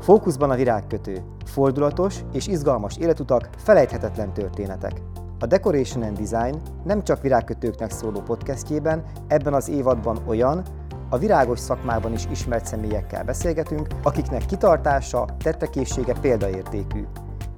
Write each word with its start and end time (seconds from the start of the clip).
Fókuszban 0.00 0.50
a 0.50 0.54
virágkötő. 0.54 1.22
Fordulatos 1.44 2.24
és 2.32 2.46
izgalmas 2.46 2.96
életutak, 2.96 3.48
felejthetetlen 3.56 4.32
történetek. 4.32 5.02
A 5.38 5.46
Decoration 5.46 6.02
and 6.02 6.18
Design 6.18 6.60
nem 6.84 7.04
csak 7.04 7.22
virágkötőknek 7.22 7.90
szóló 7.90 8.20
podcastjében, 8.20 9.04
ebben 9.28 9.54
az 9.54 9.68
évadban 9.68 10.18
olyan, 10.26 10.62
a 11.08 11.18
virágos 11.18 11.58
szakmában 11.58 12.12
is 12.12 12.26
ismert 12.30 12.66
személyekkel 12.66 13.24
beszélgetünk, 13.24 13.86
akiknek 14.02 14.46
kitartása, 14.46 15.24
tettekészsége 15.38 16.14
példaértékű. 16.20 17.04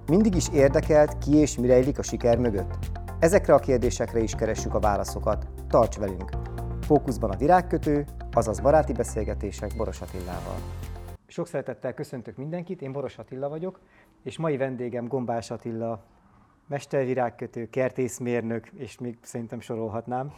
Mindig 0.06 0.34
is 0.34 0.48
érdekelt, 0.52 1.18
ki 1.18 1.36
és 1.36 1.58
mi 1.58 1.66
rejlik 1.66 1.98
a 1.98 2.02
siker 2.02 2.38
mögött. 2.38 2.78
Ezekre 3.18 3.54
a 3.54 3.58
kérdésekre 3.58 4.20
is 4.20 4.34
keressük 4.34 4.74
a 4.74 4.80
válaszokat. 4.80 5.46
Tarts 5.68 5.98
velünk! 5.98 6.30
Fókuszban 6.80 7.30
a 7.30 7.36
virágkötő, 7.36 8.04
azaz 8.32 8.60
baráti 8.60 8.92
beszélgetések 8.92 9.76
Boros 9.76 10.00
Attilával. 10.00 10.56
Sok 11.32 11.46
szeretettel 11.46 11.94
köszöntök 11.94 12.36
mindenkit, 12.36 12.82
én 12.82 12.92
Boros 12.92 13.18
Attila 13.18 13.48
vagyok, 13.48 13.80
és 14.22 14.38
mai 14.38 14.56
vendégem 14.56 15.06
Gombás 15.06 15.50
Attila, 15.50 16.04
mestervirágkötő, 16.66 17.70
kertészmérnök, 17.70 18.66
és 18.66 18.98
még 18.98 19.18
szerintem 19.22 19.60
sorolhatnám. 19.60 20.34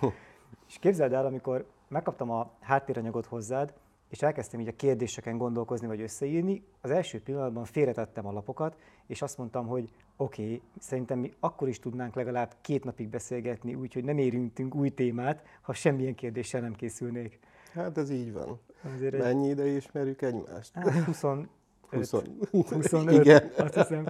és 0.69 0.79
képzeld 0.79 1.13
el, 1.13 1.27
amikor 1.27 1.67
megkaptam 1.89 2.31
a 2.31 2.51
háttéranyagot 2.61 3.27
hozzád, 3.27 3.73
és 4.09 4.23
elkezdtem 4.23 4.61
így 4.61 4.69
a 4.69 4.77
kérdéseken 4.77 5.39
gondolkozni 5.39 5.87
vagy 5.87 6.01
összeírni, 6.01 6.65
az 6.81 6.91
első 6.91 7.23
pillanatban 7.23 7.65
félretettem 7.65 8.27
a 8.27 8.33
lapokat, 8.33 8.77
és 9.07 9.23
azt 9.23 9.39
mondtam, 9.39 9.67
hogy 9.67 9.91
oké, 10.17 10.43
okay, 10.43 10.63
szerintem 10.79 11.19
mi 11.19 11.33
akkor 11.41 11.69
is 11.69 11.79
tudnánk 11.79 12.15
legalább 12.15 12.55
két 12.61 12.85
napig 12.85 13.09
beszélgetni, 13.09 13.75
úgyhogy 13.75 14.05
nem 14.05 14.19
érintünk 14.19 14.75
új 14.75 14.91
témát, 14.91 15.45
ha 15.61 15.73
semmilyen 15.73 16.15
kérdéssel 16.15 16.61
nem 16.61 16.75
készülnék. 16.75 17.39
Hát 17.73 17.99
ez 17.99 18.11
így 18.11 18.33
van. 18.33 18.61
Azért 18.95 19.19
Mennyi 19.19 19.49
ide 19.49 19.67
ismerjük 19.67 20.23
egymást? 20.23 20.75
Hát 20.75 21.05
25. 21.05 21.49
20. 21.91 22.71
25, 22.71 23.25
Igen. 23.25 23.51
azt 23.59 23.75
hiszem. 23.75 24.07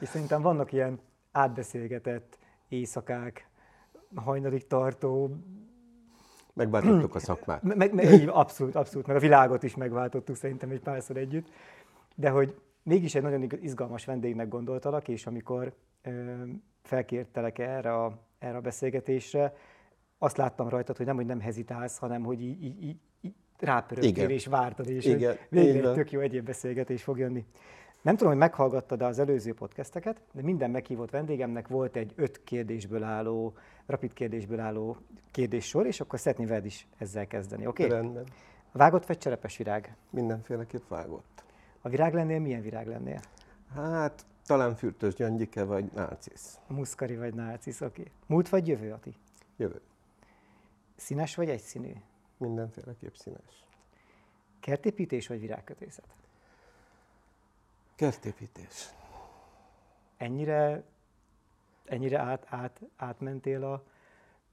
És 0.00 0.08
szerintem 0.08 0.42
vannak 0.42 0.72
ilyen 0.72 1.00
átbeszélgetett 1.32 2.38
éjszakák, 2.68 3.48
hajnalig 4.14 4.66
tartó 4.66 5.36
Megváltottuk 6.54 7.14
a 7.14 7.18
szakmát. 7.18 7.62
Meg, 7.74 7.94
meg, 7.94 8.28
abszolút, 8.28 8.74
abszolút, 8.74 9.06
mert 9.06 9.18
a 9.18 9.22
világot 9.22 9.62
is 9.62 9.74
megváltottuk 9.74 10.36
szerintem 10.36 10.70
egy 10.70 10.80
párszor 10.80 11.16
együtt. 11.16 11.48
De 12.14 12.30
hogy 12.30 12.60
mégis 12.82 13.14
egy 13.14 13.22
nagyon 13.22 13.48
izgalmas 13.60 14.04
vendégnek 14.04 14.48
gondoltalak, 14.48 15.08
és 15.08 15.26
amikor 15.26 15.74
ö, 16.02 16.42
felkértelek 16.82 17.58
erre 17.58 17.94
a, 17.94 18.18
erre 18.38 18.56
a 18.56 18.60
beszélgetésre, 18.60 19.54
azt 20.18 20.36
láttam 20.36 20.68
rajtad, 20.68 20.96
hogy 20.96 21.06
nem, 21.06 21.16
hogy 21.16 21.26
nem 21.26 21.40
hezitálsz, 21.40 21.98
hanem 21.98 22.22
hogy 22.22 22.42
így, 22.42 22.64
így, 22.64 22.82
így, 22.82 23.00
így 23.20 23.34
rápörögtél 23.62 24.28
és 24.28 24.46
vártad, 24.46 24.88
és 24.88 25.04
Igen. 25.04 25.36
végre 25.48 25.88
egy 25.88 25.94
tök 25.94 26.10
jó 26.12 26.20
egyéb 26.20 26.44
beszélgetés 26.44 27.02
fog 27.02 27.18
jönni. 27.18 27.44
Nem 28.02 28.16
tudom, 28.16 28.32
hogy 28.32 28.40
meghallgattad 28.40 29.02
az 29.02 29.18
előző 29.18 29.54
podcasteket, 29.54 30.20
de 30.32 30.42
minden 30.42 30.70
meghívott 30.70 31.10
vendégemnek 31.10 31.68
volt 31.68 31.96
egy 31.96 32.12
öt 32.16 32.44
kérdésből 32.44 33.02
álló, 33.02 33.54
rapid 33.86 34.12
kérdésből 34.12 34.60
álló 34.60 34.96
kérdéssor, 35.30 35.86
és 35.86 36.00
akkor 36.00 36.18
szeretném 36.18 36.46
veled 36.46 36.64
is 36.64 36.86
ezzel 36.98 37.26
kezdeni, 37.26 37.66
oké? 37.66 37.84
Okay? 37.84 37.96
Rendben. 37.96 38.24
Vágott 38.72 39.06
vagy 39.06 39.18
cserepes 39.18 39.56
virág? 39.56 39.96
Mindenféleképp 40.10 40.88
vágott. 40.88 41.44
A 41.80 41.88
virág 41.88 42.14
lennél, 42.14 42.40
milyen 42.40 42.62
virág 42.62 42.86
lennél? 42.86 43.20
Hát 43.74 44.26
talán 44.46 44.74
fürtös 44.74 45.14
gyöngyike 45.14 45.64
vagy 45.64 45.84
nárcisz. 45.94 46.58
Muszkari 46.66 47.16
vagy 47.16 47.34
nárcisz, 47.34 47.80
oké. 47.80 48.00
Okay. 48.00 48.12
Múlt 48.26 48.48
vagy 48.48 48.68
jövő, 48.68 48.92
Ati? 48.92 49.14
Jövő. 49.56 49.80
Színes 50.96 51.34
vagy 51.34 51.48
egyszínű? 51.48 51.92
Mindenféleképp 52.42 53.14
színes. 53.14 53.64
Kertépítés 54.60 55.28
vagy 55.28 55.40
virágkötészet? 55.40 56.06
Kertépítés. 57.94 58.94
Ennyire, 60.16 60.82
ennyire 61.84 62.18
át, 62.18 62.46
át, 62.48 62.80
átmentél 62.96 63.64
a 63.64 63.82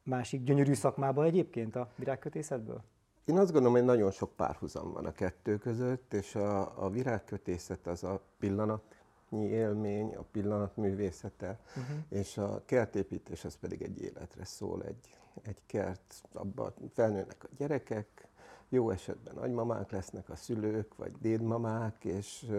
másik 0.03 0.44
gyönyörű 0.44 0.74
szakmába 0.74 1.24
egyébként 1.24 1.75
a 1.75 1.91
virágkötészetből? 1.96 2.84
Én 3.25 3.38
azt 3.38 3.52
gondolom, 3.52 3.75
hogy 3.75 3.86
nagyon 3.86 4.12
sok 4.12 4.35
párhuzam 4.35 4.91
van 4.91 5.06
a 5.06 5.12
kettő 5.12 5.58
között, 5.58 6.14
és 6.14 6.35
a, 6.35 6.84
a 6.85 6.90
virágkötészet 6.90 7.88
az 7.88 8.03
a 8.03 8.22
pillanatnyi 8.40 9.46
élmény, 9.46 10.16
a 10.16 10.22
pillanat 10.31 10.78
művészete, 10.78 11.59
uh-huh. 11.68 11.97
és 12.09 12.38
a 12.38 12.62
kertépítés 12.66 13.46
az 13.46 13.56
pedig 13.56 13.81
egy 13.81 14.02
életre 14.02 14.46
szól, 14.46 14.84
egy, 14.84 15.19
egy 15.41 15.62
kert, 15.66 16.23
abban 16.34 16.73
felnőnek 16.94 17.44
a 17.44 17.47
gyerekek, 17.57 18.28
jó 18.69 18.90
esetben 18.90 19.35
nagymamák 19.35 19.91
lesznek 19.91 20.29
a 20.29 20.35
szülők, 20.35 20.95
vagy 20.95 21.12
dédmamák, 21.19 22.06
és 22.06 22.51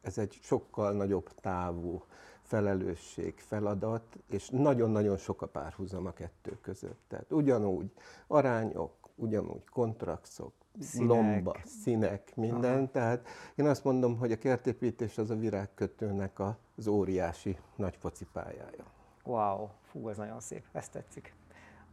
ez 0.00 0.18
egy 0.18 0.38
sokkal 0.42 0.92
nagyobb 0.92 1.28
távú 1.40 2.04
felelősség, 2.42 3.34
feladat, 3.38 4.16
és 4.30 4.48
nagyon-nagyon 4.48 5.16
sok 5.16 5.42
a 5.42 5.46
párhuzam 5.46 6.06
a 6.06 6.12
kettő 6.12 6.58
között. 6.60 7.00
Tehát 7.08 7.32
ugyanúgy 7.32 7.90
arányok, 8.26 8.92
ugyanúgy 9.14 9.64
kontraktok, 9.64 10.52
színek. 10.80 11.08
lomba, 11.08 11.56
színek, 11.64 12.36
minden. 12.36 12.76
Aha. 12.76 12.90
Tehát 12.90 13.28
én 13.54 13.66
azt 13.66 13.84
mondom, 13.84 14.18
hogy 14.18 14.32
a 14.32 14.38
kertépítés 14.38 15.18
az 15.18 15.30
a 15.30 15.36
virágkötőnek 15.36 16.38
az 16.76 16.86
óriási 16.86 17.56
nagy 17.76 17.96
focipályája. 17.96 18.84
Wow, 19.24 19.68
fú, 19.82 20.08
ez 20.08 20.16
nagyon 20.16 20.40
szép, 20.40 20.64
ezt 20.72 20.90
tetszik. 20.90 21.34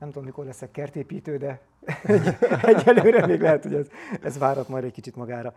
Nem 0.01 0.09
tudom, 0.09 0.25
mikor 0.25 0.45
leszek 0.45 0.71
kertépítő, 0.71 1.37
de 1.37 1.61
egy, 2.03 2.37
egyelőre 2.61 3.25
még 3.25 3.41
lehet, 3.41 3.63
hogy 3.63 3.73
ez, 3.73 3.87
ez 4.21 4.37
várat 4.37 4.67
majd 4.67 4.83
egy 4.83 4.91
kicsit 4.91 5.15
magára. 5.15 5.53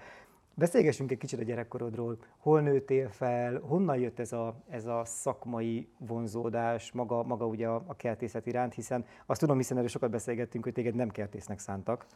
Beszélgessünk 0.54 1.10
egy 1.10 1.18
kicsit 1.18 1.38
a 1.40 1.42
gyerekkorodról. 1.42 2.18
Hol 2.38 2.60
nőttél 2.60 3.08
fel, 3.08 3.58
honnan 3.58 3.96
jött 3.96 4.18
ez 4.18 4.32
a, 4.32 4.54
ez 4.68 4.86
a 4.86 5.02
szakmai 5.04 5.88
vonzódás, 5.98 6.92
maga, 6.92 7.22
maga 7.22 7.46
ugye 7.46 7.66
a, 7.68 7.82
a 7.86 7.96
kertészet 7.96 8.46
iránt, 8.46 8.74
hiszen 8.74 9.04
azt 9.26 9.40
tudom, 9.40 9.56
hiszen 9.56 9.76
erről 9.76 9.88
sokat 9.88 10.10
beszélgettünk, 10.10 10.64
hogy 10.64 10.72
téged 10.72 10.94
nem 10.94 11.08
kertésznek 11.08 11.58
szántak. 11.58 12.06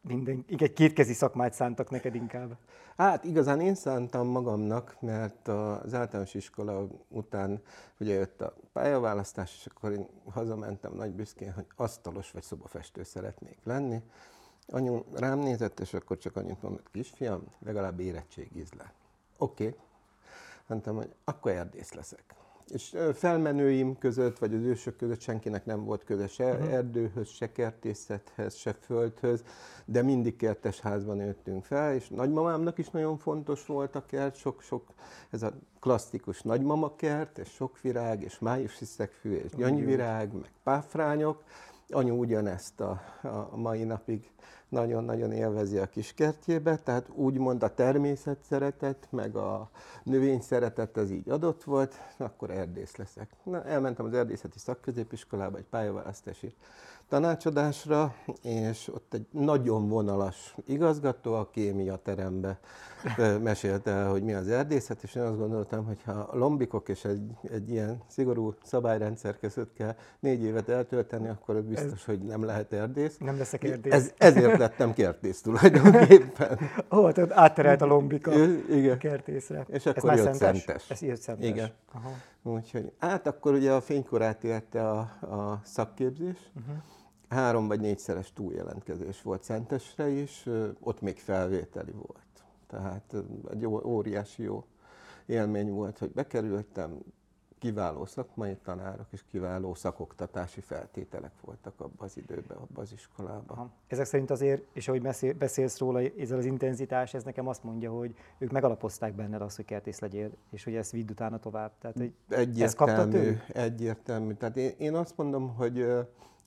Minden, 0.00 0.44
egy 0.48 0.72
kétkezi 0.72 1.12
szakmát 1.12 1.52
szántak 1.52 1.90
neked 1.90 2.14
inkább. 2.14 2.56
Hát 2.96 3.24
igazán 3.24 3.60
én 3.60 3.74
szántam 3.74 4.26
magamnak, 4.26 4.96
mert 5.00 5.48
az 5.48 5.94
általános 5.94 6.34
iskola 6.34 6.86
után 7.08 7.62
ugye 8.00 8.14
jött 8.14 8.40
a 8.40 8.54
pályaválasztás, 8.72 9.54
és 9.54 9.66
akkor 9.66 9.92
én 9.92 10.06
hazamentem 10.32 10.92
nagy 10.94 11.12
büszkén, 11.12 11.52
hogy 11.52 11.66
asztalos 11.76 12.30
vagy 12.30 12.42
szobafestő 12.42 13.02
szeretnék 13.02 13.58
lenni 13.64 14.02
Anyu 14.70 15.02
rám 15.14 15.38
nézett, 15.38 15.80
és 15.80 15.94
akkor 15.94 16.18
csak 16.18 16.36
annyit 16.36 16.62
mondott, 16.62 16.90
kisfiam, 16.90 17.42
legalább 17.58 18.00
érettségíz 18.00 18.72
le. 18.72 18.92
Oké. 19.38 19.66
Okay. 19.66 19.78
Mondtam, 20.66 20.96
hogy 20.96 21.14
akkor 21.24 21.50
erdész 21.50 21.92
leszek. 21.92 22.34
És 22.72 22.96
felmenőim 23.14 23.98
között, 23.98 24.38
vagy 24.38 24.54
az 24.54 24.62
ősök 24.62 24.96
között 24.96 25.20
senkinek 25.20 25.64
nem 25.64 25.84
volt 25.84 26.04
köze 26.04 26.26
se 26.26 26.52
uh-huh. 26.52 26.72
erdőhöz, 26.72 27.28
se 27.28 27.52
kertészethez, 27.52 28.54
se 28.54 28.72
földhöz, 28.72 29.42
de 29.84 30.02
mindig 30.02 30.36
kertes 30.36 30.80
házban 30.80 31.16
nőttünk 31.16 31.64
fel, 31.64 31.94
és 31.94 32.08
nagymamámnak 32.08 32.78
is 32.78 32.90
nagyon 32.90 33.18
fontos 33.18 33.66
volt 33.66 33.94
a 33.94 34.06
kert, 34.06 34.36
sok-sok, 34.36 34.82
ez 35.30 35.42
a 35.42 35.52
klasszikus 35.80 36.42
nagymama 36.42 36.96
kert, 36.96 37.38
és 37.38 37.48
sok 37.48 37.80
virág, 37.80 38.22
és 38.22 38.38
májusi 38.38 38.84
szegfű, 38.84 39.34
és 39.34 39.50
gyöngyvirág, 39.56 40.32
meg 40.32 40.50
páfrányok. 40.62 41.42
Anyu 41.88 42.14
ugyanezt 42.14 42.80
a, 42.80 43.00
a 43.22 43.56
mai 43.56 43.84
napig 43.84 44.30
nagyon-nagyon 44.68 45.32
élvezi 45.32 45.78
a 45.78 45.86
kiskertjébe, 45.86 46.76
tehát 46.76 47.08
úgymond 47.14 47.62
a 47.62 47.74
természet 47.74 48.38
szeretet, 48.42 49.08
meg 49.10 49.36
a 49.36 49.70
növény 50.02 50.40
szeretet 50.40 50.96
az 50.96 51.10
így 51.10 51.28
adott 51.28 51.64
volt, 51.64 51.94
akkor 52.16 52.50
erdész 52.50 52.96
leszek. 52.96 53.30
Na, 53.42 53.64
elmentem 53.64 54.06
az 54.06 54.14
erdészeti 54.14 54.58
szakközépiskolába 54.58 55.56
egy 55.56 55.68
pályaválasztási 55.70 56.54
tanácsadásra, 57.08 58.14
és 58.42 58.90
ott 58.94 59.14
egy 59.14 59.26
nagyon 59.30 59.88
vonalas 59.88 60.54
igazgató 60.66 61.34
a 61.34 61.50
kémia 61.50 61.96
terembe 61.96 62.58
mesélte 63.42 63.90
el, 63.90 64.10
hogy 64.10 64.22
mi 64.22 64.32
az 64.32 64.48
erdészet, 64.48 65.02
és 65.02 65.14
én 65.14 65.22
azt 65.22 65.38
gondoltam, 65.38 65.84
hogy 65.84 66.02
ha 66.04 66.12
a 66.12 66.36
lombikok 66.36 66.88
és 66.88 67.04
egy, 67.04 67.30
egy 67.52 67.70
ilyen 67.70 68.02
szigorú 68.06 68.54
szabályrendszer 68.62 69.38
között 69.38 69.72
kell 69.72 69.94
négy 70.20 70.42
évet 70.42 70.68
eltölteni, 70.68 71.28
akkor 71.28 71.56
az 71.56 71.64
biztos, 71.64 71.92
ez, 71.92 72.04
hogy 72.04 72.18
nem 72.18 72.44
lehet 72.44 72.72
erdész. 72.72 73.16
Nem 73.18 73.38
leszek 73.38 73.64
erdész. 73.64 73.92
Ez, 73.92 74.12
ezért 74.18 74.58
lettem 74.58 74.94
kertész 74.94 75.40
tulajdonképpen. 75.40 76.58
Ó, 76.92 76.98
oh, 76.98 77.12
tehát 77.12 77.32
átterelt 77.32 77.82
a 77.82 77.86
lombika 77.86 78.32
Igen. 78.70 78.92
a 78.92 78.96
kertészre. 78.96 79.66
És 79.68 79.86
akkor 79.86 80.10
ez 80.10 80.18
jött 80.18 80.34
szentes. 80.34 80.62
szentes. 80.62 80.90
Ez 80.90 81.02
jött 81.02 81.20
szentes. 81.20 81.48
Igen. 81.48 81.70
Aha. 81.92 82.10
Úgyhogy, 82.42 82.92
hát 82.98 83.26
akkor 83.26 83.52
ugye 83.52 83.72
a 83.72 83.80
fénykorát 83.80 84.44
érte 84.44 84.88
a, 84.90 84.98
a 85.20 85.60
szakképzés, 85.64 86.36
uh-huh 86.56 86.76
három 87.28 87.68
vagy 87.68 87.80
négyszeres 87.80 88.32
túljelentkezés 88.32 89.22
volt 89.22 89.42
Szentesre 89.42 90.08
is, 90.08 90.48
ott 90.80 91.00
még 91.00 91.18
felvételi 91.18 91.92
volt. 91.92 92.26
Tehát 92.66 93.14
egy 93.50 93.66
óriási 93.66 94.42
jó 94.42 94.64
élmény 95.26 95.70
volt, 95.70 95.98
hogy 95.98 96.10
bekerültem, 96.10 96.98
kiváló 97.58 98.04
szakmai 98.04 98.56
tanárok 98.64 99.06
és 99.10 99.24
kiváló 99.30 99.74
szakoktatási 99.74 100.60
feltételek 100.60 101.32
voltak 101.44 101.80
abban 101.80 102.06
az 102.06 102.16
időben, 102.16 102.56
abban 102.56 102.84
az 102.84 102.92
iskolában. 102.92 103.44
Aha. 103.46 103.70
Ezek 103.86 104.04
szerint 104.04 104.30
azért, 104.30 104.62
és 104.72 104.88
ahogy 104.88 105.02
beszélsz 105.38 105.78
róla, 105.78 106.00
ezzel 106.00 106.38
az 106.38 106.44
intenzitás, 106.44 107.14
ez 107.14 107.24
nekem 107.24 107.48
azt 107.48 107.64
mondja, 107.64 107.90
hogy 107.90 108.14
ők 108.38 108.50
megalapozták 108.50 109.14
benned 109.14 109.40
azt, 109.40 109.56
hogy 109.56 109.64
kertész 109.64 109.98
legyél, 109.98 110.30
és 110.50 110.64
hogy 110.64 110.74
ezt 110.74 110.90
vidd 110.90 111.10
utána 111.10 111.38
tovább. 111.38 111.72
Tehát, 111.80 111.96
hogy 111.96 112.12
egyértelmű, 112.28 113.28
ezt 113.28 113.56
egyértelmű. 113.56 114.34
Tehát 114.34 114.56
én, 114.56 114.72
én 114.78 114.94
azt 114.94 115.16
mondom, 115.16 115.54
hogy 115.54 115.86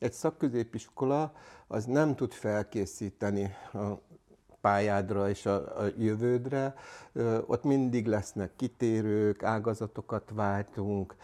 egy 0.02 0.14
szakközépiskola 0.14 1.34
az 1.68 1.86
nem 1.86 2.16
tud 2.16 2.32
felkészíteni 2.32 3.56
a 3.74 3.88
pályádra 4.62 5.30
és 5.30 5.46
a, 5.46 5.82
a 5.82 5.92
jövődre, 5.98 6.76
ott 7.46 7.64
mindig 7.64 8.08
lesznek 8.08 8.56
kitérők, 8.56 9.44
ágazatokat 9.44 10.32
váltunk, 10.34 11.16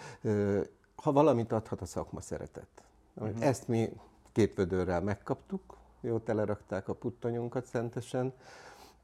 ha 0.95 1.11
valamit 1.11 1.51
adhat 1.51 1.81
a 1.81 1.85
szakma 1.85 2.21
szeretet. 2.21 2.67
Uh-huh. 3.13 3.45
Ezt 3.45 3.67
mi 3.67 3.89
két 4.31 4.55
vödörrel 4.55 5.01
megkaptuk, 5.01 5.77
jó 6.01 6.19
telerakták 6.19 6.87
a 6.87 6.93
puttonyunkat 6.93 7.65
szentesen, 7.65 8.33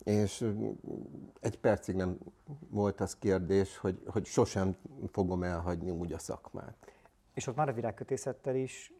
és 0.03 0.49
egy 1.39 1.59
percig 1.59 1.95
nem 1.95 2.17
volt 2.69 3.01
az 3.01 3.15
kérdés, 3.15 3.77
hogy, 3.77 4.01
hogy 4.05 4.25
sosem 4.25 4.75
fogom 5.11 5.43
elhagyni 5.43 5.89
úgy 5.89 6.13
a 6.13 6.19
szakmát. 6.19 6.75
És 7.33 7.47
ott 7.47 7.55
már 7.55 7.69
a 7.69 7.73
virágkötészettel 7.73 8.55
is 8.55 8.93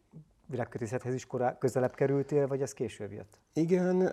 virágkötészethez 0.48 1.14
is 1.14 1.26
korá, 1.26 1.58
közelebb 1.58 1.96
kerültél, 1.96 2.48
vagy 2.48 2.62
ez 2.62 2.74
később 2.74 3.12
jött? 3.12 3.40
Igen, 3.54 4.12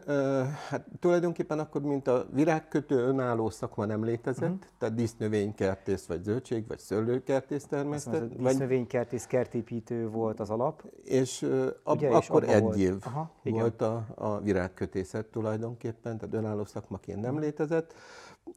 hát 0.68 0.86
tulajdonképpen 0.98 1.58
akkor, 1.58 1.82
mint 1.82 2.08
a 2.08 2.26
virágkötő 2.32 2.96
önálló 2.96 3.50
szakma 3.50 3.84
nem 3.84 4.04
létezett, 4.04 4.50
uh-huh. 4.50 4.68
tehát 4.78 4.94
dísznövénykertész, 4.94 6.06
vagy 6.06 6.22
zöldség, 6.22 6.66
vagy 6.66 6.78
szőlőkertész 6.78 7.64
termesztett. 7.64 8.36
Dísznövénykertész, 8.36 9.26
kertépítő 9.26 10.08
volt 10.08 10.40
az 10.40 10.50
alap. 10.50 10.84
És, 11.04 11.42
ab, 11.82 11.96
Ugye, 11.96 12.08
akkor 12.08 12.42
és 12.42 12.48
egy 12.48 12.62
volt. 12.62 12.76
év 12.76 12.96
Aha, 13.00 13.32
volt 13.42 13.82
a, 13.82 14.06
a 14.14 14.40
virágkötészet 14.40 15.26
tulajdonképpen, 15.26 16.18
tehát 16.18 16.34
önálló 16.34 16.64
szakmaként 16.64 17.20
nem 17.20 17.38
létezett. 17.38 17.94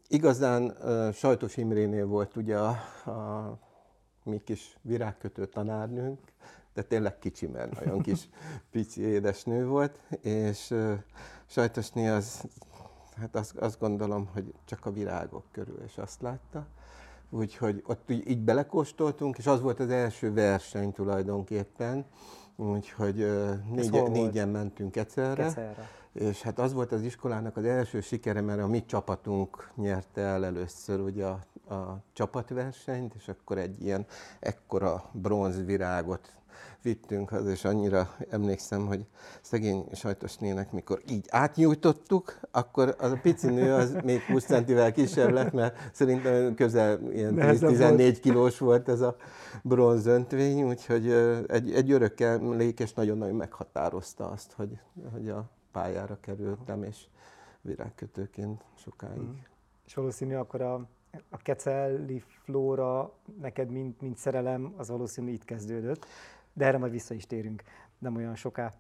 Igazán 0.08 0.78
Sajtos 1.14 1.58
Imrénél 1.58 2.06
volt 2.06 2.36
ugye 2.36 2.58
a, 2.58 2.70
a 3.12 3.60
mi 4.24 4.38
kis 4.38 4.78
virágkötő 4.82 5.46
tanárnőnk, 5.46 6.20
de 6.74 6.82
tényleg 6.82 7.20
kicsi, 7.20 7.48
mert 7.48 7.80
nagyon 7.80 8.02
kis 8.02 8.30
pici 8.72 9.02
édesnő 9.02 9.66
volt, 9.66 10.00
és 10.22 10.72
uh, 10.72 10.94
Sajtosné 11.46 12.08
az, 12.08 12.44
hát 13.16 13.36
azt, 13.36 13.58
azt 13.58 13.80
gondolom, 13.80 14.30
hogy 14.34 14.54
csak 14.66 14.86
a 14.86 14.92
virágok 14.92 15.44
körül, 15.52 15.82
és 15.86 15.98
azt 15.98 16.22
látta. 16.22 16.68
Úgyhogy 17.30 17.84
ott 17.88 18.10
így, 18.10 18.30
így 18.30 18.40
belekóstoltunk, 18.40 19.38
és 19.38 19.48
az 19.48 19.62
volt 19.62 19.80
az 19.80 19.90
első 19.90 20.34
verseny 20.34 20.92
tulajdonképpen, 20.92 22.06
úgyhogy 22.56 23.22
uh, 23.22 23.54
négy, 23.72 24.12
négyen 24.12 24.50
mentünk 24.50 24.96
egyszerre. 24.96 25.44
Keszerre. 25.44 25.90
És 26.14 26.42
hát 26.42 26.60
az 26.60 26.74
volt 26.74 26.92
az 26.92 27.02
iskolának 27.02 27.58
az 27.58 27.64
első 27.64 28.02
sikere, 28.02 28.42
mert 28.42 28.62
a 28.62 28.68
mi 28.68 28.86
csapatunk 28.86 29.72
nyerte 29.76 30.22
el 30.22 30.46
először 30.46 31.00
ugye 31.00 31.26
a, 31.26 31.40
a 31.74 32.04
csapatversenyt, 32.14 33.14
és 33.14 33.28
akkor 33.28 33.58
egy 33.58 33.82
ilyen 33.82 34.06
ekkora 34.40 35.10
bronzvirágot 35.12 36.36
vittünk 36.84 37.30
haza, 37.30 37.50
és 37.50 37.66
annyira 37.66 38.16
emlékszem, 38.30 38.88
hogy 38.88 39.06
szegény 39.42 39.86
sajtosnének, 39.94 40.72
mikor 40.72 41.02
így 41.10 41.26
átnyújtottuk, 41.30 42.40
akkor 42.52 42.96
az 43.00 43.12
a 43.12 43.20
pici 43.22 43.48
nő 43.48 43.74
az 43.74 43.98
még 44.04 44.22
20 44.22 44.46
centivel 44.46 44.92
kisebb 44.92 45.32
lett, 45.32 45.52
mert 45.52 45.90
szerintem 45.94 46.56
közel 46.56 47.12
ilyen 47.12 47.36
14 47.36 48.20
kilós 48.20 48.58
volt 48.58 48.90
ez 48.90 49.02
a 49.02 49.16
bronzöntvény, 49.62 50.64
úgyhogy 50.64 51.10
egy, 51.48 51.74
egy 51.74 51.92
örök 51.92 52.20
emlék, 52.20 52.80
és 52.80 52.94
nagyon-nagyon 52.94 53.36
meghatározta 53.36 54.30
azt, 54.30 54.52
hogy, 54.52 54.80
hogy 55.12 55.30
a 55.30 55.50
pályára 55.72 56.18
kerültem, 56.22 56.84
és 56.84 56.98
virágkötőként 57.62 58.64
sokáig. 58.76 59.22
Mm. 59.22 59.32
És 59.86 59.94
valószínű 59.94 60.36
akkor 60.36 60.62
a, 60.62 60.74
a 61.30 61.38
kecelli 61.38 62.24
flóra 62.44 63.14
neked, 63.42 63.70
mint, 63.70 64.02
mint 64.02 64.18
szerelem, 64.18 64.74
az 64.78 64.90
valószínű 64.90 65.32
itt 65.32 65.46
kezdődött 65.46 66.06
de 66.54 66.66
erre 66.66 66.78
majd 66.78 66.92
vissza 66.92 67.14
is 67.14 67.26
térünk 67.26 67.64
nem 67.98 68.16
olyan 68.16 68.36
soká. 68.36 68.74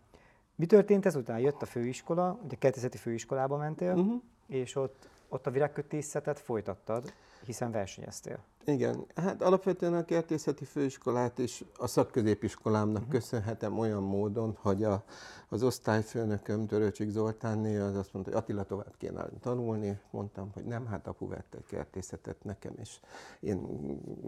Mi 0.55 0.65
történt 0.65 1.05
ezután? 1.05 1.39
Jött 1.39 1.61
a 1.61 1.65
főiskola, 1.65 2.39
ugye 2.43 2.55
kertészeti 2.55 2.97
főiskolába 2.97 3.57
mentél, 3.57 3.93
uh-huh. 3.93 4.21
és 4.47 4.75
ott, 4.75 5.09
ott 5.33 5.47
a 5.47 5.51
virágkötészetet 5.51 6.39
folytattad, 6.39 7.13
hiszen 7.45 7.71
versenyeztél. 7.71 8.39
Igen, 8.65 9.05
hát 9.15 9.41
alapvetően 9.41 9.93
a 9.93 10.05
kertészeti 10.05 10.65
főiskolát 10.65 11.37
is 11.37 11.63
a 11.77 11.87
szakközépiskolámnak 11.87 13.01
uh-huh. 13.01 13.11
köszönhetem 13.11 13.79
olyan 13.79 14.03
módon, 14.03 14.57
hogy 14.61 14.83
a, 14.83 15.03
az 15.49 15.63
osztályfőnököm 15.63 16.67
Törőcsik 16.67 17.09
Zoltánné 17.09 17.77
az 17.77 17.95
azt 17.95 18.13
mondta, 18.13 18.31
hogy 18.31 18.41
Attila 18.41 18.63
tovább 18.63 18.93
kéne 18.97 19.25
tanulni. 19.41 19.99
Mondtam, 20.09 20.51
hogy 20.53 20.63
nem, 20.63 20.85
hát 20.85 21.07
apu 21.07 21.27
vett 21.27 21.53
egy 21.53 21.65
kertészetet 21.65 22.43
nekem, 22.43 22.73
és 22.81 22.99
én 23.39 23.67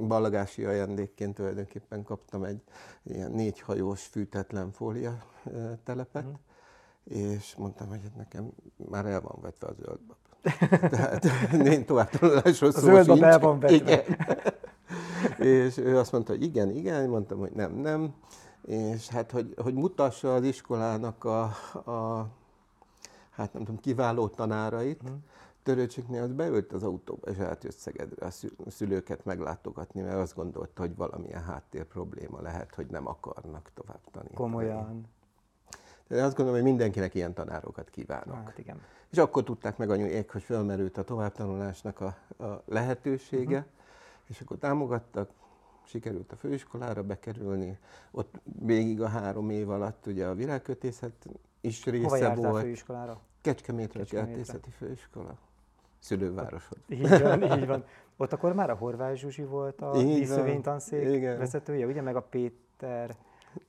ballagási 0.08 0.66
ajándékként 0.66 1.36
tulajdonképpen 1.36 2.04
kaptam 2.04 2.44
egy 2.44 2.62
ilyen 3.04 3.32
négyhajós 3.32 4.06
fűtetlen 4.06 4.72
fólia 4.72 5.24
telepet, 5.84 6.24
uh-huh. 6.24 7.38
és 7.38 7.56
mondtam, 7.56 7.88
hogy 7.88 8.02
hát 8.02 8.16
nekem 8.16 8.52
már 8.76 9.06
el 9.06 9.22
van 9.22 9.38
vetve 9.42 9.68
a 9.68 9.74
zöldbab. 9.74 10.18
Tehát 10.92 11.26
én 11.66 11.86
tovább 11.86 12.10
tanulásról 12.10 12.72
szó 12.72 13.04
zöld 13.04 13.24
el 13.24 13.40
van 13.40 13.60
vetve. 13.60 13.76
Igen. 13.76 14.04
és 15.66 15.78
ő 15.78 15.98
azt 15.98 16.12
mondta, 16.12 16.32
hogy 16.32 16.44
igen, 16.44 16.70
igen, 16.70 17.10
mondtam, 17.10 17.40
hogy 17.40 17.52
nem, 17.52 17.74
nem. 17.74 18.14
És 18.66 19.10
hát, 19.10 19.32
hogy, 19.32 19.54
hogy 19.58 19.74
mutassa 19.74 20.34
az 20.34 20.44
iskolának 20.44 21.24
a, 21.24 21.44
a 21.92 22.28
hát 23.30 23.54
nem 23.54 23.64
tudom, 23.64 23.80
kiváló 23.80 24.28
tanárait, 24.28 25.02
hmm. 25.02 25.24
Törőcsiknél 25.64 26.22
az 26.22 26.32
beült 26.32 26.74
az 26.74 26.84
autóba, 26.84 27.30
és 27.30 27.38
átjött 27.38 27.78
Szegedre 27.78 28.26
a 28.26 28.70
szülőket 28.70 29.26
meglátogatni, 29.26 30.02
mert 30.02 30.16
azt 30.16 30.36
gondolta, 30.36 30.82
hogy 30.82 30.96
valamilyen 30.96 31.44
háttér 31.44 31.84
probléma 31.84 32.42
lehet, 32.42 32.76
hogy 32.76 32.86
nem 32.86 33.08
akarnak 33.08 33.72
tovább 33.74 34.00
tanítani. 34.12 34.36
Komolyan. 34.36 35.08
De 36.08 36.24
azt 36.24 36.36
gondolom, 36.36 36.62
hogy 36.62 36.70
mindenkinek 36.70 37.16
ilyen 37.16 37.34
tanárokat 37.34 37.90
kívánok. 37.90 38.36
Hát 38.36 38.58
igen. 38.58 38.82
És 39.10 39.18
akkor 39.18 39.44
tudták 39.44 39.78
meg 39.78 39.90
anyuék, 39.90 40.32
hogy 40.32 40.44
fölmerült 40.44 40.98
a 40.98 41.04
továbbtanulásnak 41.04 42.00
a, 42.02 42.16
a 42.44 42.64
lehetősége, 42.66 43.58
uh-huh. 43.58 43.72
és 44.28 44.42
akkor 44.42 44.58
támogattak, 44.58 45.30
sikerült 45.84 46.32
a 46.32 46.36
főiskolára 46.36 47.04
bekerülni. 47.04 47.80
Ott 48.12 48.42
végig 48.44 49.02
a 49.02 49.08
három 49.08 49.50
év 49.50 49.70
alatt 49.70 50.06
ugye 50.06 50.26
a 50.26 50.34
virágkötészet 50.34 51.26
is 51.62 51.86
része 51.86 52.08
Hova 52.08 52.36
volt. 52.36 52.48
Hova 52.48 52.60
főiskolára? 52.60 53.20
Kecskemétre, 53.42 54.00
Kecskemétre. 54.00 54.32
kertészeti 54.32 54.70
főiskola. 54.70 55.38
Szülővárosod. 56.00 56.78
Így 56.88 57.22
van, 57.22 57.44
így 57.60 57.68
van. 57.68 57.86
Ott 58.18 58.34
akkor 58.34 58.54
már 58.54 58.70
a 58.70 58.76
Horváth 58.76 59.16
Zsuzsi 59.16 59.44
volt 59.44 59.82
a 59.82 59.92
díszövénytanszék 59.92 61.22
vezetője, 61.22 61.86
ugye, 61.86 62.02
meg 62.02 62.16
a 62.16 62.22
Péter 62.22 63.16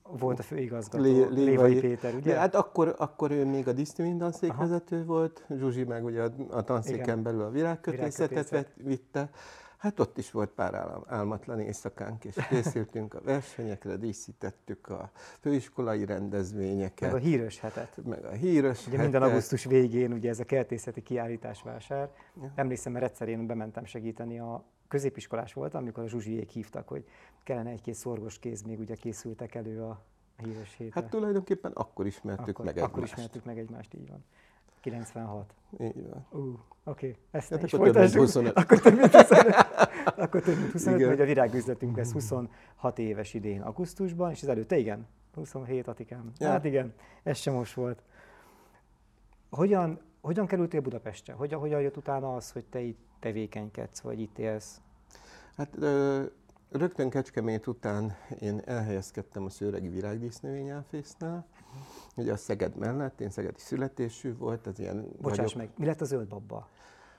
volt 0.03 0.39
a 0.39 0.43
főigazgató, 0.43 1.03
Lé, 1.03 1.11
Lévai, 1.11 1.43
Lévai 1.43 1.79
Péter, 1.79 2.13
ugye? 2.15 2.37
hát 2.37 2.55
akkor, 2.55 2.95
akkor 2.97 3.31
ő 3.31 3.45
még 3.45 3.67
a 3.67 3.73
Disztimin 3.73 4.23
vezető 4.57 5.05
volt, 5.05 5.45
Zsuzsi 5.57 5.83
meg 5.83 6.05
ugye 6.05 6.21
a, 6.21 6.31
a 6.49 6.63
tanszéken 6.63 7.03
Igen. 7.03 7.23
belül 7.23 7.41
a 7.41 7.49
virágkötészetet 7.49 8.73
vitte. 8.75 9.29
Hát 9.77 9.99
ott 9.99 10.17
is 10.17 10.31
volt 10.31 10.49
pár 10.49 10.73
állam, 10.73 11.03
álmatlan 11.07 11.59
éjszakánk, 11.59 12.25
és 12.25 12.35
készültünk 12.49 13.13
a 13.13 13.21
versenyekre, 13.21 13.95
díszítettük 13.95 14.87
a 14.87 15.11
főiskolai 15.39 16.05
rendezvényeket. 16.05 17.11
Meg 17.11 17.21
a 17.21 17.23
híres 17.23 17.59
hetet. 17.59 17.97
Meg 18.05 18.25
a 18.25 18.31
híres 18.31 18.79
ugye 18.79 18.97
hetet. 18.97 19.11
minden 19.11 19.29
augusztus 19.29 19.65
végén 19.65 20.11
ugye 20.13 20.29
ez 20.29 20.39
a 20.39 20.43
kertészeti 20.45 21.01
kiállításvásár. 21.01 22.09
Ja. 22.41 22.51
Emlékszem, 22.55 22.91
mert 22.91 23.05
egyszer 23.05 23.27
én 23.27 23.47
bementem 23.47 23.85
segíteni 23.85 24.39
a 24.39 24.63
középiskolás 24.87 25.53
voltam, 25.53 25.81
amikor 25.81 26.03
a 26.03 26.07
Zsuzsiék 26.07 26.49
hívtak, 26.49 26.87
hogy 26.87 27.05
kellene 27.43 27.69
egy-két 27.69 27.93
szorgos 27.93 28.39
kéz, 28.39 28.61
még 28.61 28.79
ugye 28.79 28.95
készültek 28.95 29.55
elő 29.55 29.81
a 29.81 30.03
híres 30.37 30.75
hétre. 30.77 31.01
Hát 31.01 31.09
tulajdonképpen 31.09 31.71
akkor 31.71 32.05
ismertük 32.05 32.47
akkor, 32.47 32.65
meg 32.65 32.75
egymást. 32.75 32.93
Akkor 32.93 33.03
ismertük 33.03 33.45
meg 33.45 33.59
egymást, 33.59 33.93
így 33.93 34.09
van. 34.09 34.23
96. 34.81 35.53
Így 35.79 36.09
van. 36.09 36.25
Uh, 36.29 36.39
Oké, 36.39 36.59
okay. 36.83 37.15
ezt 37.31 37.49
hát 37.49 37.63
is 37.63 37.73
akkor 37.73 37.91
több 37.91 38.01
mint 38.01 38.13
25. 38.13 38.57
Akkor 38.61 38.79
több 38.79 38.95
mint 38.97 39.11
25. 39.15 39.55
akkor 40.23 40.41
több 40.41 40.57
mint 40.57 40.71
25, 40.71 41.07
hogy 41.07 41.21
a 41.21 41.25
virágüzletünk 41.25 41.97
lesz 41.97 42.11
26 42.19 42.99
éves 42.99 43.33
idén 43.33 43.61
augusztusban, 43.61 44.31
és 44.31 44.41
az 44.41 44.47
előtte 44.47 44.77
igen, 44.77 45.07
27 45.35 45.87
atikám. 45.87 46.31
Ja. 46.37 46.47
Hát 46.47 46.65
igen, 46.65 46.93
ez 47.23 47.37
sem 47.37 47.53
most 47.53 47.73
volt. 47.73 48.03
Hogyan, 49.49 49.99
hogyan 50.21 50.47
kerültél 50.47 50.81
Budapestre? 50.81 51.33
Hogyan, 51.33 51.59
hogyan 51.59 51.81
jött 51.81 51.97
utána 51.97 52.35
az, 52.35 52.51
hogy 52.51 52.65
te 52.65 52.79
itt 52.79 53.06
tevékenykedsz, 53.19 53.99
vagy 53.99 54.19
itt 54.19 54.37
élsz? 54.37 54.81
Hát 55.57 55.75
ö, 55.79 56.23
rögtön 56.71 57.09
Kecskemét 57.09 57.67
után 57.67 58.15
én 58.39 58.61
elhelyezkedtem 58.65 59.45
a 59.45 59.49
Szőregi 59.49 59.87
Virágdísznövényelfésznál, 59.87 61.45
ugye 62.15 62.31
a 62.31 62.37
Szeged 62.37 62.75
mellett, 62.75 63.21
én 63.21 63.29
szegedi 63.29 63.59
születésű 63.59 64.35
volt, 64.35 64.67
az 64.67 64.79
ilyen... 64.79 65.11
Bocsáss 65.21 65.53
vagyok. 65.53 65.55
meg, 65.55 65.69
mi 65.77 65.85
lett 65.85 66.01
a 66.01 66.05
zöld 66.05 66.27
babba? 66.27 66.67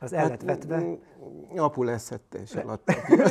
Az 0.00 0.12
el 0.12 0.28
lett 0.28 0.42
vetve. 0.42 0.80
mm, 0.80 0.94
Apu 1.56 1.82
leszette 1.82 2.38
és 2.40 2.54
eladta. 2.54 2.92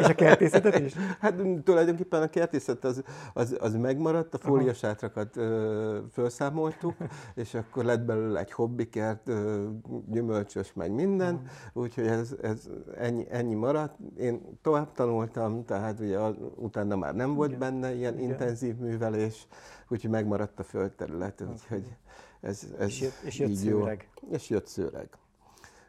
És 0.00 0.06
a 0.08 0.14
kertészetet 0.14 0.78
is? 0.78 0.94
Hát 1.20 1.42
mm, 1.42 1.58
tulajdonképpen 1.58 2.22
a 2.22 2.28
kertészet 2.28 2.84
az, 2.84 3.02
az, 3.34 3.56
az 3.60 3.74
megmaradt, 3.74 4.34
a 4.34 4.38
fóliasátrakat 4.38 5.36
ö, 5.36 5.98
felszámoltuk, 6.10 6.94
és 7.34 7.54
akkor 7.54 7.84
lett 7.84 8.00
belőle 8.00 8.40
egy 8.40 8.52
hobbikert, 8.52 9.28
ö, 9.28 9.68
gyümölcsös, 10.06 10.72
meg 10.72 10.92
minden, 10.92 11.42
úgyhogy 11.72 12.06
ez, 12.06 12.34
ez 12.42 12.68
ennyi, 12.96 13.26
ennyi 13.30 13.54
maradt. 13.54 13.96
Én 14.18 14.58
tovább 14.62 14.92
tanultam, 14.92 15.64
tehát 15.64 16.00
ugye 16.00 16.18
a- 16.18 16.36
utána 16.56 16.96
már 16.96 17.14
nem 17.14 17.34
volt 17.34 17.48
Igen. 17.48 17.60
benne 17.60 17.94
ilyen 17.94 18.18
Igen. 18.18 18.30
intenzív 18.30 18.76
művelés, 18.76 19.46
úgyhogy 19.88 20.10
megmaradt 20.10 20.58
a 20.58 20.62
földterület, 20.62 21.44
úgyhogy 21.50 21.96
ez, 22.40 22.66
ez 22.78 22.86
És 22.88 23.00
jött- 23.00 23.20
és 23.24 23.38
jött 23.38 23.48
így 23.48 23.64
jó. 23.64 23.78
szőreg. 23.78 24.08
És 24.30 24.48
jött 24.50 24.66
szőreg. 24.66 25.08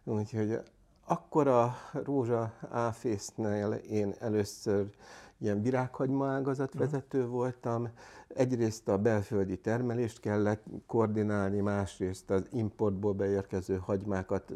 Úgyhogy 0.04 0.60
akkor 1.06 1.48
a 1.48 1.76
Rózsa 1.92 2.54
Áfésznél 2.70 3.72
én 3.72 4.14
először 4.20 4.90
ilyen 5.38 5.62
virághagyma 5.62 6.28
ágazat 6.28 6.74
vezető 6.74 7.28
voltam. 7.28 7.90
Egyrészt 8.28 8.88
a 8.88 8.98
belföldi 8.98 9.58
termelést 9.58 10.20
kellett 10.20 10.64
koordinálni, 10.86 11.60
másrészt 11.60 12.30
az 12.30 12.48
importból 12.52 13.14
beérkező 13.14 13.78
hagymákat, 13.78 14.54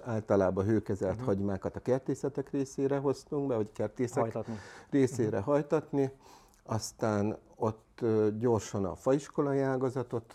általában 0.00 0.64
hőkezelt 0.64 1.20
hagymákat 1.20 1.76
a 1.76 1.80
kertészetek 1.80 2.50
részére 2.50 2.96
hoztunk 2.98 3.46
be, 3.46 3.54
vagy 3.54 3.72
kertészek 3.72 4.22
Hajtatni. 4.22 4.54
részére 4.90 5.40
hajtatni, 5.40 6.10
aztán 6.62 7.38
ott 8.02 8.38
gyorsan 8.38 8.84
a 8.84 8.94
faiskolai 8.94 9.60
ágazatot 9.60 10.34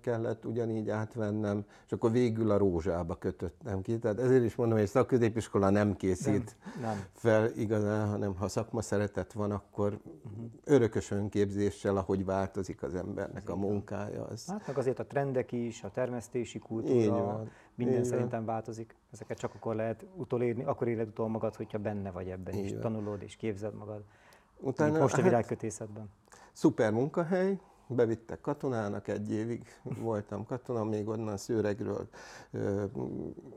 kellett 0.00 0.44
ugyanígy 0.44 0.90
átvennem, 0.90 1.64
és 1.86 1.92
akkor 1.92 2.10
végül 2.10 2.50
a 2.50 2.56
rózsába 2.58 3.14
kötöttem 3.14 3.82
ki. 3.82 3.98
Tehát 3.98 4.18
ezért 4.18 4.44
is 4.44 4.54
mondom, 4.54 4.78
hogy 4.78 4.86
szakközépiskola 4.86 5.70
nem 5.70 5.96
készít 5.96 6.56
Nem, 6.74 6.82
nem. 6.82 7.04
fel 7.12 7.50
igazán, 7.56 8.08
hanem 8.08 8.34
ha 8.34 8.48
szakma 8.48 8.82
szeretet 8.82 9.32
van, 9.32 9.50
akkor 9.50 9.98
örökös 10.64 11.10
önképzéssel, 11.10 11.96
ahogy 11.96 12.24
változik 12.24 12.82
az 12.82 12.94
embernek 12.94 13.48
a 13.50 13.56
munkája, 13.56 14.24
az 14.24 14.46
Hát 14.46 14.66
meg 14.66 14.78
azért 14.78 14.98
a 14.98 15.06
trendek 15.06 15.52
is, 15.52 15.82
a 15.82 15.90
termesztési 15.90 16.58
kultúra, 16.58 17.24
van, 17.24 17.50
minden 17.74 17.94
így 17.94 18.00
van. 18.00 18.10
szerintem 18.10 18.44
változik. 18.44 18.96
Ezeket 19.12 19.38
csak 19.38 19.54
akkor 19.54 19.74
lehet 19.74 20.06
utolérni, 20.16 20.64
akkor 20.64 20.88
éled 20.88 21.08
utol 21.08 21.28
magad, 21.28 21.56
hogyha 21.56 21.78
benne 21.78 22.10
vagy 22.10 22.28
ebben, 22.28 22.54
és 22.54 22.66
Így 22.66 22.72
van. 22.72 22.80
tanulod, 22.80 23.22
és 23.22 23.36
képzeld 23.36 23.74
magad. 23.74 24.02
Utána, 24.60 24.98
most 24.98 25.14
a 25.14 25.16
hát, 25.16 25.26
virágkötészetben. 25.26 26.08
Szuper 26.52 26.92
munkahely, 26.92 27.60
bevittek 27.86 28.40
katonának, 28.40 29.08
egy 29.08 29.32
évig 29.32 29.62
voltam 29.82 30.46
katona, 30.46 30.84
még 30.84 31.08
onnan 31.08 31.36
szőregről 31.36 32.08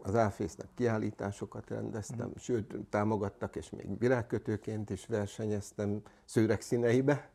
az 0.04 0.16
áfésznek 0.16 0.68
kiállításokat 0.76 1.70
rendeztem, 1.70 2.32
sőt 2.38 2.76
támogattak, 2.90 3.56
és 3.56 3.70
még 3.70 4.00
virágkötőként 4.00 4.90
is 4.90 5.06
versenyeztem 5.06 6.02
szőreg 6.26 6.62
színeibe. 6.62 7.30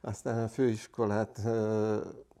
Aztán 0.00 0.44
a 0.44 0.48
főiskolát 0.48 1.40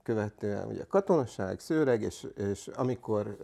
követően 0.02 0.66
ugye 0.68 0.84
katonaság, 0.84 1.60
szőreg, 1.60 2.02
és, 2.02 2.26
és 2.36 2.66
amikor 2.66 3.36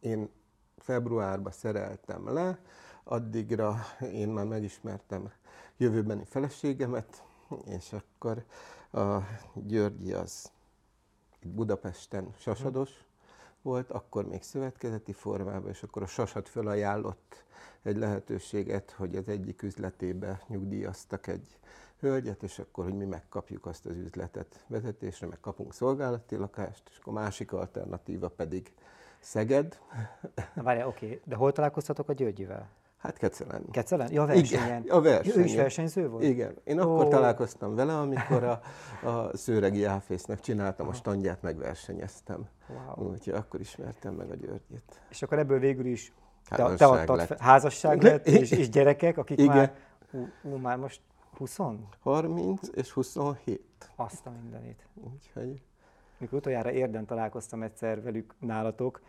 én 0.00 0.30
februárban 0.76 1.52
szereltem 1.52 2.32
le, 2.32 2.58
addigra 3.04 3.76
én 4.12 4.28
már 4.28 4.44
megismertem 4.44 5.32
jövőbeni 5.76 6.24
feleségemet, 6.24 7.22
és 7.64 7.92
akkor 7.92 8.44
a 8.92 9.18
Györgyi 9.54 10.12
az 10.12 10.50
itt 11.42 11.50
Budapesten 11.50 12.34
sasados 12.38 12.90
volt, 13.62 13.90
akkor 13.90 14.28
még 14.28 14.42
szövetkezeti 14.42 15.12
formában, 15.12 15.70
és 15.70 15.82
akkor 15.82 16.02
a 16.02 16.06
sasad 16.06 16.46
fölajánlott 16.46 17.44
egy 17.82 17.96
lehetőséget, 17.96 18.90
hogy 18.90 19.16
az 19.16 19.28
egyik 19.28 19.62
üzletébe 19.62 20.42
nyugdíjaztak 20.46 21.26
egy 21.26 21.58
hölgyet, 21.98 22.42
és 22.42 22.58
akkor, 22.58 22.84
hogy 22.84 22.96
mi 22.96 23.04
megkapjuk 23.04 23.66
azt 23.66 23.86
az 23.86 23.96
üzletet 23.96 24.64
vezetésre, 24.66 25.26
meg 25.26 25.40
kapunk 25.40 25.74
szolgálati 25.74 26.36
lakást, 26.36 26.82
és 26.90 26.98
akkor 26.98 27.12
másik 27.12 27.52
alternatíva 27.52 28.28
pedig 28.28 28.72
Szeged, 29.20 29.80
Na 30.54 30.62
várjál, 30.62 30.88
oké, 30.88 31.20
de 31.24 31.34
hol 31.34 31.52
találkoztatok 31.52 32.08
a 32.08 32.12
Györgyivel? 32.12 32.68
Hát 33.00 33.18
Kecelen. 33.18 33.64
Kecelen? 33.70 34.12
Ja, 34.12 34.24
versenyen. 34.24 34.82
Igen, 34.82 34.96
a 34.96 35.00
versenyen. 35.00 35.38
Ő 35.38 35.44
is 35.44 35.54
versenyző 35.54 36.08
volt? 36.08 36.22
Igen. 36.22 36.54
Én 36.64 36.80
akkor 36.80 37.04
Ó. 37.04 37.08
találkoztam 37.08 37.74
vele, 37.74 37.98
amikor 37.98 38.44
a, 38.44 38.60
a 39.10 39.36
szőregi 39.36 39.84
áfésznek 39.84 40.40
csináltam 40.40 40.88
a 40.88 40.92
standját, 40.92 41.42
megversenyeztem. 41.42 42.48
Wow. 42.68 43.10
Úgyhogy 43.10 43.34
akkor 43.34 43.60
ismertem 43.60 44.14
meg 44.14 44.30
a 44.30 44.34
Györgyit. 44.34 45.00
És 45.08 45.22
akkor 45.22 45.38
ebből 45.38 45.58
végül 45.58 45.86
is 45.86 46.12
te, 46.48 46.74
te 46.74 46.86
adtad 46.86 47.16
lett. 47.16 47.26
fel, 47.26 47.36
házasság 47.40 48.02
lett, 48.02 48.26
és, 48.26 48.50
és 48.50 48.68
gyerekek, 48.68 49.18
akik 49.18 49.38
Igen. 49.38 49.56
már, 49.56 49.74
ú, 50.10 50.28
ú, 50.42 50.56
már 50.56 50.76
most 50.76 51.00
20? 51.36 51.58
30 52.00 52.68
és 52.74 52.90
27. 52.90 53.60
Azt 53.96 54.26
a 54.26 54.30
mindenit. 54.30 54.86
Úgyhogy 54.94 55.62
Mikor 56.20 56.38
utoljára 56.38 56.70
érden 56.70 57.06
találkoztam 57.06 57.62
egyszer 57.62 58.02
velük 58.02 58.34
nálatok, 58.38 59.00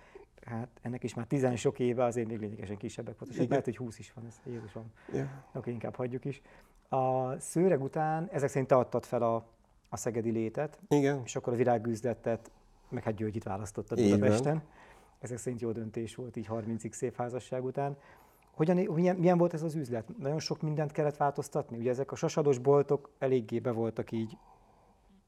hát 0.45 0.69
ennek 0.81 1.03
is 1.03 1.13
már 1.13 1.25
tizen 1.25 1.55
sok 1.55 1.79
éve, 1.79 2.03
azért 2.03 2.27
még 2.27 2.39
lényegesen 2.39 2.77
kisebbek 2.77 3.19
voltak. 3.19 3.37
Sőt, 3.37 3.49
lehet, 3.49 3.65
hogy 3.65 3.77
20 3.77 3.99
is 3.99 4.13
van, 4.13 4.25
ez 4.25 4.39
Jézusom. 4.45 4.91
ja, 5.13 5.45
Oké, 5.53 5.71
inkább 5.71 5.95
hagyjuk 5.95 6.25
is. 6.25 6.41
A 6.89 7.39
szőreg 7.39 7.81
után 7.81 8.29
ezek 8.31 8.49
szerint 8.49 8.67
te 8.67 8.75
adtad 8.75 9.05
fel 9.05 9.21
a, 9.21 9.45
a 9.89 9.97
szegedi 9.97 10.31
létet, 10.31 10.79
igen. 10.89 11.21
és 11.23 11.35
akkor 11.35 11.53
a 11.53 11.55
virágüzletet, 11.55 12.51
meg 12.89 13.03
hát 13.03 13.13
Györgyit 13.13 13.43
választottad 13.43 13.97
Így 13.97 14.09
van. 14.09 14.19
Budapesten. 14.19 14.63
Ezek 15.19 15.37
szerint 15.37 15.61
jó 15.61 15.71
döntés 15.71 16.15
volt 16.15 16.35
így 16.35 16.45
30 16.45 16.95
szép 16.95 17.15
házasság 17.15 17.63
után. 17.63 17.97
Hogyan, 18.51 18.75
milyen, 18.77 19.15
milyen 19.15 19.37
volt 19.37 19.53
ez 19.53 19.63
az 19.63 19.75
üzlet? 19.75 20.17
Nagyon 20.17 20.39
sok 20.39 20.61
mindent 20.61 20.91
kellett 20.91 21.17
változtatni? 21.17 21.77
Ugye 21.77 21.89
ezek 21.89 22.11
a 22.11 22.15
sasados 22.15 22.57
boltok 22.57 23.09
eléggé 23.19 23.59
be 23.59 23.71
voltak 23.71 24.11
így 24.11 24.37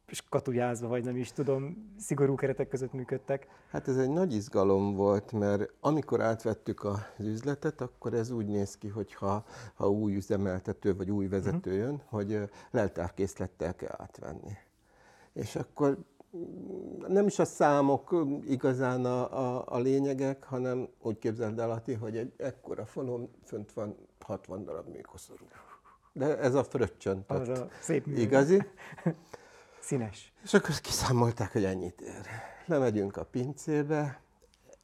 skatujázva, 0.08 0.88
vagy 0.88 1.04
nem 1.04 1.18
is 1.18 1.32
tudom, 1.32 1.92
szigorú 2.00 2.36
keretek 2.36 2.68
között 2.68 2.94
működtek. 2.94 3.48
Hát 3.70 3.88
ez 3.88 3.98
egy 3.98 4.10
nagy 4.10 4.34
izgalom 4.34 4.96
volt, 4.96 5.32
mert 5.32 5.74
amikor 5.80 6.22
átvettük 6.22 6.84
az 6.84 7.00
üzletet, 7.20 7.82
akkor 7.82 8.14
ez 8.14 8.32
úgy 8.32 8.46
néz 8.46 8.78
ki, 8.78 8.88
hogy 8.88 9.14
ha, 9.14 9.46
ha 9.74 9.90
új 9.90 10.16
üzemeltető 10.16 10.96
vagy 10.96 11.12
új 11.12 11.28
vezető 11.28 11.74
jön, 11.74 12.02
hogy 12.06 12.40
leltárkészlettel 12.72 13.76
kell 13.76 13.96
átvenni. 13.98 14.58
És 15.34 15.56
akkor 15.56 15.98
nem 17.08 17.26
is 17.28 17.40
a 17.40 17.46
számok 17.46 18.26
igazán 18.48 19.06
a, 19.06 19.40
a, 19.40 19.64
a 19.68 19.80
lényegek, 19.80 20.44
hanem 20.44 20.88
úgy 21.02 21.20
képzeld 21.20 21.60
el, 21.60 21.72
Ati, 21.72 21.94
hogy 21.94 22.18
egy 22.18 22.34
ekkora 22.38 22.86
falon 22.86 23.30
fönt 23.44 23.74
van 23.74 23.96
60 24.20 24.64
darab 24.64 24.88
műkoszorú. 24.88 25.46
De 26.14 26.38
ez 26.38 26.56
a 26.56 26.64
fröccsöntött. 26.64 27.48
a 27.48 27.68
szép 27.80 28.06
mű. 28.06 28.16
Igazi. 28.16 28.64
Színes. 29.84 30.34
És 30.44 30.54
akkor 30.54 30.80
kiszámolták, 30.82 31.52
hogy 31.52 31.64
ennyit 31.64 32.02
ér. 32.02 32.26
Lemegyünk 32.66 33.18
a 33.18 33.24
pincébe, 33.24 34.22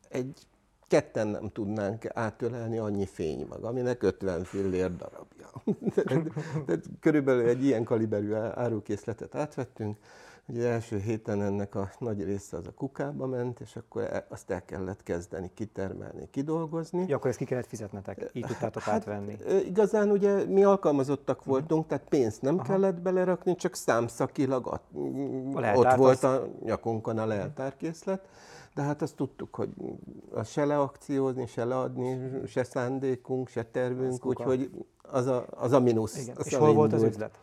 egy 0.10 0.48
ketten 0.88 1.28
nem 1.28 1.50
tudnánk 1.50 2.06
átölelni 2.14 2.78
annyi 2.78 3.06
fénymag, 3.06 3.64
aminek 3.64 4.04
50 4.04 4.44
fillér 4.44 4.96
darabja. 4.96 5.52
Tehát 6.66 6.86
körülbelül 7.00 7.48
egy 7.48 7.64
ilyen 7.64 7.84
kaliberű 7.84 8.34
árukészletet 8.34 9.36
átvettünk. 9.36 9.98
Ugye 10.50 10.68
első 10.68 10.98
héten 11.00 11.42
ennek 11.42 11.76
a 11.76 11.90
nagy 12.00 12.24
része 12.24 12.58
az 12.58 12.68
a 12.68 12.72
kukába 12.72 13.28
ment, 13.28 13.60
és 13.60 13.76
akkor 13.76 14.02
e- 14.02 14.26
azt 14.30 14.52
el 14.52 14.66
kellett 14.66 15.04
kezdeni 15.04 15.52
kitermelni, 15.54 16.28
kidolgozni. 16.32 17.06
Ja, 17.08 17.16
akkor 17.16 17.30
ezt 17.30 17.38
ki 17.40 17.46
kellett 17.46 17.68
fizetnetek, 17.68 18.30
így 18.34 18.46
tudtátok 18.46 18.82
Hát, 18.82 18.94
átvenni. 18.96 19.38
igazán 19.66 20.10
ugye 20.10 20.46
mi 20.46 20.64
alkalmazottak 20.64 21.44
voltunk, 21.46 21.88
tehát 21.88 22.08
pénzt 22.10 22.42
nem 22.42 22.60
kellett 22.60 23.02
belerakni, 23.02 23.56
csak 23.56 23.76
számszakilag 23.76 24.68
ott, 24.68 24.84
ott 25.54 25.62
leltárt 25.62 25.98
volt 25.98 26.24
a 26.24 26.48
nyakunkon 26.64 27.18
a 27.18 27.26
leltárkészlet. 27.26 28.28
De 28.74 28.82
hát 28.82 29.02
azt 29.02 29.16
tudtuk, 29.16 29.56
hogy 29.56 29.70
az 30.34 30.50
se 30.50 30.66
leakciózni, 30.66 31.48
se 31.48 31.66
leadni, 31.66 32.32
se 32.48 32.64
szándékunk, 32.64 33.48
se 33.48 33.64
tervünk, 33.64 34.26
úgyhogy 34.26 34.70
az 35.02 35.26
a, 35.26 35.46
az 35.50 35.72
a 35.72 35.80
mínusz. 35.80 36.22
Igen. 36.22 36.36
az 36.38 36.46
És 36.46 36.54
a 36.54 36.60
hol 36.60 36.74
volt 36.74 36.94
az 36.94 37.04
üzlet? 37.04 37.40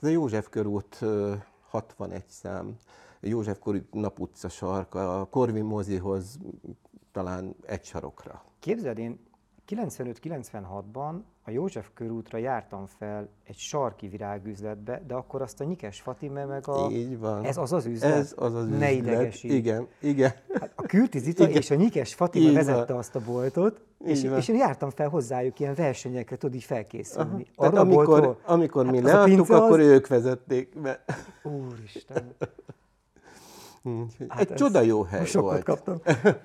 Ez 0.00 0.08
a 0.08 0.12
József 0.12 0.48
körút 0.48 1.04
61 1.68 2.24
szám, 2.28 2.76
József 3.20 3.58
körút 3.58 3.94
naputca 3.94 4.48
sarka, 4.48 5.20
a 5.20 5.24
Korvin 5.24 5.64
mozihoz 5.64 6.38
talán 7.12 7.56
egy 7.66 7.84
sarokra. 7.84 8.44
Képzeld, 8.58 8.98
én 8.98 9.18
95-96-ban 9.68 11.20
a 11.48 11.50
József 11.50 11.88
körútra 11.94 12.38
jártam 12.38 12.86
fel 12.98 13.28
egy 13.44 13.56
sarki 13.56 14.08
virágüzletbe, 14.08 15.02
de 15.06 15.14
akkor 15.14 15.42
azt 15.42 15.60
a 15.60 15.64
Nyikes 15.64 16.00
Fatime 16.00 16.44
meg 16.44 16.68
a... 16.68 16.88
Így 16.90 17.18
van. 17.18 17.44
Ez 17.44 17.56
az 17.56 17.72
az 17.72 17.86
üzlet? 17.86 18.12
Ez 18.16 18.32
az 18.36 18.54
az 18.54 18.64
üzlet. 18.66 19.02
Ne. 19.42 19.54
Igen, 19.54 19.86
igen. 20.00 20.32
Hát 20.60 20.72
a 20.76 20.82
Kürti 20.82 21.18
Zita 21.18 21.42
Igen. 21.44 21.56
és 21.56 21.70
a 21.70 21.74
Nyikes 21.74 22.14
Fatime 22.14 22.52
vezette 22.52 22.94
azt 22.94 23.14
a 23.14 23.20
boltot, 23.26 23.80
és, 24.04 24.22
van. 24.22 24.36
és 24.38 24.48
én 24.48 24.56
jártam 24.56 24.90
fel 24.90 25.08
hozzájuk 25.08 25.60
ilyen 25.60 25.74
versenyekre, 25.74 26.36
tudod 26.36 26.54
így 26.54 26.64
felkészülni. 26.64 27.46
Tehát 27.56 27.72
Arra 27.72 27.80
a 27.80 27.84
boltról- 27.84 28.16
amikor, 28.18 28.36
amikor 28.44 28.86
mi 28.90 28.96
Hát 28.96 29.04
leadtuk, 29.26 29.50
az- 29.50 29.60
akkor 29.60 29.80
ők 29.80 30.06
vezették 30.06 30.80
be. 30.80 31.04
Úristen, 31.42 32.34
Hát 34.28 34.40
Egy 34.40 34.50
ez- 34.50 34.56
csoda 34.58 34.80
jó 34.80 35.02
hely 35.02 35.24
sokkot 35.24 35.50
volt. 35.50 35.62
kaptam. 35.64 36.00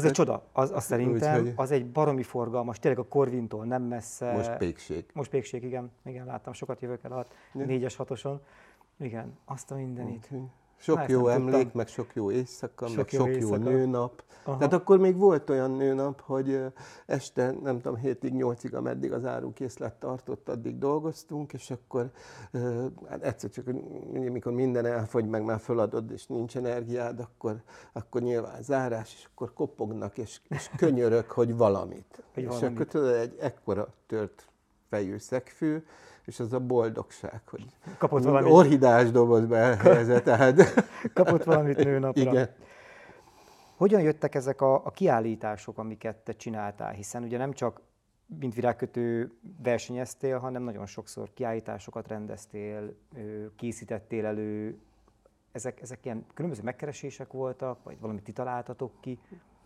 Az 0.00 0.06
egy 0.06 0.12
csoda, 0.12 0.42
az, 0.52 0.70
az 0.70 0.84
szerintem, 0.84 1.34
Úgyhogy- 1.40 1.52
az 1.56 1.70
egy 1.70 1.86
baromi 1.86 2.22
forgalmas, 2.22 2.78
tényleg 2.78 3.00
a 3.00 3.06
Korvintól 3.08 3.64
nem 3.64 3.82
messze. 3.82 4.32
Most 4.32 4.56
pékség. 4.56 5.04
Most 5.12 5.30
pékség, 5.30 5.62
igen, 5.62 5.90
igen, 6.04 6.26
láttam, 6.26 6.52
sokat 6.52 6.80
jövök 6.80 7.04
el 7.04 7.12
a 7.12 7.26
négyes, 7.52 7.96
hatoson. 7.96 8.40
Igen, 8.98 9.38
azt 9.44 9.70
a 9.70 9.74
mindenit. 9.74 10.16
Úgyhogy 10.16 10.40
Sok 10.80 11.08
jó 11.08 11.28
emlék, 11.28 11.52
tudtam. 11.52 11.70
meg 11.74 11.86
sok 11.86 12.14
jó 12.14 12.30
éjszaka, 12.30 12.86
Sok 12.86 12.96
meg 12.96 13.12
jó 13.12 13.18
sok 13.18 13.28
jó 13.28 13.34
éjszaka. 13.34 13.58
nőnap. 13.70 14.22
Aha. 14.44 14.56
Tehát 14.56 14.72
akkor 14.72 14.98
még 14.98 15.16
volt 15.16 15.50
olyan 15.50 15.70
nőnap, 15.70 16.20
hogy 16.20 16.60
este, 17.06 17.54
nem 17.62 17.80
tudom, 17.80 17.96
hétig, 17.98 18.34
nyolcig, 18.34 18.74
ameddig 18.74 19.12
az 19.12 19.24
árukészlet 19.24 19.94
tartott, 19.94 20.48
addig 20.48 20.78
dolgoztunk, 20.78 21.52
és 21.52 21.70
akkor 21.70 22.10
hát 23.08 23.22
egyszer 23.22 23.50
csak, 23.50 23.66
ugye, 24.12 24.30
mikor 24.30 24.52
minden 24.52 24.86
elfogy, 24.86 25.26
meg 25.28 25.44
már 25.44 25.60
föladod, 25.60 26.10
és 26.10 26.26
nincs 26.26 26.56
energiád, 26.56 27.20
akkor, 27.20 27.62
akkor 27.92 28.20
nyilván 28.22 28.62
zárás, 28.62 29.14
és 29.14 29.28
akkor 29.34 29.52
kopognak, 29.52 30.18
és, 30.18 30.40
és 30.48 30.70
könyörök, 30.76 31.30
hogy 31.30 31.56
valamit. 31.56 32.22
Hogy 32.34 32.42
és 32.42 32.48
valamit. 32.48 32.70
akkor 32.70 32.86
tudod, 32.86 33.14
egy 33.14 33.36
ekkora 33.40 33.88
tört 34.06 34.48
fejű 34.88 35.18
szegfű, 35.18 35.82
és 36.30 36.40
az 36.40 36.52
a 36.52 36.60
boldogság, 36.60 37.42
hogy 37.48 37.64
Kapott 37.98 38.22
valamit, 38.22 38.52
orhidás 38.52 39.10
dobozba 39.10 39.56
elhelyezett, 39.56 40.24
tehát 40.24 40.84
kapott 41.14 41.44
valamit 41.44 41.84
nőnapra. 41.84 42.20
igen. 42.20 42.48
Hogyan 43.76 44.00
jöttek 44.00 44.34
ezek 44.34 44.60
a, 44.60 44.74
a 44.84 44.90
kiállítások, 44.90 45.78
amiket 45.78 46.16
te 46.16 46.32
csináltál? 46.32 46.92
Hiszen 46.92 47.22
ugye 47.22 47.38
nem 47.38 47.52
csak 47.52 47.80
mint 48.38 48.54
virágkötő 48.54 49.32
versenyeztél, 49.62 50.38
hanem 50.38 50.62
nagyon 50.62 50.86
sokszor 50.86 51.32
kiállításokat 51.34 52.08
rendeztél, 52.08 52.94
készítettél 53.56 54.26
elő. 54.26 54.78
Ezek, 55.52 55.80
ezek 55.80 56.04
ilyen 56.04 56.26
különböző 56.34 56.62
megkeresések 56.62 57.32
voltak, 57.32 57.82
vagy 57.82 58.00
valamit 58.00 58.22
ti 58.22 58.32
találtatok 58.32 58.92
ki? 59.00 59.18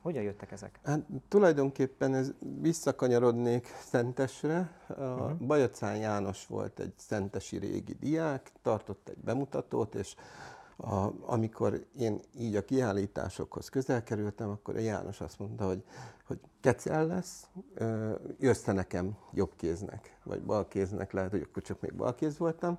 Hogyan 0.04 0.23
jöttek 0.23 0.52
ezek? 0.52 0.80
Hát 0.82 1.00
tulajdonképpen 1.28 2.14
ez 2.14 2.32
visszakanyarodnék 2.61 3.66
Szentesre. 3.66 4.70
A 4.88 4.92
uh-huh. 4.92 5.32
Bajacán 5.32 5.96
János 5.96 6.46
volt 6.46 6.78
egy 6.78 6.92
szentesi 6.96 7.58
régi 7.58 7.94
diák, 8.00 8.52
tartott 8.62 9.08
egy 9.08 9.18
bemutatót, 9.25 9.94
és 9.94 10.14
a, 10.76 11.08
amikor 11.20 11.87
én 11.99 12.20
így 12.38 12.56
a 12.56 12.64
kiállításokhoz 12.64 13.68
közel 13.68 14.02
kerültem, 14.02 14.50
akkor 14.50 14.76
a 14.76 14.80
János 14.80 15.20
azt 15.20 15.38
mondta, 15.38 15.66
hogy, 15.66 15.84
hogy 16.26 16.40
kecel 16.61 17.06
lesz, 17.06 17.46
jössz 18.38 18.64
nekem 18.64 19.16
jobb 19.32 19.52
kéznek, 19.56 20.18
vagy 20.25 20.42
bal 20.42 20.68
kéznek, 20.68 21.12
lehet, 21.12 21.30
hogy 21.30 21.46
akkor 21.49 21.62
csak 21.62 21.80
még 21.80 21.94
bal 21.94 22.14
kéz 22.14 22.38
voltam, 22.38 22.78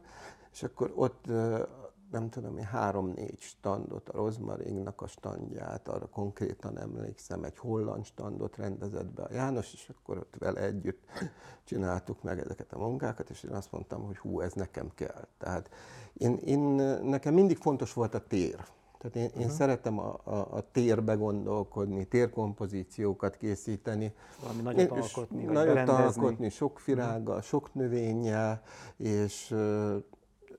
és 0.51 0.63
akkor 0.63 0.91
ott 0.95 1.25
nem 2.11 2.29
tudom, 2.29 2.57
én 2.57 2.63
három-négy 2.63 3.39
standot, 3.39 4.09
a 4.09 4.17
Rozmaringnak 4.17 5.01
a 5.01 5.07
standját, 5.07 5.87
arra 5.87 6.05
konkrétan 6.05 6.79
emlékszem, 6.79 7.43
egy 7.43 7.57
holland 7.57 8.05
standot 8.05 8.57
rendezett 8.57 9.13
be 9.13 9.23
a 9.23 9.33
János, 9.33 9.73
és 9.73 9.89
akkor 9.89 10.17
ott 10.17 10.35
vele 10.39 10.61
együtt 10.61 11.03
csináltuk 11.63 12.23
meg 12.23 12.39
ezeket 12.39 12.73
a 12.73 12.77
munkákat, 12.77 13.29
és 13.29 13.43
én 13.43 13.51
azt 13.51 13.71
mondtam, 13.71 14.05
hogy 14.05 14.17
hú, 14.17 14.41
ez 14.41 14.53
nekem 14.53 14.91
kell. 14.95 15.27
Tehát 15.37 15.69
én, 16.13 16.35
én, 16.35 16.59
nekem 17.03 17.33
mindig 17.33 17.57
fontos 17.57 17.93
volt 17.93 18.13
a 18.13 18.27
tér. 18.27 18.65
Tehát 18.97 19.15
én, 19.15 19.39
én 19.39 19.43
uh-huh. 19.45 19.57
szeretem 19.57 19.99
a, 19.99 20.19
a, 20.23 20.35
a 20.35 20.71
térbe 20.71 21.13
gondolkodni, 21.13 22.05
térkompozíciókat 22.05 23.37
készíteni. 23.37 24.13
Valami 24.41 24.61
nagyot 24.61 24.97
És 24.97 25.13
alkotni, 25.13 25.43
nagyot 25.43 25.73
berendezni. 25.73 26.23
alkotni, 26.23 26.49
sok 26.49 26.85
virággal, 26.85 27.41
sok 27.41 27.73
növényel, 27.73 28.61
és 28.97 29.55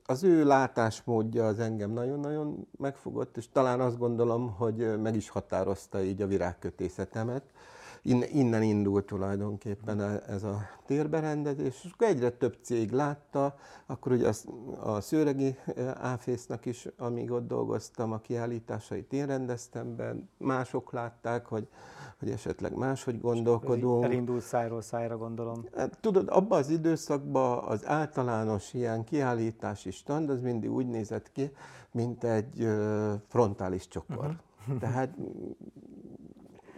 az 0.09 0.23
ő 0.23 0.45
látásmódja 0.45 1.47
az 1.47 1.59
engem 1.59 1.91
nagyon-nagyon 1.91 2.67
megfogott, 2.77 3.37
és 3.37 3.49
talán 3.51 3.79
azt 3.79 3.97
gondolom, 3.97 4.55
hogy 4.55 5.01
meg 5.01 5.15
is 5.15 5.29
határozta 5.29 6.03
így 6.03 6.21
a 6.21 6.27
virágkötészetemet. 6.27 7.43
In- 8.07 8.29
innen 8.33 8.63
indult 8.63 9.05
tulajdonképpen 9.05 10.01
e- 10.01 10.23
ez 10.27 10.43
a 10.43 10.61
térberendezés, 10.85 11.83
és 11.83 11.91
akkor 11.93 12.07
egyre 12.07 12.29
több 12.29 12.57
cég 12.61 12.91
látta, 12.91 13.55
akkor 13.85 14.11
ugye 14.11 14.27
az, 14.27 14.45
a 14.83 15.01
Szőregi 15.01 15.55
ö, 15.75 15.89
Áfésznak 16.01 16.65
is, 16.65 16.87
amíg 16.97 17.31
ott 17.31 17.47
dolgoztam, 17.47 18.11
a 18.11 18.17
kiállításait 18.17 19.13
én 19.13 19.25
rendeztem 19.25 19.95
be, 19.95 20.15
mások 20.37 20.91
látták, 20.91 21.45
hogy, 21.45 21.67
hogy 22.19 22.29
esetleg 22.29 22.75
máshogy 22.75 23.21
gondolkodunk. 23.21 24.03
Elindult 24.03 24.43
szájról 24.43 24.81
szájra, 24.81 25.17
gondolom. 25.17 25.65
Hát, 25.75 25.97
tudod, 26.01 26.27
abban 26.29 26.59
az 26.59 26.69
időszakban 26.69 27.63
az 27.63 27.85
általános 27.85 28.73
ilyen 28.73 29.03
kiállítási 29.03 29.91
stand 29.91 30.29
az 30.29 30.41
mindig 30.41 30.71
úgy 30.71 30.87
nézett 30.87 31.31
ki, 31.31 31.51
mint 31.91 32.23
egy 32.23 32.67
frontális 33.27 33.87
csokor. 33.87 34.25
Uh-huh. 34.59 34.79
Tehát 34.79 35.15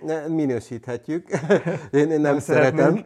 ne, 0.01 0.27
minősíthetjük. 0.27 1.29
Én, 1.91 1.99
én 1.99 2.07
nem, 2.07 2.21
nem 2.21 2.39
szeretem. 2.39 3.03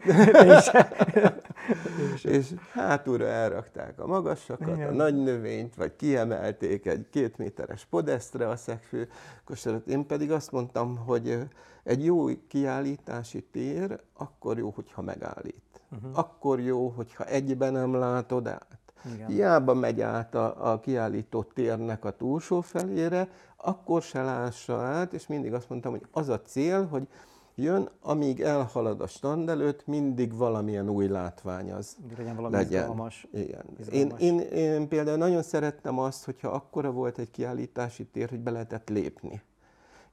és 2.22 2.54
hátulra 2.72 3.26
elrakták 3.26 3.98
a 3.98 4.06
magasakat, 4.06 4.76
Igen. 4.76 4.88
a 4.88 4.92
nagy 4.92 5.22
növényt, 5.22 5.74
vagy 5.74 5.96
kiemelték 5.96 6.86
egy 6.86 7.06
két 7.10 7.38
méteres 7.38 7.84
podesztre 7.84 8.48
a 8.48 8.56
szegfű 8.56 9.02
kosarat. 9.44 9.86
Én 9.86 10.06
pedig 10.06 10.32
azt 10.32 10.52
mondtam, 10.52 10.96
hogy 10.96 11.38
egy 11.82 12.04
jó 12.04 12.26
kiállítási 12.48 13.42
tér 13.42 14.00
akkor 14.16 14.58
jó, 14.58 14.70
hogyha 14.74 15.02
megállít. 15.02 15.62
Uh-huh. 15.90 16.18
Akkor 16.18 16.60
jó, 16.60 16.88
hogyha 16.88 17.24
egyben 17.24 17.72
nem 17.72 17.94
látod 17.94 18.46
át. 18.46 18.78
Igen. 19.14 19.26
Hiába 19.26 19.74
megy 19.74 20.00
át 20.00 20.34
a, 20.34 20.72
a 20.72 20.80
kiállító 20.80 21.42
térnek 21.42 22.04
a 22.04 22.10
túlsó 22.10 22.60
felére, 22.60 23.28
akkor 23.56 24.02
se 24.02 24.22
lássa 24.22 24.76
át, 24.76 25.12
és 25.12 25.26
mindig 25.26 25.52
azt 25.52 25.68
mondtam, 25.68 25.92
hogy 25.92 26.06
az 26.10 26.28
a 26.28 26.40
cél, 26.42 26.86
hogy 26.86 27.08
jön, 27.54 27.88
amíg 28.02 28.40
elhalad 28.40 29.00
a 29.00 29.06
stand 29.06 29.48
előtt, 29.48 29.86
mindig 29.86 30.36
valamilyen 30.36 30.88
új 30.88 31.08
látvány 31.08 31.72
az 31.72 31.96
legyen 32.16 32.36
valami 32.36 32.54
legyen. 32.54 32.80
izgalmas. 32.80 33.26
Igen. 33.32 33.64
Én, 33.92 34.06
izgalmas. 34.06 34.20
én, 34.20 34.40
én 34.40 34.88
például 34.88 35.16
nagyon 35.16 35.42
szerettem 35.42 35.98
azt, 35.98 36.24
hogyha 36.24 36.48
akkora 36.48 36.90
volt 36.90 37.18
egy 37.18 37.30
kiállítási 37.30 38.04
tér, 38.04 38.28
hogy 38.28 38.40
be 38.40 38.50
lehetett 38.50 38.88
lépni. 38.88 39.42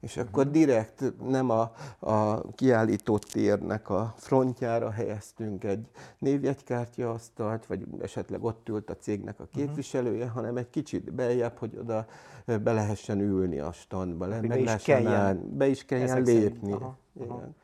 És 0.02 0.16
Mhm. 0.16 0.26
akkor 0.26 0.50
direkt 0.50 1.12
nem 1.28 1.50
a, 1.50 1.72
a 1.98 2.40
kiállító 2.52 3.18
térnek 3.18 3.90
a 3.90 4.12
frontjára 4.16 4.90
helyeztünk 4.90 5.64
egy 5.64 5.86
névjegykártyaasztalt, 6.18 7.66
vagy 7.66 7.86
esetleg 8.00 8.44
ott 8.44 8.68
ült 8.68 8.90
a 8.90 8.96
cégnek 8.96 9.38
Mhm. 9.38 9.42
a 9.42 9.56
képviselője, 9.56 10.28
hanem 10.28 10.56
egy 10.56 10.70
kicsit 10.70 11.12
beljebb, 11.12 11.56
hogy 11.56 11.76
oda 11.76 12.06
be 12.46 12.72
lehessen 12.72 13.20
ülni 13.20 13.58
a 13.58 13.72
standba, 13.72 14.26
le, 14.26 14.40
meg 14.40 14.58
is 14.60 14.64
lehessen 14.64 15.02
kelljen. 15.02 15.20
állni, 15.20 15.48
be 15.48 15.66
is 15.66 15.84
kelljen 15.84 16.08
Ezek 16.08 16.24
lépni. 16.24 16.72
Aha, 16.72 16.96
aha. 17.20 17.42
Igen. 17.42 17.54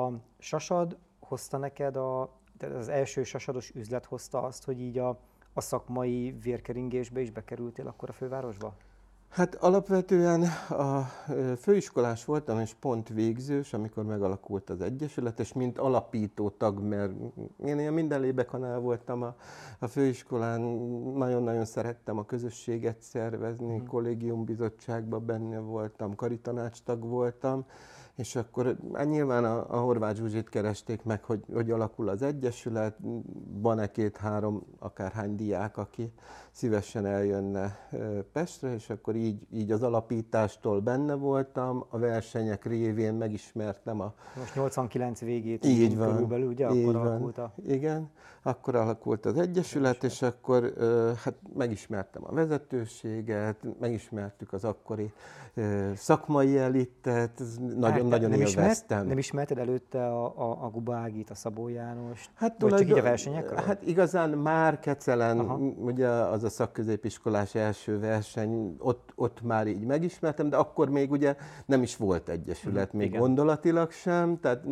A 0.00 0.12
sasad 0.38 0.96
hozta 1.18 1.56
neked, 1.58 1.96
a, 1.96 2.30
tehát 2.58 2.76
az 2.76 2.88
első 2.88 3.24
sasados 3.24 3.70
üzlet 3.74 4.04
hozta 4.04 4.42
azt, 4.42 4.64
hogy 4.64 4.80
így 4.80 4.98
a, 4.98 5.08
a 5.52 5.60
szakmai 5.60 6.36
vérkeringésbe 6.42 7.20
is 7.20 7.30
bekerültél 7.30 7.86
akkor 7.86 8.08
a 8.08 8.12
fővárosba? 8.12 8.74
Hát 9.36 9.54
alapvetően 9.54 10.42
a 10.68 11.02
főiskolás 11.58 12.24
voltam, 12.24 12.60
és 12.60 12.74
pont 12.80 13.08
végzős, 13.08 13.72
amikor 13.72 14.04
megalakult 14.04 14.70
az 14.70 14.80
Egyesület, 14.80 15.40
és 15.40 15.52
mint 15.52 15.78
alapító 15.78 16.50
tag, 16.50 16.80
mert 16.80 17.12
én 17.64 17.78
ilyen 17.78 17.92
minden 17.92 18.20
lébekhanál 18.20 18.78
voltam 18.78 19.22
a, 19.22 19.34
a 19.78 19.86
főiskolán, 19.86 20.60
nagyon-nagyon 21.14 21.64
szerettem 21.64 22.18
a 22.18 22.24
közösséget 22.24 23.00
szervezni, 23.00 23.76
Mhm. 23.76 23.86
kollégiumbizottságban 23.86 25.26
benne 25.26 25.58
voltam, 25.58 26.14
karitanács 26.14 26.82
tag 26.82 27.04
voltam, 27.04 27.64
és 28.16 28.36
akkor 28.36 28.76
hát 28.94 29.08
nyilván 29.08 29.44
a, 29.44 29.66
a 29.68 29.80
Horváth 29.80 30.16
Zsuzsit 30.18 30.48
keresték 30.48 31.02
meg, 31.02 31.24
hogy, 31.24 31.44
hogy 31.52 31.70
alakul 31.70 32.08
az 32.08 32.22
Egyesület, 32.22 32.96
van-e 33.60 33.90
két-három, 33.90 34.62
akárhány 34.78 35.34
diák, 35.34 35.76
aki 35.76 36.12
szívesen 36.50 37.06
eljönne 37.06 37.88
Pestre, 38.32 38.74
és 38.74 38.90
akkor 38.90 39.16
így, 39.16 39.46
így 39.52 39.70
az 39.70 39.82
alapítástól 39.82 40.80
benne 40.80 41.14
voltam, 41.14 41.84
a 41.88 41.98
versenyek 41.98 42.64
révén 42.64 43.14
megismertem 43.14 44.00
a 44.00 44.14
Most 44.36 44.54
89 44.54 45.20
végét 45.20 45.64
így 45.64 45.96
van. 45.96 46.10
körülbelül, 46.12 46.46
ugye? 46.46 46.70
így 46.70 46.82
Akkor 46.82 46.94
van. 46.94 47.06
alakult 47.06 47.38
a... 47.38 47.52
Igen, 47.66 48.10
akkor 48.42 48.74
alakult 48.74 49.26
az 49.26 49.38
Egyesület, 49.38 50.04
és 50.04 50.22
akkor 50.22 50.72
hát 51.24 51.34
megismertem 51.56 52.22
a 52.24 52.32
vezetőséget, 52.32 53.56
megismertük 53.80 54.52
az 54.52 54.64
akkori 54.64 55.12
szakmai 55.94 56.58
elitet, 56.58 57.42
ez 58.06 58.12
nagyon-nagyon 58.12 58.38
nem, 58.38 58.46
ismert, 58.46 58.66
élveztem. 58.66 59.06
nem 59.06 59.18
ismerted 59.18 59.58
előtte 59.58 60.06
a, 60.06 60.24
a, 60.24 60.64
a 60.64 60.70
Guba 60.70 60.94
Ágit, 60.94 61.30
a 61.30 61.34
Szabó 61.34 61.68
Jánost? 61.68 62.30
Hát, 62.34 62.60
Vagy 62.60 62.70
csak 62.70 62.88
így 62.88 62.98
a 62.98 63.02
versenyekről? 63.02 63.58
Hát 63.58 63.86
igazán 63.86 64.30
már 64.30 64.80
Kecelen, 64.80 65.38
Aha. 65.38 65.56
ugye 65.58 66.08
az 66.08 66.44
a 66.44 66.48
szakközépiskolás 66.48 67.54
első 67.54 67.98
verseny, 67.98 68.76
ott, 68.78 69.12
ott 69.14 69.42
már 69.42 69.66
így 69.66 69.84
megismertem, 69.84 70.48
de 70.48 70.56
akkor 70.56 70.88
még 70.88 71.10
ugye 71.10 71.36
nem 71.66 71.82
is 71.82 71.96
volt 71.96 72.28
egyesület, 72.28 72.92
még 72.92 73.06
Igen. 73.06 73.20
gondolatilag 73.20 73.90
sem, 73.90 74.40
tehát 74.40 74.64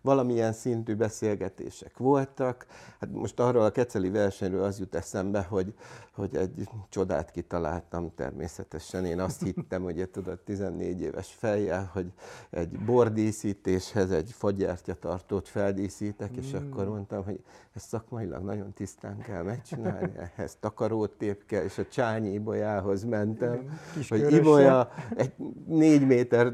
valamilyen 0.00 0.52
szintű 0.52 0.94
beszélgetések 0.94 1.96
voltak. 1.96 2.66
Hát 3.00 3.10
most 3.12 3.40
arról 3.40 3.62
a 3.62 3.70
keceli 3.70 4.10
versenyről 4.10 4.62
az 4.62 4.78
jut 4.78 4.94
eszembe, 4.94 5.46
hogy, 5.48 5.74
hogy 6.14 6.36
egy 6.36 6.68
csodát 6.88 7.30
kitaláltam 7.30 8.14
természetesen. 8.14 9.04
Én 9.04 9.20
azt 9.20 9.42
hittem, 9.54 9.82
hogy 9.82 10.08
tudod, 10.10 10.38
14 10.38 11.00
éves 11.00 11.34
fejjel, 11.38 11.90
hogy 11.92 12.12
egy 12.50 12.77
bordíszítéshez 12.84 14.10
egy 14.10 14.30
fagyertyatartót 14.32 15.48
feldíszítek, 15.48 16.36
és 16.36 16.52
Mm. 16.52 16.56
akkor 16.56 16.88
mondtam, 16.88 17.24
hogy 17.24 17.40
ezt 17.72 17.88
szakmailag 17.88 18.44
nagyon 18.44 18.72
tisztán 18.72 19.18
kell 19.18 19.42
megcsinálni, 19.42 20.12
ehhez 20.36 20.56
takarótép 20.60 21.44
kell, 21.46 21.62
és 21.62 21.78
a 21.78 21.86
Csányi 21.86 22.32
Ibolyához 22.32 23.04
mentem, 23.04 23.78
Kis 23.94 24.08
hogy 24.08 24.18
körössel. 24.18 24.40
Ibolya 24.40 24.88
egy 25.16 25.32
négy 25.66 26.06
méter 26.06 26.52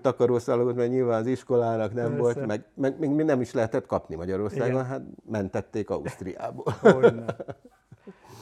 takarószalagot, 0.00 0.76
mert 0.76 0.90
nyilván 0.90 1.20
az 1.20 1.26
iskolának 1.26 1.94
nem 1.94 2.04
Persze. 2.04 2.20
volt, 2.20 2.46
meg, 2.46 2.64
meg 2.74 2.98
még 2.98 3.10
nem 3.10 3.40
is 3.40 3.52
lehetett 3.52 3.86
kapni 3.86 4.14
Magyarországon, 4.14 4.68
Igen. 4.68 4.84
hát 4.84 5.02
mentették 5.30 5.90
Ausztriából. 5.90 6.74
Hogyne. 6.80 7.24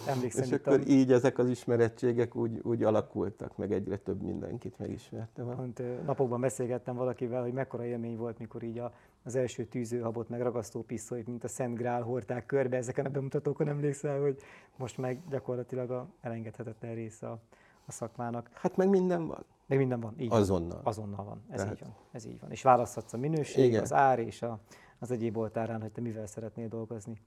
Emlékszem, 0.07 0.43
És 0.43 0.53
akkor 0.53 0.73
a, 0.81 0.87
így 0.87 1.12
ezek 1.12 1.38
az 1.38 1.49
ismerettségek 1.49 2.37
úgy, 2.37 2.61
úgy 2.62 2.83
alakultak, 2.83 3.57
meg 3.57 3.73
egyre 3.73 3.97
több 3.97 4.23
mindenkit 4.23 4.79
megismertem. 4.79 5.55
pont, 5.57 6.05
napokban 6.07 6.40
beszélgettem 6.40 6.97
valakivel, 6.97 7.43
hogy 7.43 7.53
mekkora 7.53 7.85
élmény 7.85 8.17
volt, 8.17 8.38
mikor 8.38 8.62
így 8.62 8.79
a, 8.79 8.93
az 9.25 9.35
első 9.37 9.64
tűzőhabot, 9.64 10.29
meg 10.29 10.40
ragasztó 10.40 10.83
pisztolyt, 10.83 11.27
mint 11.27 11.45
a 11.45 11.49
Szent 11.49 11.77
Grál 11.77 12.03
hordták 12.03 12.47
körbe 12.47 12.77
ezeken 12.77 13.07
a 13.07 13.09
bemutatókon, 13.09 13.69
emlékszel, 13.69 14.21
hogy 14.21 14.38
most 14.77 14.99
meg 14.99 15.21
gyakorlatilag 15.31 15.90
a 15.90 16.09
elengedhetetlen 16.21 16.95
része 16.95 17.29
a, 17.31 17.38
a 17.87 17.93
szakmának. 17.93 18.51
Hát 18.53 18.77
meg 18.77 18.88
minden 18.88 19.27
van. 19.27 19.45
Meg 19.67 19.79
minden 19.79 20.01
van, 20.01 20.14
így 20.19 20.29
van. 20.29 20.40
Azonnal. 20.40 20.81
Azonnal 20.83 21.25
van, 21.25 21.43
ez 21.49 21.61
Tehát- 21.61 21.73
így 21.75 21.81
van. 21.81 21.95
Ez 22.12 22.27
így 22.27 22.40
van. 22.40 22.51
És 22.51 22.62
választhatsz 22.62 23.12
a 23.12 23.17
minőség, 23.17 23.64
Igen. 23.64 23.83
az 23.83 23.93
ár 23.93 24.19
és 24.19 24.43
a, 24.43 24.59
az 24.99 25.11
egyéb 25.11 25.37
oltárán, 25.37 25.81
hogy 25.81 25.93
te 25.93 26.01
mivel 26.01 26.27
szeretnél 26.27 26.69
dolgozni. 26.69 27.21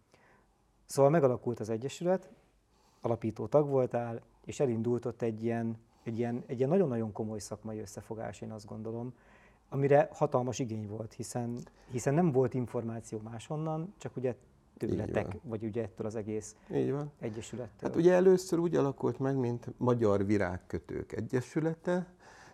Szóval 0.86 1.12
megalakult 1.12 1.60
az 1.60 1.70
Egyesület, 1.70 2.30
alapító 3.02 3.48
tag 3.48 3.68
voltál, 3.70 4.22
és 4.46 4.60
elindult 4.60 5.06
ott 5.06 5.22
egy 5.22 5.44
ilyen, 5.44 5.78
egy 6.04 6.18
ilyen, 6.18 6.44
egy 6.46 6.58
ilyen 6.58 6.70
nagyon-nagyon 6.70 7.12
komoly 7.12 7.40
szakmai 7.40 7.80
összefogás, 7.80 8.42
én 8.42 8.52
azt 8.52 8.66
gondolom, 8.66 9.14
amire 9.70 10.10
hatalmas 10.12 10.60
igény 10.60 10.88
volt, 10.88 11.14
hiszen, 11.14 11.58
hiszen 11.92 12.14
nem 12.14 12.32
volt 12.32 12.54
információ 12.54 13.20
máshonnan, 13.24 13.94
csak 13.98 14.16
ugye 14.16 14.36
tőletek, 14.78 15.38
vagy 15.44 15.64
ugye 15.64 15.84
ettől 15.84 16.08
az 16.08 16.16
egész 16.16 16.56
Így 16.74 16.92
van. 16.92 17.12
egyesülettől. 17.20 17.90
Hát 17.90 17.96
ugye 18.00 18.14
először 18.14 18.60
úgy 18.60 18.76
alakult 18.76 19.20
meg, 19.20 19.38
mint 19.38 19.68
Magyar 19.78 20.26
Virágkötők 20.26 21.12
Egyesülete, 21.12 22.08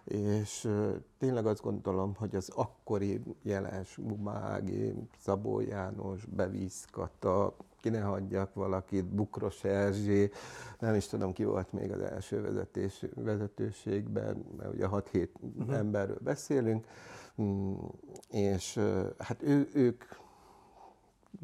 és 0.04 0.70
tényleg 1.18 1.46
azt 1.46 1.62
gondolom, 1.62 2.16
hogy 2.16 2.36
az 2.36 2.50
akkori 2.50 3.22
jeles 3.42 3.96
Bumági, 3.96 4.94
Szabó 5.20 5.60
János, 5.60 6.26
Bevíz 6.26 6.86
Kata, 6.92 7.56
ki 7.84 7.90
ne 7.90 8.02
hagyjak 8.02 8.54
valakit, 8.54 9.06
Bukros 9.06 9.64
Erzsé, 9.64 10.32
nem 10.80 10.96
is 10.96 11.08
tudom 11.08 11.34
ki 11.34 11.44
volt 11.44 11.74
még 11.74 11.92
az 11.92 12.02
első 12.02 12.42
vezetés, 12.42 13.06
vezetőségben, 13.16 14.46
mert 14.58 14.74
ugye 14.74 14.88
6-7 14.92 15.28
uh-huh. 15.58 15.78
emberről 15.78 16.20
beszélünk, 16.22 16.86
Mm, 17.42 17.74
és 18.30 18.80
hát 19.18 19.44
ő, 19.44 19.70
ők 19.74 20.04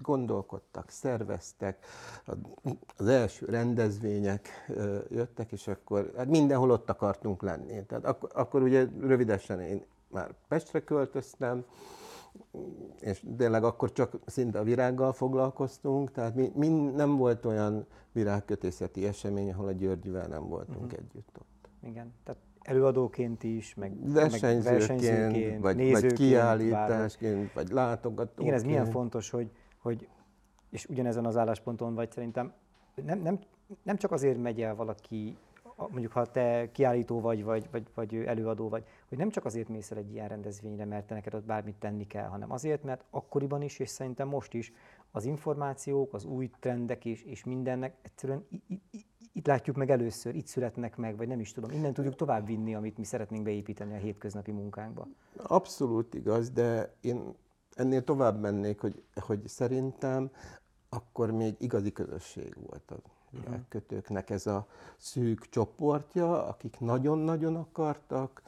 gondolkodtak, 0.02 0.90
szerveztek, 0.90 1.86
az 2.98 3.08
első 3.08 3.46
rendezvények 3.46 4.50
jöttek, 5.10 5.52
és 5.52 5.68
akkor 5.68 6.12
hát 6.18 6.28
mindenhol 6.28 6.72
ott 6.72 6.90
akartunk 6.90 7.42
lenni. 7.42 7.86
Tehát 7.86 8.06
ak- 8.06 8.34
akkor 8.34 8.62
ugye 8.62 8.88
rövidesen 9.00 9.62
én 9.62 9.86
már 10.08 10.34
Pestre 10.48 10.84
költöztem, 10.84 11.66
és 13.00 13.24
tényleg 13.38 13.64
akkor 13.64 13.92
csak 13.92 14.20
szinte 14.26 14.60
a 14.60 14.64
virággal 14.64 15.14
foglalkoztunk, 15.14 16.12
tehát 16.12 16.36
mi, 16.36 16.52
mi 16.56 16.68
nem 16.96 17.18
volt 17.18 17.46
olyan 17.46 17.86
virágkötészeti 18.12 19.06
esemény, 19.06 19.52
ahol 19.52 19.68
a 19.68 19.72
Györgyivel 19.72 20.28
nem 20.28 20.48
voltunk 20.48 20.84
uh-huh. 20.84 21.00
együtt 21.00 21.38
ott. 21.40 21.70
Igen, 21.84 22.14
tehát 22.24 22.42
előadóként 22.62 23.44
is, 23.44 23.76
meg 23.76 24.00
meg 24.00 24.14
Versenyzőként, 24.14 25.52
vagy, 25.52 25.60
vagy 25.62 25.76
nézőként, 25.76 26.02
bárhogy. 26.02 26.14
kiállításként, 26.14 27.54
vagy 27.54 27.70
látogatóként. 27.70 28.40
Igen, 28.40 28.54
ez 28.54 28.64
milyen 28.64 28.86
fontos, 28.86 29.30
hogy, 29.30 29.52
hogy 29.78 30.08
és 30.70 30.86
ugyanezen 30.86 31.26
az 31.26 31.38
állásponton 31.38 31.96
vagy 31.96 32.12
szerintem, 32.12 32.54
nem, 33.06 33.20
nem, 33.20 33.40
nem 33.84 33.98
csak 33.98 34.12
azért 34.12 34.42
megy 34.42 34.62
el 34.62 34.76
valaki, 34.76 35.38
mondjuk 35.76 36.12
ha 36.12 36.26
te 36.26 36.70
kiállító 36.72 37.22
vagy, 37.22 37.44
vagy, 37.44 37.68
vagy, 37.72 37.84
vagy 37.94 38.16
előadó 38.16 38.70
vagy, 38.70 38.84
hogy 39.10 39.18
nem 39.18 39.30
csak 39.30 39.46
azért 39.46 39.70
mész 39.70 39.92
el 39.92 39.98
egy 39.98 40.12
ilyen 40.12 40.28
rendezvényre, 40.28 40.86
mert 40.86 41.10
neked 41.10 41.34
ott 41.34 41.46
bármit 41.46 41.76
tenni 41.76 42.08
kell, 42.08 42.28
hanem 42.28 42.52
azért, 42.52 42.84
mert 42.84 43.04
akkoriban 43.10 43.62
is, 43.62 43.80
és 43.80 43.90
szerintem 43.90 44.28
most 44.28 44.54
is 44.54 44.74
az 45.12 45.26
információk, 45.26 46.14
az 46.14 46.26
új 46.26 46.50
trendek 46.60 47.06
és, 47.06 47.24
és 47.24 47.44
mindennek 47.44 47.96
egyszerűen 48.02 48.48
itt 49.34 49.48
látjuk 49.48 49.76
meg 49.76 49.90
először, 49.90 50.36
itt 50.36 50.48
születnek 50.48 50.96
meg, 50.98 51.18
vagy 51.18 51.28
nem 51.28 51.40
is 51.40 51.52
tudom, 51.52 51.72
innen 51.72 51.94
tudjuk 51.94 52.16
tovább 52.16 52.46
vinni, 52.46 52.76
amit 52.76 52.98
mi 52.98 53.04
szeretnénk 53.04 53.44
beépíteni 53.44 53.94
a 53.94 53.98
hétköznapi 53.98 54.52
munkánkba. 54.52 55.08
Abszolút 55.38 56.14
igaz, 56.14 56.50
de 56.50 56.96
én 57.02 57.34
ennél 57.76 58.04
tovább 58.04 58.40
mennék, 58.40 58.80
hogy, 58.80 59.04
hogy 59.16 59.48
szerintem 59.48 60.32
akkor 60.90 61.32
még 61.32 61.56
igazi 61.58 61.92
közösség 61.92 62.56
volt 62.68 62.92
a 62.92 62.96
virágkötőknek 63.30 64.30
ez 64.30 64.48
a 64.48 64.68
szűk 64.98 65.50
csoportja, 65.50 66.46
akik 66.46 66.80
nagyon-nagyon 66.80 67.56
akartak, 67.56 68.42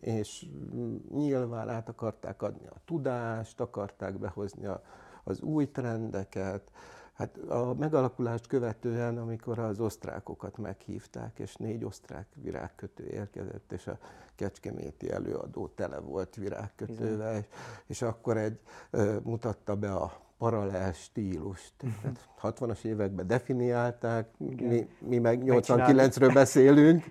és 0.00 0.46
mm, 0.74 0.96
nyilván 1.10 1.68
át 1.68 1.88
akarták 1.88 2.42
adni 2.42 2.66
a 2.66 2.80
tudást, 2.84 3.60
akarták 3.60 4.18
behozni 4.18 4.66
a, 4.66 4.82
az 5.24 5.40
új 5.40 5.70
trendeket. 5.70 6.70
Hát 7.12 7.36
a 7.36 7.74
megalakulást 7.74 8.46
követően, 8.46 9.18
amikor 9.18 9.58
az 9.58 9.80
osztrákokat 9.80 10.58
meghívták, 10.58 11.38
és 11.38 11.54
négy 11.54 11.84
osztrák 11.84 12.26
virágkötő 12.34 13.06
érkezett, 13.06 13.72
és 13.72 13.86
a 13.86 13.98
kecskeméti 14.34 15.10
előadó 15.10 15.66
tele 15.68 15.98
volt 15.98 16.34
virágkötővel, 16.34 17.36
és, 17.36 17.44
és 17.86 18.02
akkor 18.02 18.36
egy 18.36 18.60
ö, 18.90 19.16
mutatta 19.22 19.76
be 19.76 19.92
a 19.92 20.26
paralel 20.38 20.92
stílust. 20.92 21.72
Tehát 21.76 22.28
60-as 22.58 22.84
években 22.84 23.26
definiálták, 23.26 24.28
mi, 24.38 24.88
mi 24.98 25.18
meg 25.18 25.42
89-ről 25.44 26.30
beszélünk, 26.34 27.04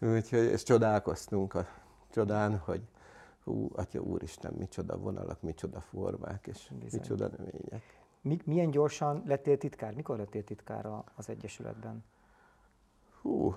úgyhogy 0.14 0.44
és 0.44 0.62
csodálkoztunk 0.62 1.54
a 1.54 1.66
csodán, 2.12 2.58
hogy 2.58 2.82
hú, 3.44 3.68
atya 3.74 4.00
úristen, 4.00 4.52
micsoda 4.58 4.98
vonalak, 4.98 5.42
micsoda 5.42 5.80
formák, 5.80 6.46
és 6.46 6.70
Bizony. 6.80 7.00
micsoda 7.00 7.28
növények. 7.38 7.82
Mi, 8.20 8.38
milyen 8.44 8.70
gyorsan 8.70 9.22
lettél 9.26 9.58
titkár? 9.58 9.94
Mikor 9.94 10.18
lettél 10.18 10.44
titkár 10.44 10.86
az 11.14 11.28
Egyesületben? 11.28 12.04
Hú, 13.22 13.54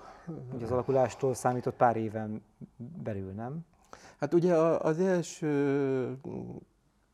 Ugye 0.52 0.64
az 0.64 0.70
alakulástól 0.70 1.34
számított 1.34 1.76
pár 1.76 1.96
éven 1.96 2.44
belül, 2.76 3.32
nem? 3.32 3.64
Hát 4.18 4.34
ugye 4.34 4.54
az 4.58 5.00
első 5.00 6.18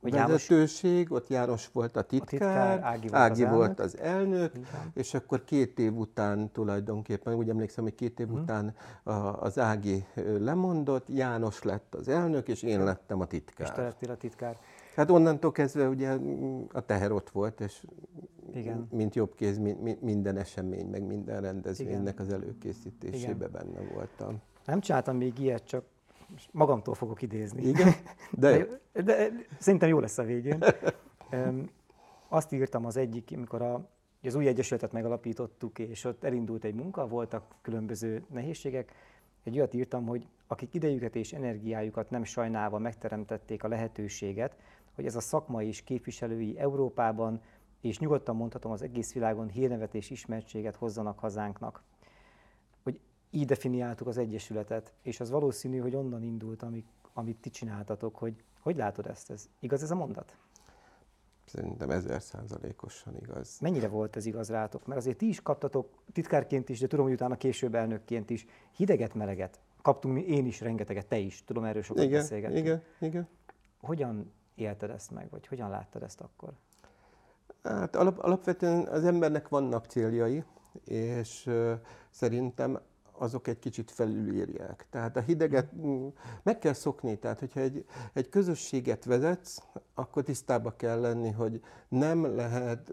Hogy 0.02 0.14
János- 0.14 0.46
vezetőség, 0.48 1.12
ott 1.12 1.28
János 1.28 1.68
volt 1.72 1.96
a 1.96 2.02
titkár, 2.02 2.28
titkár, 2.28 2.80
Ági 2.82 3.08
volt 3.08 3.12
az 3.14 3.20
Ági 3.20 3.44
volt 3.44 3.62
elnök. 3.62 3.78
az 3.78 3.98
elnök, 3.98 4.52
van. 4.54 4.90
és 4.94 5.14
akkor 5.14 5.44
két 5.44 5.78
év 5.78 5.96
után 5.96 6.50
tulajdonképpen, 6.52 7.34
úgy 7.34 7.48
emlékszem, 7.48 7.84
hogy 7.84 7.94
két 7.94 8.20
év 8.20 8.26
Mhm. 8.26 8.38
után 8.40 8.74
a, 9.02 9.12
az 9.12 9.58
Ági 9.58 10.04
lemondott, 10.38 11.08
János 11.08 11.62
lett 11.62 11.94
az 11.94 12.08
elnök, 12.08 12.48
és 12.48 12.62
én 12.62 12.84
lettem 12.84 13.20
a 13.20 13.22
És 13.22 13.28
te 13.30 13.36
titkár. 13.38 13.76
lettél 13.78 14.10
a 14.10 14.16
titkár. 14.16 14.56
Hát 14.96 15.10
onnantól 15.10 15.52
kezdve 15.52 15.88
ugye 15.88 16.16
a 16.72 16.80
teher 16.80 17.12
ott 17.12 17.30
volt, 17.30 17.60
és 17.60 17.84
Igen. 18.54 18.88
mint 18.90 19.14
jobb 19.14 19.34
kéz 19.34 19.58
mi- 19.58 19.76
mi- 19.82 19.98
minden 20.00 20.36
esemény, 20.36 20.86
meg 20.86 21.02
minden 21.06 21.40
rendezvénynek 21.40 22.20
az 22.20 22.32
előkészítésében 22.32 23.50
benne 23.52 23.80
voltam. 23.94 24.40
Nem 24.66 24.80
csináltam 24.80 25.16
még 25.16 25.38
ilyet, 25.38 25.64
csak 25.66 25.84
magamtól 26.50 26.94
fogok 26.94 27.22
idézni. 27.22 27.62
Igen? 27.62 27.92
De 28.30 28.80
De, 28.92 29.02
de 29.02 29.28
szerintem 29.58 29.88
jó 29.88 29.98
lesz 29.98 30.18
a 30.18 30.22
végén. 30.22 30.64
Azt 32.28 32.52
írtam 32.52 32.84
az 32.86 32.96
egyik, 32.96 33.30
amikor 33.34 33.62
a, 33.62 33.88
az 34.22 34.34
új 34.34 34.46
egyesületet 34.46 34.92
megalapítottuk, 34.92 35.78
és 35.78 36.04
ott 36.04 36.24
elindult 36.24 36.64
egy 36.64 36.74
munka, 36.74 37.06
voltak 37.06 37.44
különböző 37.62 38.24
nehézségek. 38.30 38.92
Egy 39.44 39.56
olyat 39.56 39.74
írtam, 39.74 40.06
hogy 40.06 40.26
akik 40.46 40.74
idejüket 40.74 41.16
és 41.16 41.32
energiájukat 41.32 42.10
nem 42.10 42.24
sajnálva 42.24 42.78
megteremtették 42.78 43.64
a 43.64 43.68
lehetőséget, 43.68 44.56
hogy 44.94 45.06
ez 45.06 45.16
a 45.16 45.20
szakma 45.20 45.62
és 45.62 45.82
képviselői 45.82 46.58
Európában, 46.58 47.40
és 47.80 47.98
nyugodtan 47.98 48.36
mondhatom 48.36 48.72
az 48.72 48.82
egész 48.82 49.12
világon 49.12 49.48
hírnevet 49.48 49.94
és 49.94 50.10
ismertséget 50.10 50.76
hozzanak 50.76 51.18
hazánknak. 51.18 51.82
Így 53.34 53.46
definiáltuk 53.46 54.06
az 54.06 54.18
Egyesületet, 54.18 54.92
és 55.02 55.20
az 55.20 55.30
valószínű, 55.30 55.78
hogy 55.78 55.94
onnan 55.94 56.22
indult, 56.22 56.62
amit, 56.62 56.86
amit 57.12 57.36
ti 57.40 57.50
csináltatok, 57.50 58.16
hogy 58.16 58.42
hogy 58.60 58.76
látod 58.76 59.06
ezt? 59.06 59.30
Ez, 59.30 59.48
igaz 59.60 59.82
ez 59.82 59.90
a 59.90 59.94
mondat? 59.94 60.36
szerintem 61.44 61.90
ezer 61.90 62.22
százalékosan 62.22 63.16
igaz. 63.16 63.58
Mennyire 63.60 63.88
volt 63.88 64.16
ez 64.16 64.26
igaz 64.26 64.48
rátok? 64.50 64.86
Mert 64.86 65.00
azért 65.00 65.16
ti 65.16 65.28
is 65.28 65.42
kaptatok 65.42 66.02
titkárként 66.12 66.68
is, 66.68 66.80
de 66.80 66.86
tudom, 66.86 67.04
hogy 67.04 67.14
utána 67.14 67.36
később 67.36 67.74
elnökként 67.74 68.30
is 68.30 68.46
hideget, 68.76 69.14
meleget. 69.14 69.60
Kaptunk 69.82 70.14
mi, 70.14 70.20
én 70.26 70.46
is 70.46 70.60
rengeteget, 70.60 71.06
te 71.06 71.16
is. 71.18 71.44
Tudom, 71.44 71.64
erről 71.64 71.82
sokat 71.82 72.04
Igen, 72.04 72.20
beszélgettünk. 72.20 72.58
igen, 72.58 72.82
igen. 73.00 73.28
Hogyan 73.80 74.32
élted 74.54 74.90
ezt 74.90 75.10
meg, 75.10 75.30
vagy 75.30 75.46
hogyan 75.46 75.70
láttad 75.70 76.02
ezt 76.02 76.20
akkor? 76.20 76.52
Hát 77.62 77.96
alap, 77.96 78.18
alapvetően 78.18 78.86
az 78.86 79.04
embernek 79.04 79.48
vannak 79.48 79.86
céljai, 79.86 80.44
és 80.84 81.46
ö, 81.46 81.74
szerintem 82.10 82.80
azok 83.22 83.46
egy 83.46 83.58
kicsit 83.58 83.90
felülírják. 83.90 84.86
Tehát 84.90 85.16
a 85.16 85.20
hideget 85.20 85.76
mm, 85.76 86.06
meg 86.42 86.58
kell 86.58 86.72
szokni, 86.72 87.18
tehát 87.18 87.38
hogyha 87.38 87.60
egy, 87.60 87.84
egy 88.12 88.28
közösséget 88.28 89.04
vezetsz, 89.04 89.62
akkor 89.94 90.22
tisztába 90.22 90.76
kell 90.76 91.00
lenni, 91.00 91.30
hogy 91.30 91.60
nem 91.88 92.36
lehet 92.36 92.92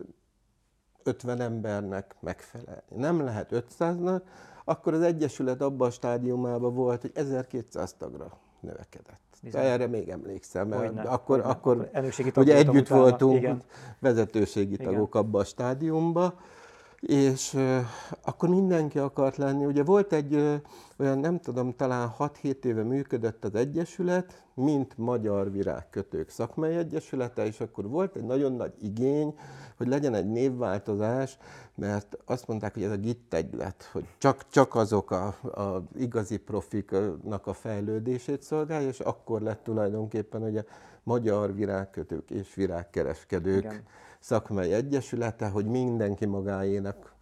50 1.04 1.42
embernek 1.42 2.15
megfelelni, 2.20 2.96
nem 2.96 3.22
lehet 3.22 3.50
500-nak, 3.52 4.22
akkor 4.65 4.94
az 4.94 5.02
Egyesület 5.02 5.62
abban 5.62 5.88
a 5.88 5.92
stádiumában 5.92 6.74
volt, 6.74 7.02
hogy 7.02 7.12
1200 7.13 7.94
tagra 7.94 8.38
növekedett. 8.60 9.20
Bizony. 9.42 9.62
Erre 9.62 9.88
még 9.88 10.10
emlékszem, 10.10 10.68
mert 10.68 10.82
Hogyne, 10.82 11.02
akkor, 11.02 11.36
hogyne. 11.36 11.52
akkor 11.52 11.89
ugye 12.36 12.56
együtt 12.56 12.82
utána, 12.82 13.02
voltunk 13.02 13.38
igen. 13.38 13.62
vezetőségi 14.00 14.78
tagok 14.78 15.15
abban 15.15 15.42
a 15.42 15.44
stádiumban, 15.44 16.34
és 17.00 17.58
akkor 18.22 18.50
mindenki 18.50 19.00
akart 19.00 19.38
lenni. 19.38 19.66
Ugye 19.66 19.84
volt 19.84 20.14
egy 20.14 20.62
olyan, 20.98 21.18
nem 21.20 21.40
tudom, 21.40 21.76
talán 21.76 22.14
6-7 22.20 22.64
éve 22.64 22.84
működött 22.84 23.46
az 23.46 23.56
Egyesület, 23.56 24.44
mint 24.54 24.98
Magyar 24.98 25.52
Virágkötők 25.52 26.30
Szakmai 26.30 26.76
Egyesülete, 26.76 27.46
és 27.46 27.60
akkor 27.60 27.88
volt 27.90 28.16
egy 28.16 28.24
nagyon 28.24 28.54
nagy 28.54 28.74
igény, 28.82 29.36
hogy 29.78 29.88
legyen 29.88 30.14
egy 30.14 30.28
névváltozás, 30.28 31.38
mert 31.76 32.18
azt 32.26 32.48
mondták, 32.48 32.74
hogy 32.74 32.84
ez 32.84 32.92
a 32.92 32.98
GIT 32.98 33.34
egylet, 33.34 33.90
hogy 33.92 34.06
csak, 34.18 34.46
csak 34.50 34.76
azok 34.76 35.12
a, 35.12 35.26
a 35.44 35.84
igazi 35.98 36.38
profiknak 36.38 37.48
a 37.48 37.54
fejlődését 37.54 38.44
szolgálja, 38.44 38.88
és 38.88 39.00
akkor 39.00 39.42
lett 39.42 39.64
tulajdonképpen 39.64 40.44
ugye 40.44 40.64
Magyar 41.04 41.56
Virágkötők 41.56 42.30
és 42.32 42.54
Virágkereskedők 42.54 43.64
Igen. 43.64 43.84
Szakmai 44.19 44.73
egyesülete, 44.73 45.47
hogy 45.49 45.65
mindenki 45.65 46.25
magáénak 46.25 47.13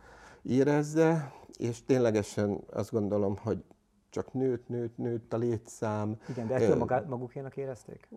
érezze, 0.42 1.32
és 1.58 1.86
ténylegesen 1.86 2.60
azt 2.74 2.92
gondolom, 2.92 3.38
hogy 3.38 3.64
csak 4.10 4.34
nőtt, 4.34 4.68
nőtt, 4.68 4.98
nőtt 4.98 5.34
a 5.34 5.38
létszám. 5.38 6.20
Igen, 6.30 6.48
de 6.48 6.76
magá- 6.76 7.08
magukénak 7.08 7.58
érezték? 7.58 8.08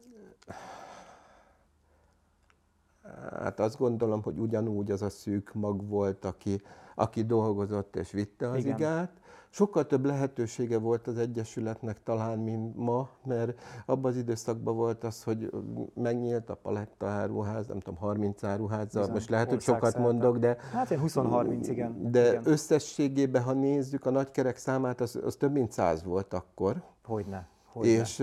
Hát 3.30 3.60
azt 3.60 3.78
gondolom, 3.78 4.22
hogy 4.22 4.38
ugyanúgy 4.38 4.90
az 4.90 5.02
a 5.02 5.08
szűk 5.08 5.54
mag 5.54 5.88
volt, 5.88 6.24
aki, 6.24 6.62
aki 6.94 7.22
dolgozott 7.22 7.96
és 7.96 8.10
vitte 8.10 8.48
az 8.50 8.58
Igen. 8.58 8.76
igát. 8.76 9.19
Sokkal 9.52 9.86
több 9.86 10.04
lehetősége 10.04 10.78
volt 10.78 11.06
az 11.06 11.18
Egyesületnek 11.18 12.02
talán, 12.02 12.38
mint 12.38 12.76
ma, 12.76 13.08
mert 13.24 13.60
abban 13.86 14.10
az 14.10 14.16
időszakban 14.16 14.76
volt 14.76 15.04
az, 15.04 15.22
hogy 15.22 15.50
megnyílt 15.94 16.50
a 16.50 16.54
paletta 16.54 17.06
áruház, 17.06 17.66
nem 17.66 17.80
tudom, 17.80 17.98
30 17.98 18.44
áruházzal, 18.44 19.00
Bizony, 19.00 19.14
most 19.14 19.28
lehet, 19.28 19.48
hogy 19.48 19.60
sokat 19.60 19.82
országszerte. 19.82 20.12
mondok, 20.12 20.38
de 20.38 20.56
Hát 20.72 20.90
ilyen 20.90 21.02
20-30, 21.06 21.66
igen. 21.68 22.10
de 22.10 22.28
igen. 22.28 22.42
összességében, 22.44 23.42
ha 23.42 23.52
nézzük 23.52 24.06
a 24.06 24.10
nagykerek 24.10 24.56
számát, 24.56 25.00
az, 25.00 25.20
az 25.24 25.36
több 25.36 25.52
mint 25.52 25.72
száz 25.72 26.04
volt 26.04 26.34
akkor. 26.34 26.82
Hogyne. 27.04 27.48
Hogyne. 27.72 27.90
És 27.90 28.22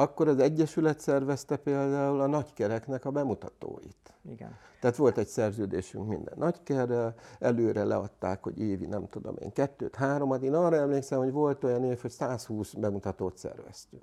akkor 0.00 0.28
az 0.28 0.38
Egyesület 0.38 1.00
szervezte 1.00 1.56
például 1.56 2.20
a 2.20 2.26
nagykereknek 2.26 3.04
a 3.04 3.10
bemutatóit. 3.10 4.14
Igen. 4.30 4.56
Tehát 4.80 4.96
volt 4.96 5.18
egy 5.18 5.26
szerződésünk 5.26 6.08
minden 6.08 6.34
nagykerrel, 6.36 7.14
előre 7.38 7.84
leadták, 7.84 8.42
hogy 8.42 8.58
évi 8.58 8.86
nem 8.86 9.08
tudom 9.08 9.34
én 9.38 9.52
kettőt, 9.52 9.94
háromat. 9.94 10.42
Én 10.42 10.54
arra 10.54 10.76
emlékszem, 10.76 11.18
hogy 11.18 11.32
volt 11.32 11.64
olyan 11.64 11.84
év, 11.84 12.00
hogy 12.00 12.10
120 12.10 12.72
bemutatót 12.72 13.36
szerveztünk. 13.36 14.02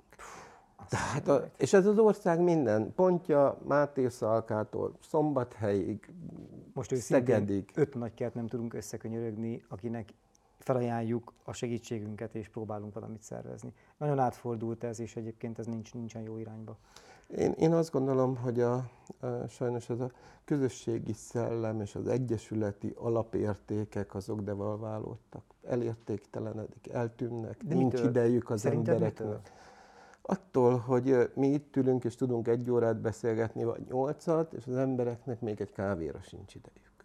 Tehát 0.88 1.28
a, 1.28 1.50
és 1.56 1.72
ez 1.72 1.86
az 1.86 1.98
ország 1.98 2.40
minden 2.40 2.92
pontja, 2.94 3.58
Máté 3.64 4.08
Szalkától 4.08 4.92
Szombathelyig, 5.00 6.12
Most 6.74 6.94
Szegedig. 6.96 7.70
öt 7.74 7.94
nagy 7.94 8.14
kert 8.14 8.34
nem 8.34 8.46
tudunk 8.46 8.74
összekönyörögni, 8.74 9.64
akinek 9.68 10.08
felajánljuk 10.68 11.32
a 11.44 11.52
segítségünket, 11.52 12.34
és 12.34 12.48
próbálunk 12.48 12.94
valamit 12.94 13.22
szervezni. 13.22 13.72
Nagyon 13.96 14.18
átfordult 14.18 14.84
ez, 14.84 15.00
és 15.00 15.16
egyébként 15.16 15.58
ez 15.58 15.66
nincs, 15.66 15.94
nincsen 15.94 16.22
jó 16.22 16.36
irányba. 16.38 16.76
Én, 17.36 17.52
én 17.52 17.72
azt 17.72 17.90
gondolom, 17.90 18.36
hogy 18.36 18.60
a, 18.60 18.74
a, 19.20 19.46
sajnos 19.48 19.90
ez 19.90 20.00
a 20.00 20.10
közösségi 20.44 21.12
szellem 21.12 21.80
és 21.80 21.94
az 21.94 22.08
egyesületi 22.08 22.92
alapértékek 22.96 24.14
azok 24.14 24.40
devalválódtak. 24.40 25.42
Elértéktelenedik, 25.66 26.88
eltűnnek, 26.88 27.62
De 27.64 27.74
nincs 27.74 27.92
mitől? 27.92 28.08
idejük 28.08 28.50
az 28.50 28.60
Szerinted 28.60 28.94
embereknek. 28.94 29.26
mitől? 29.26 29.40
Attól, 30.22 30.76
hogy 30.76 31.30
mi 31.34 31.46
itt 31.46 31.76
ülünk 31.76 32.04
és 32.04 32.14
tudunk 32.14 32.48
egy 32.48 32.70
órát 32.70 33.00
beszélgetni, 33.00 33.64
vagy 33.64 33.80
nyolcat, 33.88 34.52
és 34.52 34.66
az 34.66 34.76
embereknek 34.76 35.40
még 35.40 35.60
egy 35.60 35.72
kávéra 35.72 36.20
sincs 36.22 36.54
idejük. 36.54 37.04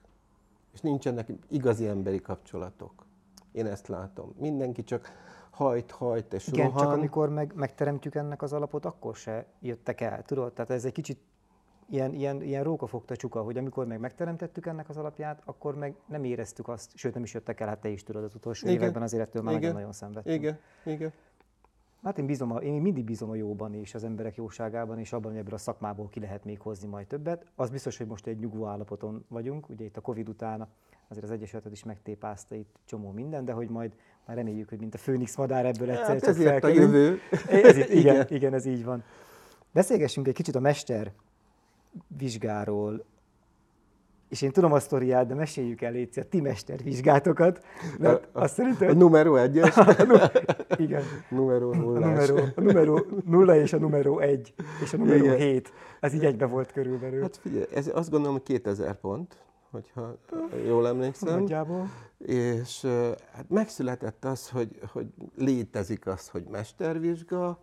És 0.74 0.82
nincsenek 0.82 1.32
igazi 1.50 1.88
emberi 1.88 2.22
kapcsolatok. 2.22 3.06
Én 3.54 3.66
ezt 3.66 3.88
látom. 3.88 4.34
Mindenki 4.38 4.84
csak 4.84 5.12
hajt, 5.50 5.92
hajt 5.92 6.34
és 6.34 6.48
Igen, 6.48 6.66
rohan. 6.66 6.82
csak 6.82 6.92
amikor 6.92 7.30
meg, 7.30 7.54
megteremtjük 7.56 8.16
ennek 8.16 8.42
az 8.42 8.54
alapot, 8.54 8.86
akkor 8.86 9.16
se 9.16 9.46
jöttek 9.60 10.02
el, 10.02 10.24
tudod? 10.24 10.54
Tehát 10.54 10.72
ez 10.72 10.86
egy 10.86 10.92
kicsit 10.92 11.20
ilyen, 11.90 12.14
ilyen, 12.14 12.42
ilyen 12.42 12.64
rókafogta 12.64 13.16
csuka, 13.16 13.42
hogy 13.42 13.58
amikor 13.58 13.86
meg 13.86 14.00
megteremtettük 14.00 14.66
ennek 14.66 14.90
az 14.90 14.98
alapját, 14.98 15.42
akkor 15.46 15.76
meg 15.76 15.96
nem 16.06 16.24
éreztük 16.24 16.68
azt, 16.68 16.92
sőt 16.96 17.14
nem 17.14 17.24
is 17.24 17.34
jöttek 17.34 17.60
el, 17.60 17.68
hát 17.68 17.80
te 17.80 17.90
is 17.90 18.04
tudod, 18.04 18.24
az 18.24 18.36
utolsó 18.36 18.68
Igen. 18.68 18.82
években 18.82 19.02
azért 19.02 19.24
ettől 19.24 19.42
már 19.42 19.52
Igen. 19.54 19.62
nagyon-nagyon 19.64 19.94
szenvedtünk. 19.94 20.36
Igen, 20.36 20.60
igen. 20.84 21.12
Hát 22.04 22.18
én, 22.18 22.26
bízom 22.26 22.58
én 22.58 22.82
mindig 22.82 23.04
bízom 23.04 23.30
a 23.30 23.36
jóban 23.36 23.74
és 23.74 23.94
az 23.94 24.04
emberek 24.04 24.36
jóságában, 24.36 25.00
és 25.00 25.14
abban, 25.14 25.32
hogy 25.32 25.40
ebből 25.40 25.54
a 25.54 25.58
szakmából 25.58 26.10
ki 26.10 26.20
lehet 26.20 26.44
még 26.44 26.60
hozni 26.60 26.88
majd 26.88 27.08
többet. 27.08 27.46
Az 27.56 27.70
biztos, 27.70 27.98
hogy 27.98 28.08
most 28.08 28.28
egy 28.28 28.40
nyugvó 28.40 28.66
állapoton 28.66 29.26
vagyunk, 29.28 29.70
ugye 29.70 29.86
itt 29.86 29.98
a 29.98 30.02
Covid 30.02 30.30
után 30.30 30.68
azért 31.08 31.26
az 31.26 31.32
Egyesületet 31.32 31.72
is 31.72 31.84
megtépázta 31.84 32.56
itt 32.56 32.76
csomó 32.86 33.12
minden, 33.12 33.46
de 33.46 33.52
hogy 33.52 33.70
majd 33.70 33.92
már 34.26 34.38
reméljük, 34.38 34.70
hogy 34.70 34.80
mint 34.80 34.94
a 34.94 34.98
Főnix 34.98 35.36
madár 35.36 35.66
ebből 35.66 35.90
egyszer 35.90 36.06
Hát 36.06 36.20
csak 36.20 36.30
ezért 36.30 36.64
a 36.64 36.68
jövő. 36.68 37.20
Ez, 37.50 37.78
Igen. 37.78 37.98
igen, 37.98 38.26
igen, 38.30 38.54
ez 38.54 38.66
így 38.66 38.84
van. 38.84 39.04
Beszélgessünk 39.72 40.28
egy 40.28 40.34
kicsit 40.34 40.56
a 40.56 40.60
mester 40.60 41.12
vizsgáról, 42.18 43.06
és 44.34 44.42
én 44.42 44.52
tudom 44.52 44.72
a 44.74 44.80
sztoriát, 44.80 45.28
de 45.28 45.34
meséljük 45.34 45.82
el 45.82 45.92
légy 45.92 46.20
a 46.20 46.24
ti 46.24 46.42
mestervizsgátokat, 46.42 47.66
mert 48.00 48.28
A- 48.34 48.40
azt 48.42 48.52
A 48.52 48.56
szerintem, 48.56 48.98
numero 48.98 49.36
egyes, 49.36 49.76
igen, 50.78 51.04
numero 51.30 51.70
a 51.72 51.76
numero, 51.76 52.38
a 52.56 52.62
numero 52.62 53.00
0 53.26 53.56
és 53.56 53.74
a 53.74 53.78
numero 53.78 54.20
1 54.20 54.54
és 54.84 54.94
a 54.94 54.98
numero 54.98 55.24
Igen. 55.24 55.38
7. 55.38 55.74
Ez 56.00 56.14
így 56.14 56.26
egybe 56.26 56.46
volt 56.46 56.72
körülbelül. 56.72 57.22
Hát 57.22 57.38
figyelj, 57.38 57.66
ez 57.74 57.92
azt 57.94 58.10
gondolom, 58.10 58.34
hogy 58.36 58.44
2000 58.44 58.96
pont, 59.00 59.38
hogyha 59.72 60.16
jól 60.66 60.88
emlékszem. 60.88 61.40
Nagyjából. 61.40 61.90
És 62.26 62.82
hát 63.34 63.46
megszületett 63.50 64.26
az, 64.26 64.50
hogy, 64.50 64.80
hogy 64.92 65.06
létezik 65.38 66.08
az, 66.08 66.28
hogy 66.30 66.44
mestervizsga, 66.52 67.60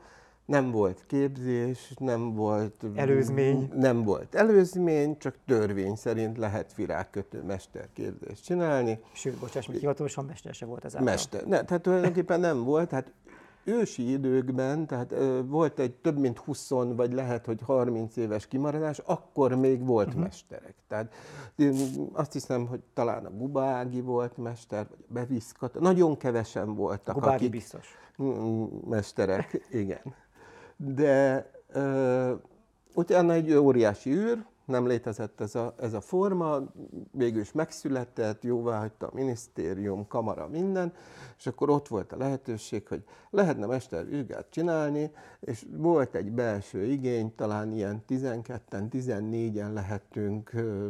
nem 0.51 0.71
volt 0.71 1.05
képzés, 1.07 1.93
nem 1.99 2.35
volt... 2.35 2.85
Előzmény. 2.95 3.71
Nem 3.75 4.03
volt 4.05 4.35
előzmény, 4.35 5.19
csak 5.19 5.37
törvény 5.47 5.95
szerint 5.95 6.39
lehet 6.39 6.75
virágkötő 6.75 7.43
mesterképzést 7.43 8.45
csinálni. 8.45 9.01
Sőt, 9.13 9.35
bocsáss 9.39 9.67
meg, 9.67 9.77
hivatalosan 9.77 10.25
mester 10.25 10.55
se 10.55 10.67
volt 10.67 10.85
ez 10.85 10.97
által. 10.97 11.11
Mester. 11.11 11.47
Ne, 11.47 11.65
tehát 11.65 11.83
tulajdonképpen 11.83 12.41
nem 12.41 12.65
volt. 12.65 12.89
Tehát 12.89 13.13
ősi 13.65 14.11
időkben, 14.11 14.87
tehát 14.87 15.13
ö, 15.13 15.41
volt 15.47 15.79
egy 15.79 15.93
több 15.93 16.19
mint 16.19 16.39
20 16.39 16.69
vagy 16.71 17.13
lehet, 17.13 17.47
hogy 17.47 17.61
30 17.65 18.17
éves 18.17 18.47
kimaradás, 18.47 18.99
akkor 18.99 19.55
még 19.55 19.87
volt 19.87 20.07
uh-huh. 20.07 20.23
mesterek. 20.23 20.75
Tehát 20.89 21.15
én 21.57 21.75
azt 22.13 22.33
hiszem, 22.33 22.67
hogy 22.67 22.81
talán 22.95 23.25
a 23.25 23.31
Buba 23.31 23.63
Ági 23.63 24.01
volt 24.01 24.37
mester, 24.37 24.87
vagy 24.89 24.99
a 25.09 25.13
Beviszkat. 25.13 25.81
Nagyon 25.81 26.17
kevesen 26.17 26.75
voltak, 26.75 27.15
Gubári 27.15 27.35
akik 27.35 27.51
biztos. 27.51 27.89
Mesterek, 28.89 29.67
igen. 29.71 30.15
De 30.85 31.51
ö, 31.73 32.35
utána 32.95 33.33
egy 33.33 33.53
óriási 33.53 34.11
űr, 34.11 34.45
nem 34.65 34.87
létezett 34.87 35.41
ez 35.41 35.55
a, 35.55 35.75
ez 35.81 35.93
a 35.93 36.01
forma, 36.01 36.59
végül 37.11 37.41
is 37.41 37.53
megszületett, 37.53 38.43
jóvá 38.43 38.79
hagyta 38.79 39.07
a 39.07 39.15
minisztérium, 39.15 40.07
kamara, 40.07 40.49
minden, 40.49 40.93
és 41.39 41.47
akkor 41.47 41.71
ott 41.71 41.89
volt 41.89 42.13
a 42.13 42.17
lehetőség, 42.17 42.89
hogy 42.89 43.05
lehetne 43.31 43.67
mestervizsgát 43.67 44.47
csinálni, 44.51 45.11
és 45.41 45.67
volt 45.77 46.15
egy 46.15 46.33
belső 46.33 46.85
igény, 46.85 47.35
talán 47.35 47.73
ilyen 47.73 48.03
12-en, 48.09 48.87
14-en 48.91 49.73
lehetünk, 49.73 50.53
ö, 50.53 50.89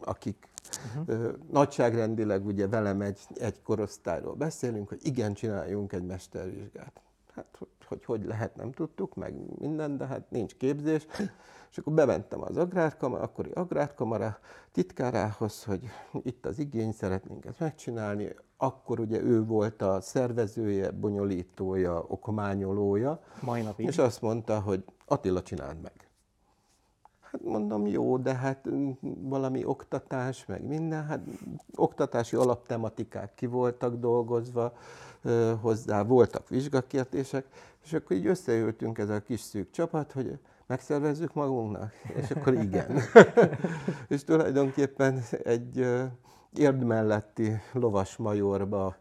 akik 0.00 0.48
uh-huh. 0.96 1.32
nagyságrendileg 1.50 2.46
ugye 2.46 2.68
velem 2.68 3.00
egy, 3.00 3.20
egy 3.34 3.62
korosztályról 3.62 4.34
beszélünk, 4.34 4.88
hogy 4.88 5.00
igen, 5.02 5.34
csináljunk 5.34 5.92
egy 5.92 6.04
mestervizsgát. 6.04 7.00
Hát, 7.34 7.58
hogy 7.92 8.04
hogy 8.04 8.24
lehet, 8.24 8.56
nem 8.56 8.72
tudtuk, 8.72 9.14
meg 9.14 9.34
minden, 9.58 9.96
de 9.96 10.06
hát 10.06 10.30
nincs 10.30 10.54
képzés. 10.56 11.06
És 11.70 11.78
akkor 11.78 11.92
bementem 11.92 12.42
az 12.42 12.56
agrárkamara, 12.56 13.22
akkori 13.22 13.50
agrárkamara 13.50 14.38
titkárához, 14.72 15.64
hogy 15.64 15.80
itt 16.22 16.46
az 16.46 16.58
igény, 16.58 16.92
szeretnénk 16.92 17.44
ezt 17.44 17.60
megcsinálni. 17.60 18.34
Akkor 18.56 19.00
ugye 19.00 19.20
ő 19.20 19.44
volt 19.44 19.82
a 19.82 20.00
szervezője, 20.00 20.90
bonyolítója, 20.90 22.04
okományolója. 22.08 23.20
Mai 23.42 23.62
napig. 23.62 23.86
És 23.86 23.98
azt 23.98 24.20
mondta, 24.22 24.60
hogy 24.60 24.84
Attila, 25.06 25.42
csináld 25.42 25.80
meg. 25.80 25.92
Hát 27.20 27.42
mondom, 27.44 27.86
jó, 27.86 28.18
de 28.18 28.34
hát 28.34 28.68
valami 29.20 29.64
oktatás, 29.64 30.46
meg 30.46 30.66
minden, 30.66 31.04
hát 31.04 31.20
oktatási 31.74 32.36
alaptematikák 32.36 33.34
ki 33.34 33.46
voltak 33.46 33.94
dolgozva 33.94 34.72
hozzá, 35.60 36.02
voltak 36.02 36.48
vizsgakérdések, 36.48 37.44
és 37.84 37.92
akkor 37.92 38.16
így 38.16 38.26
összeültünk 38.26 38.98
ez 38.98 39.08
a 39.08 39.20
kis 39.20 39.40
szűk 39.40 39.70
csapat, 39.70 40.12
hogy 40.12 40.38
megszervezzük 40.66 41.34
magunknak? 41.34 41.92
És 42.14 42.30
akkor 42.30 42.54
igen. 42.54 43.02
és 44.08 44.24
tulajdonképpen 44.24 45.22
egy 45.44 45.86
érd 46.56 46.84
melletti 46.84 47.60
lovas 47.72 48.16
majorba 48.16 48.96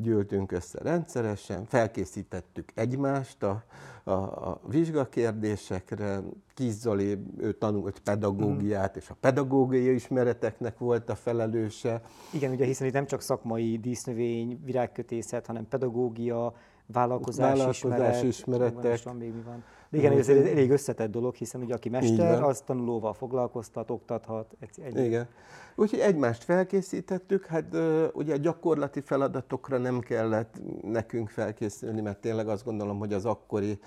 gyűltünk 0.00 0.52
össze 0.52 0.78
rendszeresen, 0.82 1.64
felkészítettük 1.64 2.70
egymást 2.74 3.42
a, 3.42 3.64
a, 4.04 4.10
a 4.12 4.60
vizsgakérdésekre, 4.68 6.20
Kis 6.54 6.72
Zoli, 6.72 7.18
ő 7.38 7.52
tanult 7.52 7.98
pedagógiát, 7.98 8.94
mm. 8.96 8.98
és 8.98 9.10
a 9.10 9.16
pedagógiai 9.20 9.94
ismereteknek 9.94 10.78
volt 10.78 11.10
a 11.10 11.14
felelőse. 11.14 12.00
Igen, 12.32 12.52
ugye 12.52 12.64
hiszen 12.64 12.86
itt 12.86 12.92
nem 12.92 13.06
csak 13.06 13.20
szakmai 13.20 13.78
dísznövény, 13.78 14.60
virágkötészet, 14.64 15.46
hanem 15.46 15.68
pedagógia, 15.68 16.54
vállalkozás, 16.86 17.46
vállalkozás 17.46 18.22
ismeret, 18.22 18.26
ismeretek. 18.26 19.02
Van, 19.02 19.16
még 19.16 19.34
mi 19.34 19.42
van. 19.42 19.64
De 19.92 19.98
igen, 19.98 20.18
ez 20.18 20.28
egy 20.28 20.46
elég 20.46 20.70
összetett 20.70 21.10
dolog, 21.10 21.34
hiszen 21.34 21.60
ugye 21.60 21.74
aki 21.74 21.88
mester, 21.88 22.42
az 22.42 22.60
tanulóval 22.60 23.12
foglalkoztat, 23.12 23.90
oktathat. 23.90 24.56
Egy, 24.60 24.84
egy... 24.84 25.04
Igen. 25.04 25.28
Úgyhogy 25.76 25.98
egymást 25.98 26.44
felkészítettük, 26.44 27.46
hát 27.46 27.76
ugye 28.12 28.36
gyakorlati 28.36 29.00
feladatokra 29.00 29.78
nem 29.78 30.00
kellett 30.00 30.60
nekünk 30.82 31.28
felkészülni, 31.28 32.00
mert 32.00 32.20
tényleg 32.20 32.48
azt 32.48 32.64
gondolom, 32.64 32.98
hogy 32.98 33.12
az 33.12 33.24
akkori 33.24 33.78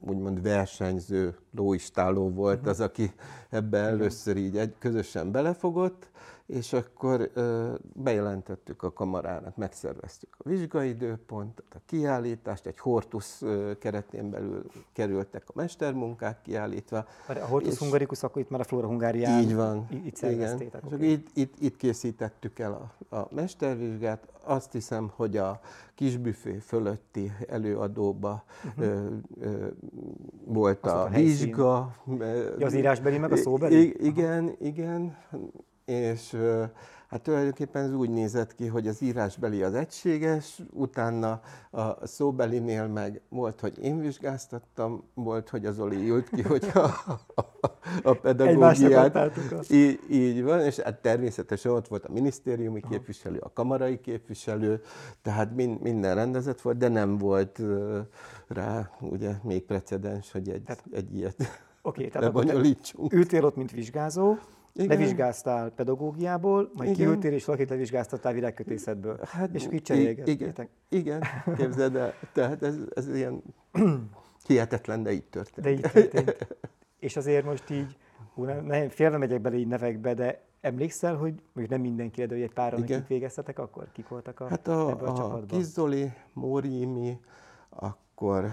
úgymond 0.00 0.42
versenyző 0.42 1.36
lóistáló 1.54 2.30
volt 2.30 2.56
uh-huh. 2.56 2.70
az, 2.70 2.80
aki 2.80 3.12
ebbe 3.50 3.78
először 3.78 4.36
így 4.36 4.56
egy, 4.56 4.74
közösen 4.78 5.30
belefogott 5.30 6.10
és 6.46 6.72
akkor 6.72 7.30
bejelentettük 7.94 8.82
a 8.82 8.92
kamarának, 8.92 9.56
megszerveztük 9.56 10.34
a 10.38 10.48
vizsgaidőpontot, 10.48 11.66
a 11.74 11.78
kiállítást, 11.86 12.66
egy 12.66 12.78
hortusz 12.78 13.42
keretén 13.78 14.30
belül 14.30 14.66
kerültek 14.92 15.42
a 15.46 15.52
mestermunkák 15.54 16.42
kiállítva. 16.42 17.06
A 17.26 17.32
hortusz 17.32 17.78
hungaricus, 17.78 18.22
akkor 18.22 18.42
itt 18.42 18.50
már 18.50 18.60
a 18.60 18.64
Flora 18.64 18.86
Hungárián 18.86 19.42
így 19.42 19.54
van, 19.54 19.86
itt. 20.04 20.22
Igen. 20.22 20.60
És 20.60 20.70
itt, 21.00 21.28
itt, 21.34 21.54
itt 21.58 21.76
készítettük 21.76 22.58
el 22.58 22.90
a, 23.08 23.16
a 23.16 23.28
mestervizsgát. 23.30 24.28
Azt 24.44 24.72
hiszem, 24.72 25.12
hogy 25.16 25.36
a 25.36 25.60
kisbüfé 25.94 26.58
fölötti 26.58 27.32
előadóba 27.48 28.44
uh-huh. 28.64 28.84
ö, 28.84 29.06
ö, 29.40 29.66
volt 30.44 30.86
az 30.86 30.92
a, 30.92 31.02
a 31.02 31.08
vizsga. 31.08 31.94
Ja, 32.58 32.66
az 32.66 32.74
írásbeli 32.74 33.18
meg 33.18 33.32
a 33.32 33.36
szóbeli? 33.36 33.88
I- 33.88 34.06
igen, 34.06 34.56
igen 34.58 35.16
és 35.86 36.36
hát 37.08 37.22
tulajdonképpen 37.22 37.84
ez 37.84 37.92
úgy 37.92 38.10
nézett 38.10 38.54
ki, 38.54 38.66
hogy 38.66 38.88
az 38.88 39.02
írásbeli 39.02 39.62
az 39.62 39.74
egységes, 39.74 40.62
utána 40.72 41.40
a 41.70 42.06
szóbelinél 42.06 42.86
meg 42.86 43.20
volt, 43.28 43.60
hogy 43.60 43.78
én 43.82 44.00
vizsgáztattam, 44.00 45.04
volt, 45.14 45.48
hogy 45.48 45.66
az 45.66 45.80
Oli 45.80 46.10
ült 46.10 46.28
ki, 46.28 46.42
hogy 46.42 46.70
a, 46.74 46.90
a, 48.02 48.12
pedagógiát. 48.12 49.30
Így, 49.70 50.00
így 50.10 50.42
van, 50.42 50.60
és 50.60 50.78
hát 50.78 51.02
természetesen 51.02 51.72
ott 51.72 51.88
volt 51.88 52.04
a 52.04 52.12
minisztériumi 52.12 52.80
Aha. 52.80 52.92
képviselő, 52.92 53.38
a 53.38 53.52
kamarai 53.52 54.00
képviselő, 54.00 54.82
tehát 55.22 55.54
min, 55.54 55.78
minden 55.82 56.14
rendezett 56.14 56.60
volt, 56.60 56.76
de 56.76 56.88
nem 56.88 57.18
volt 57.18 57.62
rá 58.46 58.90
ugye 59.00 59.32
még 59.42 59.62
precedens, 59.62 60.32
hogy 60.32 60.48
egy, 60.48 60.62
tehát, 60.62 60.84
egy 60.92 61.16
ilyet 61.16 61.62
Oké, 61.82 62.06
tehát 62.08 62.26
lebonyolítsunk. 62.26 63.12
Ültél 63.12 63.44
ott, 63.44 63.56
mint 63.56 63.70
vizsgázó, 63.70 64.36
igen. 64.76 64.98
Levizsgáztál 64.98 65.70
pedagógiából, 65.70 66.70
majd 66.74 66.90
igen. 66.90 67.06
kiültél 67.06 67.32
és 67.32 67.44
valakit 67.44 67.70
levizsgáztattál 67.70 68.32
virágkötészetből. 68.32 69.18
Hát, 69.22 69.54
és 69.54 69.68
így 69.72 69.82
cserélgettétek. 69.82 70.68
Igen, 70.88 71.22
igen, 71.44 71.56
képzeld 71.56 71.96
el. 71.96 72.14
Tehát 72.32 72.62
ez, 72.62 72.76
ez 72.94 73.14
ilyen 73.14 73.42
hihetetlen, 74.46 75.02
de 75.02 75.12
így 75.12 75.24
történt. 75.24 75.66
De 75.66 75.72
így 75.72 75.90
történt. 75.92 76.46
és 76.98 77.16
azért 77.16 77.44
most 77.44 77.70
így, 77.70 77.96
hú, 78.34 78.44
nem, 78.44 78.64
nem, 78.64 78.88
félve 78.88 79.16
megyek 79.16 79.40
bele 79.40 79.56
így 79.56 79.66
nevekbe, 79.66 80.14
de 80.14 80.44
emlékszel, 80.60 81.16
hogy 81.16 81.34
most 81.52 81.68
nem 81.68 81.80
mindenki, 81.80 82.26
de 82.26 82.34
hogy 82.34 82.42
egy 82.42 82.52
páran, 82.52 82.82
akik 82.82 83.06
végeztetek 83.06 83.58
akkor? 83.58 83.88
Kik 83.92 84.08
voltak 84.08 84.40
a, 84.40 84.48
hát 84.48 84.68
a, 84.68 84.86
a, 84.86 84.90
a 84.90 84.96
csapatban? 84.98 85.46
Kizzoli, 85.46 86.12
Móri 86.32 87.18
akkor 87.68 88.50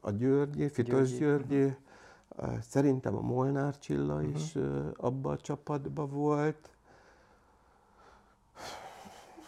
a 0.00 0.10
Györgyi, 0.10 0.68
Fitos 0.68 1.18
Györgyi, 1.18 1.54
Györgyi 1.54 1.76
Szerintem 2.60 3.16
a 3.16 3.20
Molnár 3.20 3.78
Csilla 3.78 4.14
uh-huh. 4.14 4.34
is 4.34 4.56
abba 4.96 5.30
a 5.30 5.36
csapatba 5.36 6.06
volt. 6.06 6.70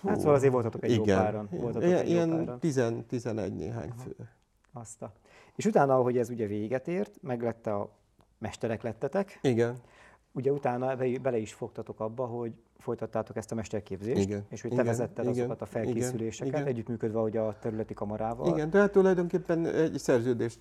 Hát 0.03 0.19
szóval 0.19 0.35
azért 0.35 0.53
voltatok 0.53 0.85
egy 0.85 0.91
Igen. 0.91 1.07
jó 1.07 1.15
páran. 1.15 1.49
Voltatok 1.51 1.89
ilyen, 1.89 1.99
egy 1.99 2.11
jó 2.11 2.37
páran. 2.37 2.59
10, 2.59 2.83
11 3.07 3.55
néhány 3.55 3.91
fő. 3.91 4.17
Azt 4.73 5.03
a. 5.03 5.13
És 5.55 5.65
utána, 5.65 5.95
ahogy 5.95 6.19
ez 6.19 6.31
ugye 6.31 6.47
véget 6.47 6.89
ért, 6.89 7.23
meglett 7.23 7.67
a 7.67 7.91
mesterek 8.39 8.83
lettetek. 8.83 9.39
Igen. 9.43 9.77
Ugye 10.33 10.53
utána 10.53 10.97
bele 10.97 11.39
is 11.39 11.53
fogtatok 11.53 12.01
abba, 12.01 12.27
hogy 12.27 12.53
folytattátok 12.81 13.37
ezt 13.37 13.53
a 13.53 13.55
mesterképzést, 13.55 14.21
igen, 14.21 14.45
és 14.49 14.61
hogy 14.61 14.71
te 14.71 14.77
igen, 14.77 14.87
vezetted 14.87 15.25
igen, 15.25 15.39
azokat 15.39 15.63
a 15.63 15.67
felkészüléseket, 15.67 16.55
igen. 16.55 16.67
együttműködve 16.67 17.19
hogy 17.19 17.37
a 17.37 17.57
területi 17.61 17.95
kamarával. 17.95 18.49
Igen, 18.49 18.71
tehát 18.71 18.93
tulajdonképpen 18.93 19.67
egy 19.67 19.99
szerződést 19.99 20.61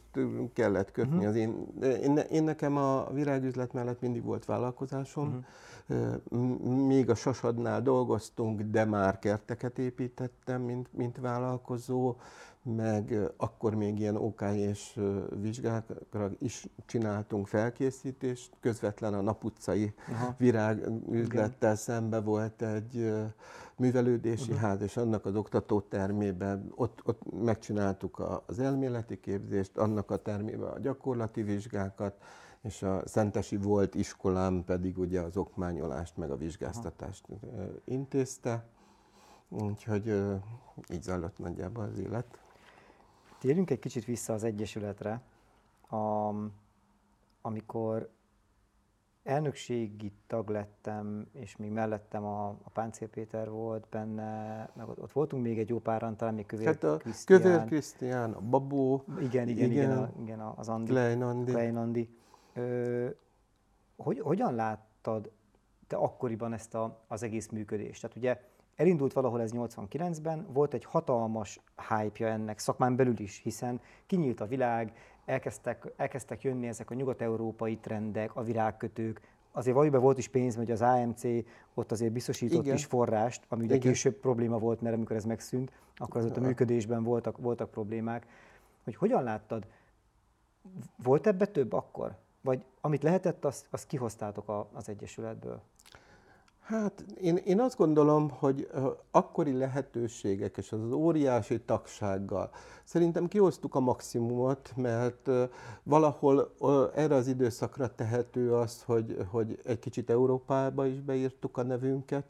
kellett 0.53 0.91
kötni. 0.91 1.15
Uh-huh. 1.15 1.29
Az 1.29 1.35
én, 1.35 1.67
én, 1.81 2.17
én 2.17 2.43
nekem 2.43 2.77
a 2.77 3.11
virágüzlet 3.11 3.73
mellett 3.73 4.01
mindig 4.01 4.23
volt 4.23 4.45
vállalkozásom, 4.45 5.45
uh-huh. 5.87 6.85
még 6.87 7.09
a 7.09 7.15
Sasadnál 7.15 7.81
dolgoztunk, 7.81 8.61
de 8.61 8.85
már 8.85 9.19
kerteket 9.19 9.79
építettem, 9.79 10.61
mint, 10.61 10.87
mint 10.93 11.17
vállalkozó, 11.17 12.15
meg 12.63 13.31
akkor 13.37 13.75
még 13.75 13.99
ilyen 13.99 14.15
OK 14.15 14.41
és 14.41 14.99
vizsgákra 15.41 16.31
is 16.39 16.67
csináltunk 16.85 17.47
felkészítést, 17.47 18.55
közvetlen 18.59 19.13
a 19.13 19.21
naputcai 19.21 19.93
Aha. 20.09 20.35
virágüzlettel 20.37 21.75
szembe 21.75 22.19
volt 22.19 22.61
egy 22.61 23.13
művelődési 23.75 24.51
uh-huh. 24.51 24.59
ház, 24.59 24.81
és 24.81 24.97
annak 24.97 25.25
az 25.25 25.35
oktató 25.35 25.81
termében 25.81 26.71
ott, 26.75 26.99
ott 27.03 27.21
megcsináltuk 27.43 28.41
az 28.45 28.59
elméleti 28.59 29.19
képzést, 29.19 29.77
annak 29.77 30.11
a 30.11 30.17
termében 30.17 30.69
a 30.69 30.79
gyakorlati 30.79 31.41
vizsgákat, 31.41 32.13
és 32.61 32.83
a 32.83 33.07
Szentesi 33.07 33.57
volt 33.57 33.95
iskolám 33.95 34.63
pedig 34.65 34.97
ugye 34.97 35.21
az 35.21 35.37
okmányolást 35.37 36.17
meg 36.17 36.31
a 36.31 36.37
vizsgáztatást 36.37 37.25
Aha. 37.29 37.65
intézte. 37.85 38.65
Úgyhogy 39.49 40.23
így 40.93 41.03
zajlott 41.03 41.37
nagyjából 41.37 41.83
az 41.83 41.99
élet. 41.99 42.39
Térjünk 43.39 43.69
egy 43.69 43.79
kicsit 43.79 44.05
vissza 44.05 44.33
az 44.33 44.43
Egyesületre, 44.43 45.21
a, 45.89 46.31
amikor 47.41 48.09
elnökségi 49.23 50.11
tag 50.27 50.49
lettem, 50.49 51.27
és 51.31 51.55
még 51.55 51.71
mellettem 51.71 52.25
a, 52.25 52.47
a 52.47 52.69
Páncél 52.73 53.09
Péter 53.09 53.49
volt 53.49 53.87
benne, 53.89 54.69
meg 54.73 54.89
ott, 54.89 55.01
ott 55.01 55.11
voltunk 55.11 55.43
még 55.43 55.59
egy 55.59 55.69
jó 55.69 55.79
páran, 55.79 56.17
talán 56.17 56.33
még 56.33 56.45
Kövér 56.45 56.65
hát 56.65 56.83
a 56.83 56.97
Krisztián. 56.97 57.41
Kövér 57.41 57.65
Krisztián, 57.65 58.31
a 58.31 58.39
Babó. 58.39 59.03
Igen, 59.07 59.47
igen, 59.47 59.47
igen, 59.47 59.71
igen, 59.71 59.97
a, 59.97 60.09
igen 60.21 60.39
az 60.39 60.69
Andi. 60.69 60.91
Klein 60.91 61.21
Andi. 61.21 61.51
Klein 61.51 61.75
Andi. 61.75 62.09
Ö, 62.53 63.09
hogy, 63.95 64.19
hogyan 64.19 64.55
láttad 64.55 65.31
te 65.87 65.95
akkoriban 65.95 66.53
ezt 66.53 66.75
a, 66.75 66.99
az 67.07 67.23
egész 67.23 67.49
működést? 67.49 68.01
Tehát 68.01 68.17
ugye 68.17 68.41
Elindult 68.79 69.13
valahol 69.13 69.41
ez 69.41 69.51
89-ben, 69.53 70.47
volt 70.53 70.73
egy 70.73 70.85
hatalmas 70.85 71.59
hype 71.89 72.31
ennek 72.31 72.59
szakmán 72.59 72.95
belül 72.95 73.19
is, 73.19 73.39
hiszen 73.43 73.81
kinyílt 74.05 74.41
a 74.41 74.45
világ, 74.45 74.93
elkezdtek, 75.25 75.93
elkezdtek 75.95 76.41
jönni 76.41 76.67
ezek 76.67 76.91
a 76.91 76.93
nyugat-európai 76.93 77.77
trendek, 77.77 78.35
a 78.35 78.43
virágkötők, 78.43 79.21
azért 79.51 79.75
valójában 79.75 80.01
volt 80.01 80.17
is 80.17 80.27
pénz, 80.27 80.55
hogy 80.55 80.71
az 80.71 80.81
AMC 80.81 81.23
ott 81.73 81.91
azért 81.91 82.11
biztosított 82.11 82.63
Igen. 82.63 82.75
is 82.75 82.85
forrást, 82.85 83.45
ami 83.47 83.63
ugye 83.63 83.75
Igen. 83.75 83.91
később 83.91 84.15
probléma 84.15 84.57
volt, 84.57 84.81
mert 84.81 84.95
amikor 84.95 85.15
ez 85.15 85.25
megszűnt, 85.25 85.71
akkor 85.95 86.21
az 86.21 86.25
ott 86.25 86.37
a 86.37 86.41
működésben 86.41 87.03
voltak, 87.03 87.37
voltak 87.37 87.71
problémák. 87.71 88.27
Hogy 88.83 88.95
hogyan 88.95 89.23
láttad, 89.23 89.67
volt 91.03 91.27
ebbe 91.27 91.45
több 91.45 91.73
akkor? 91.73 92.15
Vagy 92.41 92.65
amit 92.81 93.03
lehetett, 93.03 93.45
azt, 93.45 93.67
azt 93.69 93.87
kihoztátok 93.87 94.49
a, 94.49 94.69
az 94.73 94.89
Egyesületből? 94.89 95.61
Hát 96.69 97.05
én, 97.21 97.35
én 97.35 97.59
azt 97.59 97.77
gondolom, 97.77 98.29
hogy 98.29 98.69
akkori 99.11 99.57
lehetőségek 99.57 100.57
és 100.57 100.71
az 100.71 100.91
óriási 100.91 101.59
tagsággal 101.61 102.49
szerintem 102.83 103.27
kihoztuk 103.27 103.75
a 103.75 103.79
maximumot, 103.79 104.73
mert 104.75 105.29
valahol 105.83 106.53
erre 106.95 107.15
az 107.15 107.27
időszakra 107.27 107.95
tehető 107.95 108.53
az, 108.53 108.83
hogy, 108.83 109.17
hogy 109.31 109.59
egy 109.63 109.79
kicsit 109.79 110.09
Európába 110.09 110.85
is 110.85 110.99
beírtuk 110.99 111.57
a 111.57 111.63
nevünket. 111.63 112.25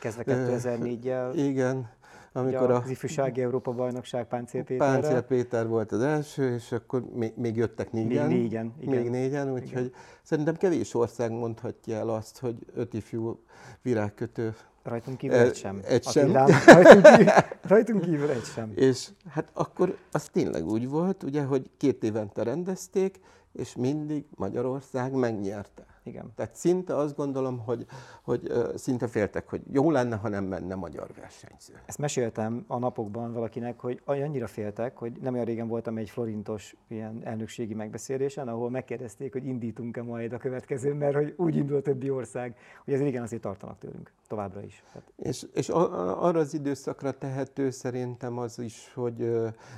Kezdve 0.00 0.22
2004-jel. 0.26 1.32
Igen, 1.34 1.90
amikor 2.38 2.70
az 2.70 2.90
ifjúsági 2.90 3.42
Európa 3.42 3.72
bajnokság 3.72 4.26
Páncél 4.26 4.64
Péterre. 4.64 5.00
Páncél 5.00 5.20
Péter 5.20 5.66
volt 5.68 5.92
az 5.92 6.00
első, 6.00 6.54
és 6.54 6.72
akkor 6.72 7.04
még, 7.14 7.32
még 7.36 7.56
jöttek 7.56 7.92
négyen. 7.92 8.26
Még 8.28 8.38
négyen, 8.38 8.74
igen. 8.80 8.94
Még 8.94 9.10
négyen, 9.10 9.52
úgyhogy 9.52 9.92
szerintem 10.22 10.56
kevés 10.56 10.94
ország 10.94 11.30
mondhatja 11.30 11.96
el 11.96 12.08
azt, 12.08 12.38
hogy 12.38 12.56
öt 12.74 12.94
ifjú 12.94 13.40
virágkötő 13.82 14.54
Rajtunk 14.82 15.18
kívül 15.18 15.36
egy 15.36 15.54
sem. 15.54 15.80
Egy 15.84 16.04
sem. 16.04 16.32
rajtunk, 16.32 17.02
kívül, 17.16 17.32
rajtunk 17.62 18.00
kívül 18.00 18.30
egy 18.30 18.44
sem. 18.44 18.72
És 18.74 19.08
hát 19.28 19.50
akkor 19.52 19.96
az 20.12 20.24
tényleg 20.24 20.66
úgy 20.66 20.88
volt, 20.88 21.22
ugye, 21.22 21.42
hogy 21.42 21.70
két 21.76 22.04
évente 22.04 22.42
rendezték, 22.42 23.20
és 23.52 23.76
mindig 23.76 24.24
Magyarország 24.36 25.12
megnyerte. 25.12 25.86
Igen. 26.08 26.32
Tehát 26.34 26.54
szinte 26.54 26.96
azt 26.96 27.16
gondolom, 27.16 27.58
hogy, 27.58 27.86
hogy 28.22 28.52
szinte 28.74 29.06
féltek, 29.06 29.48
hogy 29.48 29.62
jó 29.72 29.90
lenne, 29.90 30.16
ha 30.16 30.28
nem 30.28 30.44
menne 30.44 30.74
magyar 30.74 31.08
versenyző. 31.20 31.80
Ezt 31.86 31.98
meséltem 31.98 32.64
a 32.66 32.78
napokban 32.78 33.32
valakinek, 33.32 33.80
hogy 33.80 34.02
annyira 34.04 34.46
féltek, 34.46 34.96
hogy 34.96 35.12
nem 35.20 35.32
olyan 35.32 35.44
régen 35.44 35.68
voltam 35.68 35.96
egy 35.96 36.10
florintos 36.10 36.76
ilyen 36.88 37.20
elnökségi 37.24 37.74
megbeszélésen, 37.74 38.48
ahol 38.48 38.70
megkérdezték, 38.70 39.32
hogy 39.32 39.46
indítunk-e 39.46 40.02
majd 40.02 40.32
a 40.32 40.38
következő, 40.38 40.94
mert 40.94 41.14
hogy 41.14 41.34
úgy 41.36 41.56
indul 41.56 41.76
a 41.76 41.82
többi 41.82 42.10
ország, 42.10 42.56
hogy 42.84 42.94
ez 42.94 43.00
igen 43.00 43.22
azért 43.22 43.42
tartanak 43.42 43.78
tőlünk 43.78 44.12
továbbra 44.28 44.62
is. 44.62 44.82
Tehát... 44.92 45.12
És, 45.16 45.46
és 45.52 45.68
arra 45.68 46.40
az 46.40 46.54
időszakra 46.54 47.18
tehető 47.18 47.70
szerintem 47.70 48.38
az 48.38 48.58
is, 48.58 48.92
hogy 48.94 49.32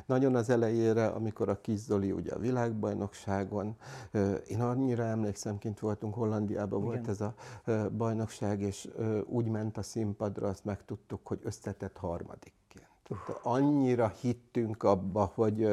nagyon 0.06 0.34
az 0.34 0.50
elejére, 0.50 1.06
amikor 1.06 1.48
a 1.48 1.60
Kis 1.60 1.78
Zoli 1.78 2.12
ugye 2.12 2.32
a 2.32 2.38
világbajnokságon, 2.38 3.76
én 4.48 4.60
annyira 4.60 5.02
emlékszem, 5.02 5.58
kint 5.58 5.80
voltunk 5.80 6.14
Hollandiában 6.14 6.82
volt 6.82 7.08
ez 7.08 7.20
a 7.20 7.34
bajnokság, 7.96 8.60
és 8.60 8.88
úgy 9.26 9.46
ment 9.46 9.76
a 9.76 9.82
színpadra, 9.82 10.48
azt 10.48 10.64
megtudtuk, 10.64 11.26
hogy 11.26 11.40
összetett 11.42 11.96
harmadikként. 11.96 12.88
Uh. 13.08 13.18
Annyira 13.42 14.12
hittünk 14.20 14.82
abba, 14.82 15.32
hogy 15.34 15.68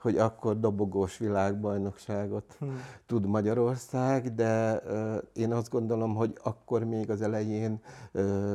hogy 0.00 0.18
akkor 0.18 0.60
dobogós 0.60 1.18
világbajnokságot 1.18 2.56
hmm. 2.58 2.80
tud 3.06 3.26
Magyarország, 3.26 4.34
de 4.34 4.82
uh, 4.86 5.22
én 5.32 5.52
azt 5.52 5.70
gondolom, 5.70 6.14
hogy 6.14 6.38
akkor 6.42 6.84
még 6.84 7.10
az 7.10 7.22
elején 7.22 7.80
uh, 8.12 8.54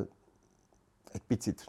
egy 1.12 1.22
picit 1.28 1.66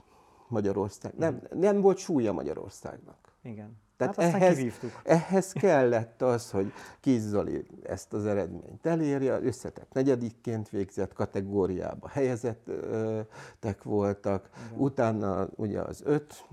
Magyarország, 0.49 1.15
nem, 1.17 1.43
nem 1.53 1.81
volt 1.81 1.99
súlya 1.99 2.33
Magyarországnak. 2.33 3.17
Igen. 3.43 3.83
Tehát 3.97 4.15
hát 4.15 4.35
ehhez, 4.35 4.59
ehhez 5.05 5.53
kellett 5.53 6.23
az, 6.23 6.51
hogy 6.51 6.73
Kis 7.01 7.21
Zoli 7.21 7.67
ezt 7.83 8.13
az 8.13 8.27
eredményt 8.27 8.87
elérje, 8.87 9.43
összetett 9.43 9.93
negyedikként 9.93 10.69
végzett 10.69 11.13
kategóriába 11.13 12.09
helyezettek 12.09 13.83
voltak, 13.83 14.51
Igen. 14.67 14.79
utána 14.81 15.49
ugye 15.57 15.81
az 15.81 16.03
öt 16.05 16.45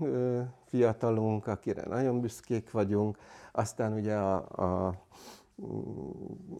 fiatalunk, 0.64 1.46
akire 1.46 1.84
nagyon 1.88 2.20
büszkék 2.20 2.70
vagyunk, 2.70 3.18
aztán 3.52 3.92
ugye 3.92 4.14
a, 4.14 4.34
a 4.86 4.94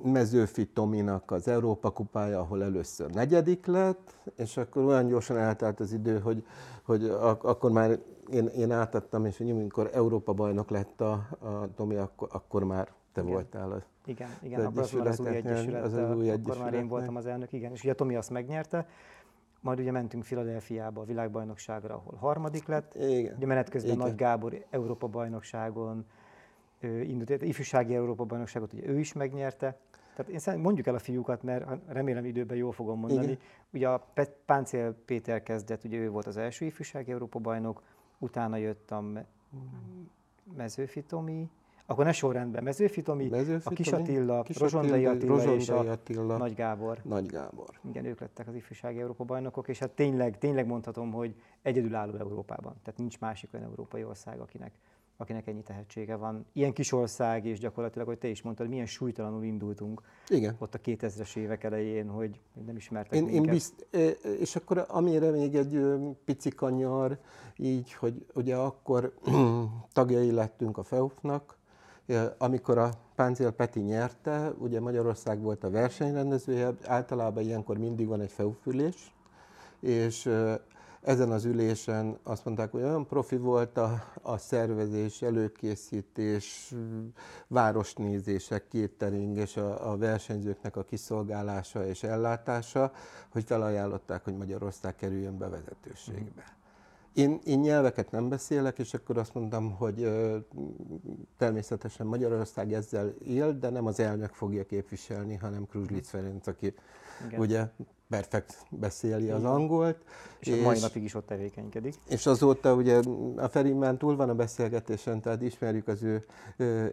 Mezőfi 0.03 0.66
Tominak 0.66 1.30
az 1.30 1.49
Európa 1.49 1.91
kupája, 1.91 2.41
ahol 2.41 2.62
először 2.62 3.11
negyedik 3.11 3.66
lett, 3.66 4.16
és 4.37 4.57
akkor 4.57 4.85
olyan 4.85 5.07
gyorsan 5.07 5.37
eltelt 5.37 5.80
az 5.80 5.93
idő, 5.93 6.18
hogy, 6.18 6.45
hogy 6.83 7.05
ak- 7.05 7.45
akkor 7.45 7.70
már 7.70 7.99
én, 8.33 8.47
én 8.47 8.70
átadtam, 8.70 9.24
és 9.24 9.41
amikor 9.41 9.91
Európa 9.93 10.33
bajnok 10.33 10.70
lett 10.70 11.01
a, 11.01 11.12
a 11.39 11.74
Tomi, 11.74 11.97
akkor, 11.97 12.28
akkor 12.33 12.64
már 12.64 12.89
te 13.12 13.20
igen. 13.20 13.33
voltál 13.33 13.72
az 13.72 13.83
Igen, 14.05 14.28
igen, 14.43 14.66
az, 14.66 14.78
az, 14.78 14.95
az 15.07 15.20
új 15.20 15.37
egyesület, 15.37 15.85
az, 15.85 15.93
az 15.93 16.16
új 16.16 16.30
akkor 16.30 16.59
már 16.59 16.74
én 16.74 16.89
voltam 16.89 17.16
az 17.16 17.26
elnök, 17.26 17.53
igen, 17.53 17.72
és 17.72 17.83
ugye 17.83 17.95
Tomi 17.95 18.16
azt 18.16 18.30
megnyerte, 18.30 18.87
majd 19.61 19.78
ugye 19.78 19.91
mentünk 19.91 20.24
Filadelfiába 20.24 21.01
a 21.01 21.05
világbajnokságra, 21.05 21.95
ahol 21.95 22.14
harmadik 22.18 22.66
lett. 22.66 22.95
Igen. 22.95 23.35
Ugye 23.37 23.47
menet 23.47 23.68
közben 23.68 23.93
Igen. 23.93 24.07
Nagy 24.07 24.16
Gábor 24.16 24.64
Európa 24.70 25.07
bajnokságon 25.07 26.07
indult, 26.83 27.43
ifjúsági 27.43 27.95
Európa 27.95 28.24
bajnokságot 28.24 28.72
ugye 28.72 28.89
ő 28.89 28.99
is 28.99 29.12
megnyerte. 29.12 29.76
Tehát 30.16 30.33
én 30.33 30.39
szerintem 30.39 30.62
mondjuk 30.62 30.87
el 30.87 30.95
a 30.95 30.99
fiúkat, 30.99 31.43
mert 31.43 31.64
remélem 31.87 32.24
időben 32.24 32.57
jól 32.57 32.72
fogom 32.72 32.99
mondani. 32.99 33.24
Igen. 33.24 33.39
Ugye 33.72 33.89
a 33.89 34.07
Páncél 34.47 34.95
Péter 35.05 35.43
kezdett, 35.43 35.85
ugye 35.85 35.97
ő 35.97 36.11
volt 36.11 36.26
az 36.26 36.37
első 36.37 36.64
ifjúsági 36.64 37.11
Európa 37.11 37.39
bajnok, 37.39 37.83
utána 38.23 38.57
jött 38.57 38.91
a 38.91 39.05
Mezőfi 40.57 41.03
Tomi, 41.03 41.51
akkor 41.87 42.05
ne 42.05 42.12
sorrendben, 42.12 42.62
Mezőfi 42.62 43.03
Tomi, 43.03 43.29
Mezőfi 43.29 43.68
a 43.68 43.70
Kis 43.70 43.93
Attila, 43.93 44.43
Kis 44.43 44.59
Rozsondai 44.59 45.07
Attila, 45.07 45.35
Attila 45.35 45.55
és 45.55 45.68
a 45.68 45.79
Attila, 45.79 46.37
Nagy 46.37 46.55
Gábor. 46.55 46.99
Nagy 47.05 47.27
Gábor. 47.27 47.68
Igen, 47.89 48.05
ők 48.05 48.20
lettek 48.20 48.49
az 48.49 48.55
ifjúsági 48.55 49.01
Európa 49.01 49.25
bajnokok, 49.25 49.68
és 49.68 49.79
hát 49.79 49.91
tényleg, 49.91 50.39
tényleg 50.39 50.66
mondhatom, 50.66 51.12
hogy 51.12 51.35
egyedülálló 51.62 52.14
Európában. 52.16 52.75
Tehát 52.83 52.99
nincs 52.99 53.20
másik 53.20 53.51
olyan 53.55 53.66
európai 53.66 54.05
ország, 54.05 54.41
akinek 54.41 54.73
akinek 55.16 55.46
ennyi 55.46 55.62
tehetsége 55.62 56.16
van. 56.16 56.46
Ilyen 56.52 56.72
kis 56.72 56.92
ország, 56.92 57.44
és 57.44 57.58
gyakorlatilag, 57.58 58.06
hogy 58.06 58.18
te 58.18 58.28
is 58.28 58.42
mondtad, 58.42 58.68
milyen 58.68 58.86
súlytalanul 58.86 59.44
indultunk 59.44 60.02
Igen. 60.28 60.56
ott 60.58 60.74
a 60.74 60.78
2000-es 60.78 61.36
évek 61.36 61.64
elején, 61.64 62.08
hogy 62.08 62.40
nem 62.66 62.76
ismertek 62.76 63.20
én, 63.20 63.28
én 63.28 63.42
bizt, 63.42 63.86
És 64.40 64.56
akkor 64.56 64.84
amire 64.88 65.30
még 65.30 65.54
egy 65.54 65.80
pici 66.24 66.50
kanyar, 66.50 67.18
így, 67.56 67.92
hogy 67.92 68.26
ugye 68.34 68.56
akkor 68.56 69.14
tagjai 69.92 70.30
lettünk 70.30 70.78
a 70.78 70.82
FEUF-nak, 70.82 71.56
amikor 72.38 72.78
a 72.78 72.90
Páncél 73.14 73.50
Peti 73.50 73.80
nyerte, 73.80 74.52
ugye 74.58 74.80
Magyarország 74.80 75.40
volt 75.40 75.64
a 75.64 75.70
versenyrendezője, 75.70 76.74
általában 76.84 77.42
ilyenkor 77.42 77.78
mindig 77.78 78.06
van 78.06 78.20
egy 78.20 78.32
feuf 78.32 78.56
és 79.80 80.30
ezen 81.03 81.30
az 81.30 81.44
ülésen 81.44 82.18
azt 82.22 82.44
mondták, 82.44 82.70
hogy 82.70 82.82
olyan 82.82 83.07
profi 83.07 83.36
volt 83.36 83.76
a, 83.76 84.05
a 84.22 84.38
szervezés, 84.38 85.22
előkészítés, 85.22 86.74
városnézések, 87.46 88.68
kétering 88.68 89.36
és 89.36 89.57
a, 89.57 89.90
a 89.90 89.96
versenyzőknek 89.96 90.76
a 90.76 90.84
kiszolgálása 90.84 91.86
és 91.86 92.03
ellátása, 92.03 92.92
hogy 93.28 93.44
felajánlották, 93.44 94.24
hogy 94.24 94.36
Magyarország 94.36 94.96
kerüljön 94.96 95.38
be 95.38 95.48
vezetőségbe. 95.48 96.61
Én, 97.12 97.40
én 97.44 97.59
nyelveket 97.59 98.11
nem 98.11 98.28
beszélek, 98.28 98.78
és 98.78 98.94
akkor 98.94 99.18
azt 99.18 99.34
mondtam, 99.34 99.76
hogy 99.76 100.03
ö, 100.03 100.38
természetesen 101.36 102.07
Magyarország 102.07 102.72
ezzel 102.72 103.14
él, 103.24 103.59
de 103.59 103.70
nem 103.70 103.86
az 103.86 104.00
elnök 104.00 104.32
fogja 104.32 104.64
képviselni, 104.64 105.34
hanem 105.34 105.66
Kruzslic 105.66 106.09
Ferenc, 106.09 106.46
aki 106.46 106.74
Igen. 107.26 107.40
ugye 107.40 107.68
perfekt 108.12 108.66
beszéli 108.70 109.30
az 109.30 109.44
angolt. 109.44 110.04
És, 110.38 110.46
és 110.46 110.58
a 110.58 110.62
mai 110.62 110.78
napig 110.78 111.02
is 111.02 111.14
ott 111.14 111.26
tevékenykedik. 111.26 111.94
És 112.08 112.26
azóta 112.26 112.74
ugye 112.74 113.00
a 113.36 113.48
Feri 113.48 113.72
már 113.72 113.94
túl 113.94 114.16
van 114.16 114.28
a 114.28 114.34
beszélgetésen, 114.34 115.20
tehát 115.20 115.42
ismerjük 115.42 115.88
az 115.88 116.02
ő 116.02 116.24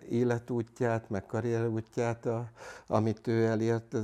életútját, 0.09 1.09
meg 1.09 1.25
karrierútját, 1.25 2.25
a, 2.25 2.49
amit 2.87 3.27
ő 3.27 3.45
elért. 3.45 3.95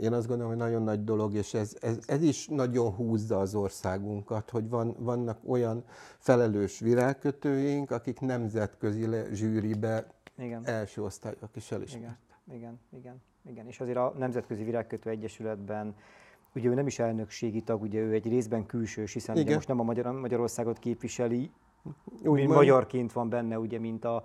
Én 0.00 0.12
azt 0.12 0.26
gondolom, 0.26 0.52
hogy 0.52 0.60
nagyon 0.60 0.82
nagy 0.82 1.04
dolog, 1.04 1.34
és 1.34 1.54
ez, 1.54 1.76
ez, 1.80 1.98
ez 2.06 2.22
is 2.22 2.46
nagyon 2.46 2.92
húzza 2.92 3.38
az 3.38 3.54
országunkat, 3.54 4.50
hogy 4.50 4.68
van, 4.68 4.96
vannak 4.98 5.38
olyan 5.46 5.84
felelős 6.18 6.78
virágkötőink, 6.78 7.90
akik 7.90 8.20
nemzetközi 8.20 9.08
zsűribe 9.32 10.06
igen. 10.38 10.66
első 10.66 11.02
osztályok 11.02 11.50
is 11.54 11.70
elismert. 11.72 12.18
Igen, 12.46 12.58
igen, 12.58 12.80
igen, 12.96 13.22
igen. 13.44 13.66
És 13.66 13.80
azért 13.80 13.96
a 13.96 14.14
Nemzetközi 14.18 14.64
Virágkötő 14.64 15.10
Egyesületben 15.10 15.94
ugye 16.54 16.68
ő 16.68 16.74
nem 16.74 16.86
is 16.86 16.98
elnökségi 16.98 17.60
tag, 17.60 17.82
ugye 17.82 18.00
ő 18.00 18.12
egy 18.12 18.28
részben 18.28 18.66
külsős, 18.66 19.12
hiszen 19.12 19.36
ugye 19.36 19.54
most 19.54 19.68
nem 19.68 19.80
a 19.80 19.82
Magyar, 19.82 20.12
Magyarországot 20.12 20.78
képviseli, 20.78 21.50
úgy 22.24 22.38
mint 22.38 22.48
magyarként 22.48 23.12
van 23.12 23.28
benne, 23.28 23.58
ugye, 23.58 23.78
mint 23.78 24.04
a, 24.04 24.24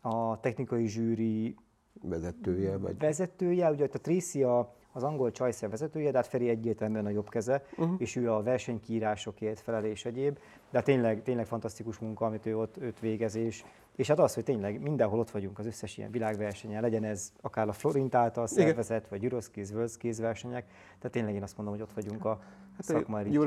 a 0.00 0.40
technikai 0.40 0.86
zsűri 0.86 1.56
vezetője. 2.02 2.76
Vagy... 2.76 2.98
Vezetője, 2.98 3.70
ugye 3.70 3.88
a 3.92 3.98
Tracy 3.98 4.42
a, 4.42 4.74
az 4.92 5.02
angol 5.02 5.30
csajszer 5.30 5.70
vezetője, 5.70 6.10
de 6.10 6.16
hát 6.16 6.26
Feri 6.26 6.48
egyértelműen 6.48 7.06
a 7.06 7.10
jobb 7.10 7.28
keze, 7.28 7.64
uh-huh. 7.76 7.94
és 7.98 8.16
ő 8.16 8.32
a 8.32 8.42
versenykírásokért 8.42 9.60
felel 9.60 9.84
és 9.84 10.04
egyéb. 10.04 10.34
De 10.70 10.76
hát 10.76 10.84
tényleg, 10.84 11.22
tényleg 11.22 11.46
fantasztikus 11.46 11.98
munka, 11.98 12.26
amit 12.26 12.46
ő 12.46 12.58
ott, 12.58 12.76
ott 12.82 12.98
végez, 12.98 13.34
és, 13.34 13.64
és 13.96 14.08
hát 14.08 14.18
az, 14.18 14.34
hogy 14.34 14.44
tényleg 14.44 14.80
mindenhol 14.80 15.18
ott 15.18 15.30
vagyunk 15.30 15.58
az 15.58 15.66
összes 15.66 15.98
ilyen 15.98 16.10
világversenyen, 16.10 16.82
legyen 16.82 17.04
ez 17.04 17.32
akár 17.40 17.68
a 17.68 17.72
Florint 17.72 18.14
által 18.14 18.46
szervezett, 18.46 19.06
Igen. 19.06 19.08
vagy 19.10 19.24
Euroskills, 19.24 19.70
Worldskills 19.70 20.18
versenyek, 20.18 20.64
tehát 20.98 21.10
tényleg 21.10 21.34
én 21.34 21.42
azt 21.42 21.56
mondom, 21.56 21.74
hogy 21.74 21.82
ott 21.82 21.92
vagyunk 21.92 22.24
a 22.24 22.40
hát 22.76 22.84
szakmai 22.84 23.22
ritjében. 23.22 23.46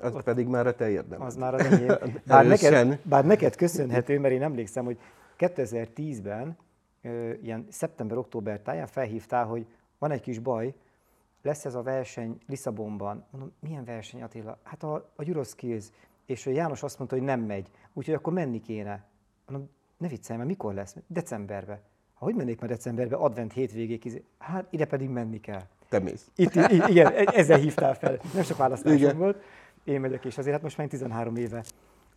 az 0.00 0.14
ott, 0.14 0.22
pedig 0.22 0.46
már 0.46 0.66
a 0.66 0.74
te 0.74 0.90
érdemed. 0.90 1.26
Az 1.26 1.36
már 1.36 1.54
az 1.54 1.60
enyém. 1.60 1.96
Bár 2.26 2.46
neked, 2.46 2.98
bár 3.02 3.24
neked 3.26 3.56
köszönhető, 3.56 4.18
mert 4.18 4.34
én 4.34 4.42
emlékszem, 4.42 4.84
hogy 4.84 4.98
2010-ben 5.38 6.56
ilyen 7.42 7.66
szeptember-október 7.70 8.60
táján 8.60 8.86
felhívtál, 8.86 9.44
hogy 9.44 9.66
van 9.98 10.10
egy 10.10 10.20
kis 10.20 10.38
baj, 10.38 10.74
lesz 11.42 11.64
ez 11.64 11.74
a 11.74 11.82
verseny 11.82 12.38
Lisszabonban. 12.46 13.24
Mondom, 13.30 13.52
milyen 13.60 13.84
verseny 13.84 14.22
Attila? 14.22 14.58
Hát 14.62 14.82
a, 14.82 14.94
a 14.94 15.22
Euroskills. 15.26 15.84
És 16.26 16.46
a 16.46 16.50
János 16.50 16.82
azt 16.82 16.98
mondta, 16.98 17.16
hogy 17.16 17.24
nem 17.24 17.40
megy. 17.40 17.70
Úgyhogy 17.92 18.14
akkor 18.14 18.32
menni 18.32 18.60
kéne. 18.60 19.04
Mondom, 19.48 19.68
ne 19.96 20.08
viccelj, 20.08 20.38
mert 20.38 20.50
mikor 20.50 20.74
lesz? 20.74 20.96
Decemberbe. 21.06 21.80
Ha 22.14 22.24
hogy 22.24 22.34
mennék 22.34 22.60
már 22.60 22.70
decemberbe, 22.70 23.16
advent 23.16 23.52
hétvégéig? 23.52 24.04
izé- 24.04 24.24
Hát 24.38 24.66
ide 24.70 24.84
pedig 24.86 25.08
menni 25.08 25.40
kell. 25.40 25.62
Te 25.88 25.98
mész. 25.98 26.30
Itt, 26.36 26.54
i- 26.54 26.82
igen, 26.88 27.12
e- 27.12 27.32
ezzel 27.34 27.58
hívtál 27.58 27.94
fel. 27.94 28.18
Nem 28.34 28.42
sok 28.42 28.56
választásom 28.56 28.98
Igen. 28.98 29.16
volt. 29.18 29.42
Én 29.84 30.00
megyek, 30.00 30.24
és 30.24 30.38
azért 30.38 30.54
hát 30.54 30.62
most 30.62 30.76
már 30.76 30.86
én 30.86 30.92
13 30.98 31.36
éve 31.36 31.64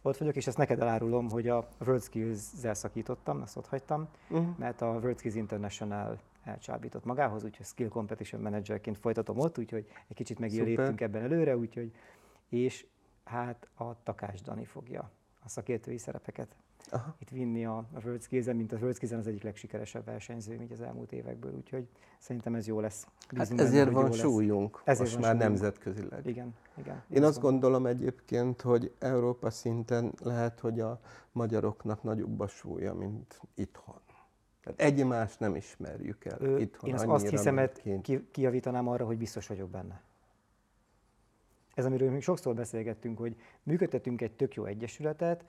ott 0.01 0.17
vagyok, 0.17 0.36
és 0.36 0.47
ezt 0.47 0.57
neked 0.57 0.80
elárulom, 0.82 1.30
hogy 1.30 1.47
a 1.47 1.67
WorldSkills-zel 1.86 2.73
szakítottam, 2.73 3.41
azt 3.41 3.57
ott 3.57 3.67
hagytam, 3.67 4.07
Uh-huh. 4.30 4.47
mert 4.57 4.82
a 4.82 4.86
WorldSkills 4.88 5.36
International 5.36 6.17
elcsábított 6.48 7.06
magához, 7.06 7.43
úgyhogy 7.43 7.66
Skill 7.66 7.88
Competition 7.88 8.41
Managerként 8.41 8.98
folytatom 8.98 9.39
ott, 9.39 9.58
úgyhogy 9.58 9.88
egy 10.08 10.16
kicsit 10.16 10.39
megint 10.39 10.60
Szuper. 10.60 10.78
léptünk 10.78 11.02
ebben 11.02 11.22
előre, 11.24 11.58
úgyhogy, 11.58 11.91
és 12.50 12.86
hát 13.24 13.70
a 13.76 14.04
Takás 14.04 14.41
Dani 14.41 14.66
fogja 14.66 15.12
a 15.43 15.50
szakértői 15.50 15.98
szerepeket 15.98 16.56
Aha. 16.91 17.16
itt 17.20 17.30
vinni 17.30 17.66
a, 17.66 17.78
a 17.78 18.00
WorldSkills-en, 18.06 18.56
mint 18.56 18.72
a 18.72 18.78
WorldSkills-en 18.78 19.20
az 19.20 19.28
egyik 19.28 19.43
legsikeresebb 19.43 20.06
versenyző 20.06 20.54
így 20.54 20.72
az 20.72 20.82
elmúlt 20.82 21.12
évekből, 21.12 21.54
úgyhogy 21.54 21.88
szerintem 22.20 22.56
ez 22.56 22.68
jó 22.68 22.80
lesz. 22.80 23.04
Hát 23.04 23.39
Bízunk 23.39 23.58
benne, 23.58 23.70
ezért 23.70 23.86
hogy 23.86 23.93
van 23.93 24.12
súlyunk, 24.12 24.82
Ezért 24.84 25.00
most 25.00 25.14
van 25.14 25.22
már 25.22 25.36
súlyunk. 25.36 25.50
nemzetközileg. 25.60 26.26
Igen, 26.26 26.56
igen. 26.78 27.04
Én 27.10 27.24
azt 27.24 27.39
gondolom 27.39 27.86
egyébként, 27.86 28.62
hogy 28.62 28.93
Európa 29.00 29.50
szinten 29.50 30.14
lehet, 30.24 30.60
hogy 30.60 30.80
a 30.80 31.00
magyaroknak 31.32 32.04
nagyobb 32.04 32.39
a 32.39 32.48
súlya, 32.48 32.93
mint 32.93 33.41
itthon. 33.56 34.00
Tehát 34.76 34.93
egymást 34.93 35.39
nem 35.39 35.55
ismerjük 35.55 36.26
el 36.26 36.38
Ö, 36.39 36.57
itthon 36.57 36.89
Én 36.89 36.95
annyira, 36.95 37.13
azt 37.13 37.30
hiszem, 37.30 37.55
mint 37.55 37.72
hogy 37.72 37.82
kint. 37.82 38.01
ki, 38.01 38.28
kijavítanám 38.32 38.88
arra, 38.88 39.05
hogy 39.05 39.18
biztos 39.18 39.47
vagyok 39.47 39.70
benne. 39.70 40.01
Ez, 41.74 41.86
amiről 41.86 42.11
mi 42.11 42.20
sokszor 42.20 42.55
beszélgettünk, 42.55 43.18
hogy 43.18 43.36
működtetünk 43.63 44.22
egy 44.22 44.32
tök 44.32 44.53
jó 44.53 44.65
egyesületet, 44.65 45.45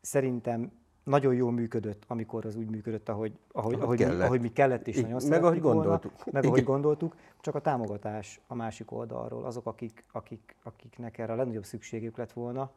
szerintem 0.00 0.72
nagyon 1.04 1.34
jól 1.34 1.52
működött, 1.52 2.04
amikor 2.06 2.46
az 2.46 2.56
úgy 2.56 2.70
működött, 2.70 3.08
ahogy, 3.08 3.38
ahogy, 3.52 3.74
Ahogy 3.74 3.82
ahogy, 3.82 3.98
mi, 3.98 4.04
kellett. 4.04 4.26
ahogy 4.26 4.40
mi 4.40 4.52
kellett, 4.52 4.86
és 4.86 4.96
Így, 4.96 5.02
nagyon 5.02 5.28
meg 5.28 5.30
ahogy 5.30 5.40
szerettük 5.42 5.62
volna, 5.62 5.80
gondoltuk. 5.80 6.32
Meg 6.32 6.44
ahogy 6.44 6.64
gondoltuk, 6.64 7.16
csak 7.40 7.54
a 7.54 7.60
támogatás 7.60 8.40
a 8.46 8.54
másik 8.54 8.90
oldalról, 8.92 9.44
azok, 9.44 9.66
akik, 9.66 10.04
akik, 10.12 10.56
akiknek 10.62 11.18
erre 11.18 11.32
a 11.32 11.36
legnagyobb 11.36 11.64
szükségük 11.64 12.16
lett 12.16 12.32
volna, 12.32 12.70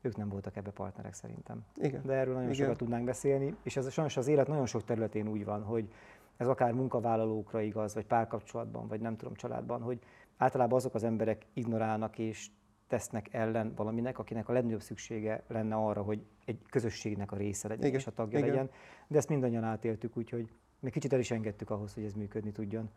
ők 0.00 0.16
nem 0.16 0.28
voltak 0.28 0.56
ebbe 0.56 0.70
partnerek 0.70 1.14
szerintem. 1.14 1.64
Igen. 1.74 2.02
De 2.04 2.12
erről 2.12 2.34
nagyon 2.34 2.52
Igen. 2.52 2.62
sokat 2.62 2.78
tudnánk 2.78 3.04
beszélni, 3.04 3.54
és 3.62 3.76
ez 3.76 3.92
sajnos 3.92 4.16
az 4.16 4.26
élet 4.26 4.46
nagyon 4.46 4.66
sok 4.66 4.84
területén 4.84 5.28
úgy 5.28 5.44
van, 5.44 5.62
hogy 5.62 5.88
ez 6.36 6.48
akár 6.48 6.72
munkavállalókra 6.72 7.60
igaz, 7.60 7.94
vagy 7.94 8.06
párkapcsolatban, 8.06 8.88
vagy 8.88 9.00
nem 9.00 9.16
tudom, 9.16 9.34
családban, 9.34 9.82
hogy 9.82 9.98
általában 10.36 10.78
azok 10.78 10.94
az 10.94 11.04
emberek 11.04 11.46
ignorálnak 11.52 12.18
és 12.18 12.50
tesznek 12.86 13.34
ellen 13.34 13.72
valaminek, 13.76 14.18
akinek 14.18 14.48
a 14.48 14.52
legnagyobb 14.52 14.80
szüksége 14.80 15.44
lenne 15.48 15.74
arra, 15.74 16.02
hogy 16.02 16.22
egy 16.44 16.58
közösségnek 16.70 17.32
a 17.32 17.36
része 17.36 17.68
legyen 17.68 17.86
Igen, 17.86 17.98
és 17.98 18.06
a 18.06 18.10
tagja 18.10 18.38
igen. 18.38 18.50
legyen. 18.50 18.70
De 19.06 19.16
ezt 19.16 19.28
mindannyian 19.28 19.64
átéltük, 19.64 20.16
úgyhogy 20.16 20.52
még 20.80 20.92
kicsit 20.92 21.12
el 21.12 21.18
is 21.18 21.30
engedtük 21.30 21.70
ahhoz, 21.70 21.94
hogy 21.94 22.04
ez 22.04 22.12
működni 22.12 22.52
tudjon. 22.52 22.90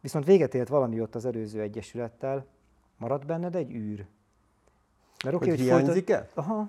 Viszont 0.00 0.24
véget 0.24 0.54
ért 0.54 0.68
valami 0.68 1.00
ott 1.00 1.14
az 1.14 1.24
előző 1.24 1.60
egyesülettel, 1.60 2.46
maradt 2.96 3.26
benned 3.26 3.54
egy 3.54 3.72
űr. 3.72 4.06
Mert 5.24 5.36
Hogy 5.36 5.46
folytat- 5.48 5.58
hiányzik-e? 5.64 6.28
Aha, 6.34 6.68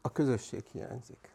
A 0.00 0.12
közösség 0.12 0.64
hiányzik. 0.72 1.34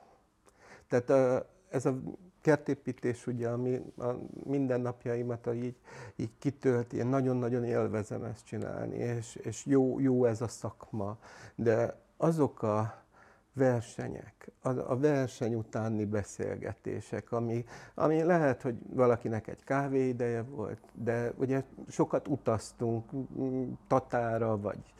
Tehát 0.87 1.45
ez 1.69 1.85
a 1.85 1.99
kertépítés, 2.41 3.27
ugye, 3.27 3.49
ami 3.49 3.81
a 3.97 4.11
mindennapjaimat 4.43 5.49
így, 5.53 5.75
így 6.15 6.31
kitölti, 6.39 6.97
én 6.97 7.07
nagyon-nagyon 7.07 7.63
élvezem 7.63 8.23
ezt 8.23 8.45
csinálni, 8.45 8.95
és, 8.97 9.35
és 9.35 9.65
jó, 9.65 9.99
jó 9.99 10.25
ez 10.25 10.41
a 10.41 10.47
szakma, 10.47 11.17
de 11.55 11.99
azok 12.17 12.63
a 12.63 13.03
versenyek, 13.53 14.51
a, 14.61 14.69
a 14.69 14.97
verseny 14.97 15.55
utáni 15.55 16.05
beszélgetések, 16.05 17.31
ami, 17.31 17.63
ami 17.95 18.23
lehet, 18.23 18.61
hogy 18.61 18.75
valakinek 18.89 19.47
egy 19.47 19.63
kávé 19.63 20.07
ideje 20.07 20.41
volt, 20.41 20.79
de 20.93 21.31
ugye 21.37 21.63
sokat 21.87 22.27
utaztunk 22.27 23.09
Tatára, 23.87 24.57
vagy, 24.59 24.93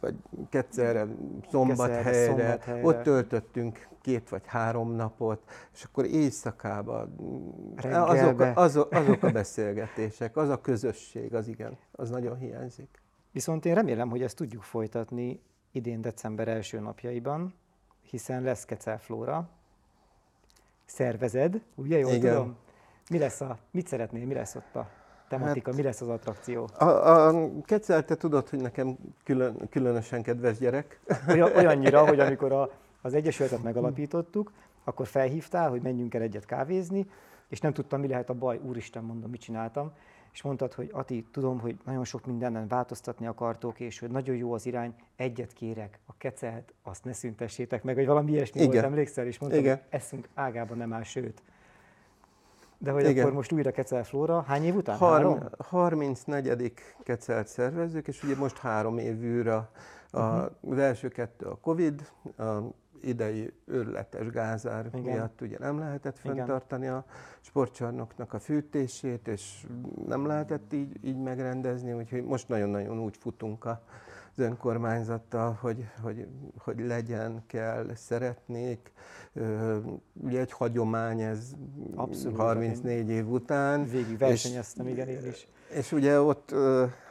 vagy 0.00 0.14
Kecerre, 0.48 1.06
Szombathelyre, 1.50 2.24
Szombathelyre. 2.26 2.86
ott 2.86 3.02
töltöttünk 3.02 3.88
két 4.00 4.28
vagy 4.28 4.46
három 4.46 4.92
napot, 4.92 5.42
és 5.74 5.84
akkor 5.84 6.04
éjszakában 6.04 7.14
azok, 7.82 8.40
a- 8.40 8.52
azok, 8.56 8.92
azok 8.92 9.22
a 9.22 9.30
beszélgetések, 9.30 10.36
az 10.36 10.48
a 10.48 10.60
közösség, 10.60 11.34
az 11.34 11.48
igen, 11.48 11.76
az 11.92 12.10
nagyon 12.10 12.36
hiányzik. 12.38 13.02
Viszont 13.32 13.64
én 13.64 13.74
remélem, 13.74 14.10
hogy 14.10 14.22
ezt 14.22 14.36
tudjuk 14.36 14.62
folytatni 14.62 15.42
idén 15.72 16.00
december 16.00 16.48
első 16.48 16.80
napjaiban, 16.80 17.54
hiszen 18.10 18.42
lesz 18.42 18.64
Kecelflóra. 18.64 19.48
Szervezed, 20.84 21.60
ugye 21.74 21.98
jól 21.98 22.12
Igen. 22.12 22.34
tudom? 22.34 22.56
Mi 23.10 23.18
lesz 23.18 23.40
a, 23.40 23.58
mit 23.70 23.86
szeretnél, 23.86 24.26
mi 24.26 24.34
lesz 24.34 24.54
ott 24.54 24.76
a 24.76 24.88
tematika, 25.28 25.72
mi 25.72 25.82
lesz 25.82 26.00
az 26.00 26.08
attrakció? 26.08 26.68
A, 26.78 26.84
a 26.84 27.50
Kecel, 27.64 28.04
te 28.04 28.14
tudod, 28.14 28.48
hogy 28.48 28.60
nekem 28.60 28.96
külön, 29.24 29.68
különösen 29.70 30.22
kedves 30.22 30.58
gyerek. 30.58 31.00
Olyan, 31.28 31.56
olyannyira, 31.56 32.06
hogy 32.06 32.20
amikor 32.26 32.52
a, 32.52 32.70
az 33.02 33.14
Egyesületet 33.14 33.62
megalapítottuk, 33.62 34.52
akkor 34.84 35.06
felhívtál, 35.06 35.70
hogy 35.70 35.82
menjünk 35.82 36.14
el 36.14 36.22
egyet 36.22 36.44
kávézni, 36.44 37.06
és 37.48 37.60
nem 37.60 37.72
tudtam, 37.72 38.00
mi 38.00 38.08
lehet 38.08 38.28
a 38.28 38.34
baj. 38.34 38.60
Úristen, 38.62 39.04
mondom, 39.04 39.30
mit 39.30 39.40
csináltam. 39.40 39.92
És 40.38 40.44
mondtad, 40.44 40.72
hogy 40.74 40.90
Ati, 40.92 41.26
tudom, 41.32 41.60
hogy 41.60 41.78
nagyon 41.84 42.04
sok 42.04 42.26
mindenen 42.26 42.68
változtatni 42.68 43.26
akartok, 43.26 43.80
és 43.80 43.98
hogy 43.98 44.10
nagyon 44.10 44.36
jó 44.36 44.52
az 44.52 44.66
irány, 44.66 44.94
egyet 45.16 45.52
kérek, 45.52 45.98
a 46.06 46.12
kecelt, 46.18 46.72
azt 46.82 47.04
ne 47.04 47.12
szüntessétek 47.12 47.82
meg, 47.82 47.94
vagy 47.94 48.06
valami 48.06 48.30
ilyesmi 48.32 48.60
Igen. 48.60 48.72
volt, 48.72 48.84
emlékszel, 48.84 49.26
és 49.26 49.38
mondtam, 49.38 49.60
Igen. 49.62 49.76
hogy 49.76 49.84
eszünk 49.88 50.28
ágában 50.34 50.76
nem 50.76 50.92
áll, 50.92 51.02
sőt. 51.02 51.42
De 52.78 52.90
hogy 52.90 53.08
Igen. 53.08 53.22
akkor 53.22 53.34
most 53.36 53.52
újra 53.52 53.70
Kecel 53.70 54.04
Flóra, 54.04 54.42
hány 54.42 54.64
év 54.64 54.74
után? 54.74 54.98
Három? 54.98 55.38
Har- 55.38 55.54
34. 55.66 56.72
Kecelt 57.02 57.46
szervezzük, 57.46 58.08
és 58.08 58.22
ugye 58.22 58.36
most 58.36 58.58
három 58.58 58.98
évűre 58.98 59.54
a, 59.54 59.70
Mhm. 60.12 60.72
az 60.72 60.78
első 60.78 61.08
kettő 61.08 61.46
a 61.46 61.56
Covid, 61.56 62.08
a 62.36 62.42
idei 63.02 63.52
őrületes 63.64 64.30
gázár 64.30 64.86
Igen. 64.86 65.00
Igen. 65.00 65.14
miatt 65.14 65.40
ugye 65.40 65.56
nem 65.58 65.78
lehetett 65.78 66.18
Igen. 66.22 66.36
fenntartani 66.36 66.86
a 66.86 67.04
sportcsarnoknak 67.40 68.32
a 68.32 68.38
fűtését, 68.38 69.28
és 69.28 69.66
nem 70.06 70.26
lehetett 70.26 70.72
így, 70.72 71.04
így 71.04 71.18
megrendezni, 71.18 71.92
úgyhogy 71.92 72.24
most 72.24 72.48
nagyon-nagyon 72.48 72.98
úgy 72.98 73.16
futunk 73.16 73.64
a, 73.64 73.82
az 74.36 74.38
önkormányzattal, 74.38 75.58
hogy, 75.60 75.88
hogy, 76.02 76.26
hogy 76.58 76.80
legyen, 76.80 77.42
kell, 77.46 77.90
szeretnék. 77.94 78.92
Ugye 80.12 80.40
egy 80.40 80.52
hagyomány 80.52 81.20
ez 81.20 81.52
Abszolút, 81.94 82.36
34 82.38 83.08
év 83.08 83.28
után. 83.30 83.84
Végig 83.84 84.10
és- 84.12 84.18
versenyeztem, 84.18 84.88
igen, 84.88 85.08
én 85.08 85.26
is. 85.26 85.48
és 85.70 85.92
ugye 85.92 86.20
ott, 86.20 86.54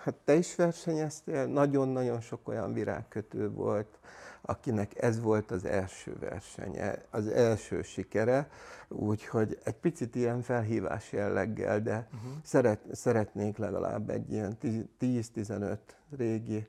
hát 0.03 0.15
te 0.23 0.35
is 0.35 0.55
versenyeztél, 0.55 1.45
nagyon-nagyon 1.45 2.19
sok 2.19 2.47
olyan 2.47 2.73
virágkötő 2.73 3.49
volt, 3.51 3.99
akinek 4.49 5.01
ez 5.01 5.21
volt 5.21 5.51
az 5.51 5.65
első 5.65 6.17
versenye, 6.19 7.01
az 7.09 7.27
első 7.27 7.81
sikere, 7.81 8.49
úgyhogy 8.87 9.59
egy 9.63 9.73
picit 9.73 10.15
ilyen 10.15 10.41
felhívás 10.41 11.11
jelleggel, 11.11 11.81
de 11.81 12.07
uh-huh. 12.13 12.31
szeret, 12.43 12.79
szeretnék 12.91 13.57
legalább 13.57 14.09
egy 14.09 14.31
ilyen 14.31 14.57
10-15 14.99 15.77
régi 16.17 16.67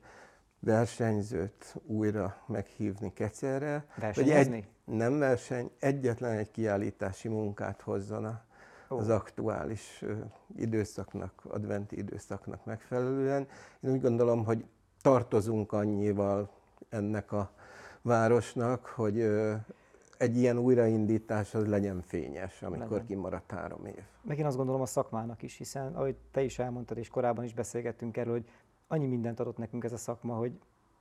versenyzőt 0.59 1.75
újra 1.85 2.43
meghívni 2.47 3.13
Kecerre. 3.13 3.85
Versenyezni? 3.95 4.57
egy, 4.57 4.95
nem 4.95 5.19
verseny, 5.19 5.71
egyetlen 5.79 6.37
egy 6.37 6.51
kiállítási 6.51 7.27
munkát 7.27 7.81
hozzon 7.81 8.39
Ó. 8.89 8.97
az 8.97 9.09
aktuális 9.09 10.05
időszaknak, 10.55 11.41
adventi 11.47 11.97
időszaknak 11.97 12.65
megfelelően. 12.65 13.47
Én 13.79 13.91
úgy 13.91 14.01
gondolom, 14.01 14.45
hogy 14.45 14.65
tartozunk 15.01 15.71
annyival 15.71 16.49
ennek 16.89 17.31
a 17.31 17.51
városnak, 18.01 18.85
hogy 18.85 19.21
egy 20.17 20.37
ilyen 20.37 20.57
újraindítás 20.57 21.55
az 21.55 21.67
legyen 21.67 22.01
fényes, 22.01 22.61
amikor 22.61 22.89
Legyen. 22.89 23.05
kimaradt 23.05 23.51
három 23.51 23.85
év. 23.85 24.03
Meg 24.21 24.39
én 24.39 24.45
azt 24.45 24.55
gondolom 24.57 24.81
a 24.81 24.85
szakmának 24.85 25.41
is, 25.41 25.57
hiszen 25.57 25.95
ahogy 25.95 26.15
te 26.31 26.41
is 26.41 26.59
elmondtad, 26.59 26.97
és 26.97 27.07
korábban 27.07 27.43
is 27.43 27.53
beszélgettünk 27.53 28.17
erről, 28.17 28.33
hogy 28.33 28.49
annyi 28.87 29.05
mindent 29.05 29.39
adott 29.39 29.57
nekünk 29.57 29.83
ez 29.83 29.93
a 29.93 29.97
szakma, 29.97 30.35
hogy 30.35 30.59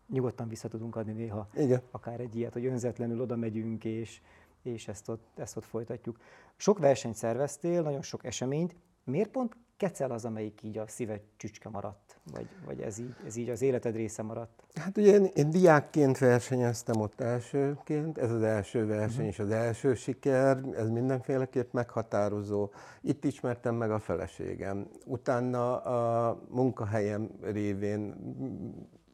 nyugodtan 0.09 0.49
vissza 0.49 0.69
tudunk 0.69 0.97
adni 0.97 1.13
néha 1.13 1.49
Igen. 1.55 1.83
akár 1.91 2.21
egy 2.21 2.37
ilyet, 2.37 2.53
hogy 2.53 2.67
önzetlenül 2.67 3.21
oda 3.21 3.37
megyünk, 3.37 3.85
és, 3.85 4.21
és 4.63 4.89
ezt, 4.89 5.09
ott, 5.09 5.27
ezt 5.35 5.57
ott 5.57 5.65
folytatjuk. 5.65 6.17
Sok 6.57 6.79
versenyt 6.79 7.15
szerveztél, 7.15 7.83
nagyon 7.83 8.03
sok 8.03 8.25
eseményt. 8.25 8.77
Miért 9.05 9.31
pont 9.31 9.57
kecel 9.79 10.11
az, 10.11 10.25
amelyik 10.25 10.63
így 10.63 10.79
a 10.79 10.85
szíved 10.87 11.21
csücske 11.37 11.69
maradt? 11.69 12.21
Vagy, 12.33 12.47
vagy 12.65 12.81
ez, 12.81 12.99
így, 12.99 13.15
ez 13.27 13.37
így 13.37 13.49
az 13.49 13.63
életed 13.63 13.95
része 13.95 14.23
maradt? 14.23 14.65
Hát 14.75 14.97
ugye 14.97 15.13
én, 15.13 15.31
én 15.35 15.51
diákként 15.51 16.19
versenyeztem 16.19 17.01
ott 17.01 17.21
elsőként, 17.21 18.19
ez 18.19 18.31
az 18.31 18.43
első 18.43 18.87
verseny 18.87 19.11
uh-huh. 19.11 19.27
és 19.27 19.39
az 19.39 19.51
első 19.51 19.95
siker, 19.95 20.61
ez 20.77 20.89
mindenféleképp 20.89 21.73
meghatározó. 21.73 22.71
Itt 23.01 23.25
ismertem 23.25 23.75
meg 23.75 23.91
a 23.91 23.99
feleségem. 23.99 24.89
Utána 25.05 25.77
a 25.77 26.39
munkahelyem 26.49 27.31
révén 27.43 28.15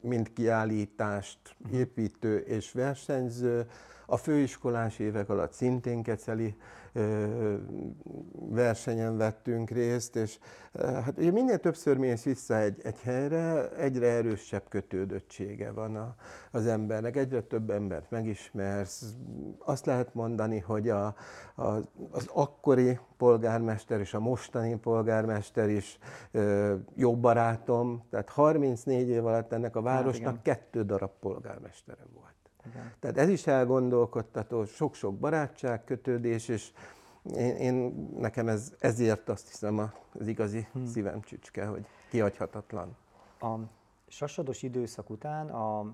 mind 0.00 0.32
kiállítást, 0.32 1.56
építő 1.72 2.38
és 2.38 2.72
versenyző, 2.72 3.66
a 4.06 4.16
főiskolás 4.16 4.98
évek 4.98 5.28
alatt 5.28 5.52
szintén 5.52 6.02
keceli 6.02 6.56
versenyen 8.50 9.16
vettünk 9.16 9.70
részt, 9.70 10.16
és 10.16 10.38
hát 10.82 11.18
ugye 11.18 11.30
minél 11.30 11.58
többször 11.58 11.96
mész 11.96 12.22
vissza 12.22 12.56
egy, 12.56 12.80
egy 12.82 13.00
helyre, 13.00 13.68
egyre 13.76 14.06
erősebb 14.06 14.62
kötődöttsége 14.68 15.70
van 15.70 15.96
a, 15.96 16.14
az 16.50 16.66
embernek, 16.66 17.16
egyre 17.16 17.40
több 17.40 17.70
embert 17.70 18.10
megismersz. 18.10 19.14
Azt 19.58 19.86
lehet 19.86 20.14
mondani, 20.14 20.58
hogy 20.58 20.88
a, 20.88 21.14
a, 21.56 21.64
az 22.10 22.28
akkori 22.32 22.98
polgármester 23.16 24.00
és 24.00 24.14
a 24.14 24.20
mostani 24.20 24.76
polgármester 24.76 25.68
is 25.68 25.98
ö, 26.30 26.74
jó 26.94 27.16
barátom, 27.16 28.02
tehát 28.10 28.28
34 28.28 29.08
év 29.08 29.26
alatt 29.26 29.52
ennek 29.52 29.76
a 29.76 29.82
hát 29.84 29.94
városnak 29.94 30.34
hát 30.34 30.42
kettő 30.42 30.82
darab 30.82 31.12
polgármestere 31.20 32.02
volt. 32.14 32.33
Igen. 32.66 32.92
Tehát 33.00 33.18
ez 33.18 33.28
is 33.28 33.46
elgondolkodtató, 33.46 34.64
sok-sok 34.64 35.14
barátság, 35.14 35.84
kötődés, 35.84 36.48
és 36.48 36.72
én, 37.36 37.56
én 37.56 37.74
nekem 38.18 38.48
ez, 38.48 38.72
ezért 38.78 39.28
azt 39.28 39.48
hiszem 39.48 39.92
az 40.18 40.26
igazi 40.26 40.66
hmm. 40.72 40.86
szívem 40.86 41.20
csücske, 41.20 41.66
hogy 41.66 41.86
kihagyhatatlan. 42.10 42.96
A 43.40 43.54
sasados 44.08 44.62
időszak 44.62 45.10
után 45.10 45.48
a, 45.48 45.86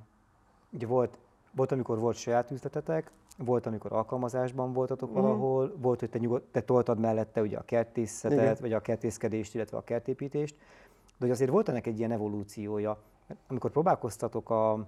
ugye 0.70 0.86
volt, 0.86 1.18
volt, 1.52 1.72
amikor 1.72 1.98
volt 1.98 2.16
saját 2.16 2.50
üzletetek, 2.50 3.10
volt, 3.36 3.66
amikor 3.66 3.92
alkalmazásban 3.92 4.72
voltatok 4.72 5.12
hmm. 5.12 5.20
valahol, 5.20 5.76
volt, 5.76 6.00
hogy 6.00 6.10
te, 6.10 6.18
nyugod, 6.18 6.42
te 6.42 6.60
toltad 6.60 6.98
mellette 6.98 7.40
ugye 7.40 7.58
a 7.58 7.64
kertészetet, 7.64 8.38
Igen. 8.38 8.56
vagy 8.60 8.72
a 8.72 8.80
kertészkedést, 8.80 9.54
illetve 9.54 9.76
a 9.76 9.84
kertépítést, 9.84 10.56
de 11.04 11.26
hogy 11.26 11.30
azért 11.30 11.50
volt 11.50 11.68
ennek 11.68 11.86
egy 11.86 11.98
ilyen 11.98 12.12
evolúciója. 12.12 12.98
Amikor 13.46 13.70
próbálkoztatok 13.70 14.50
a, 14.50 14.86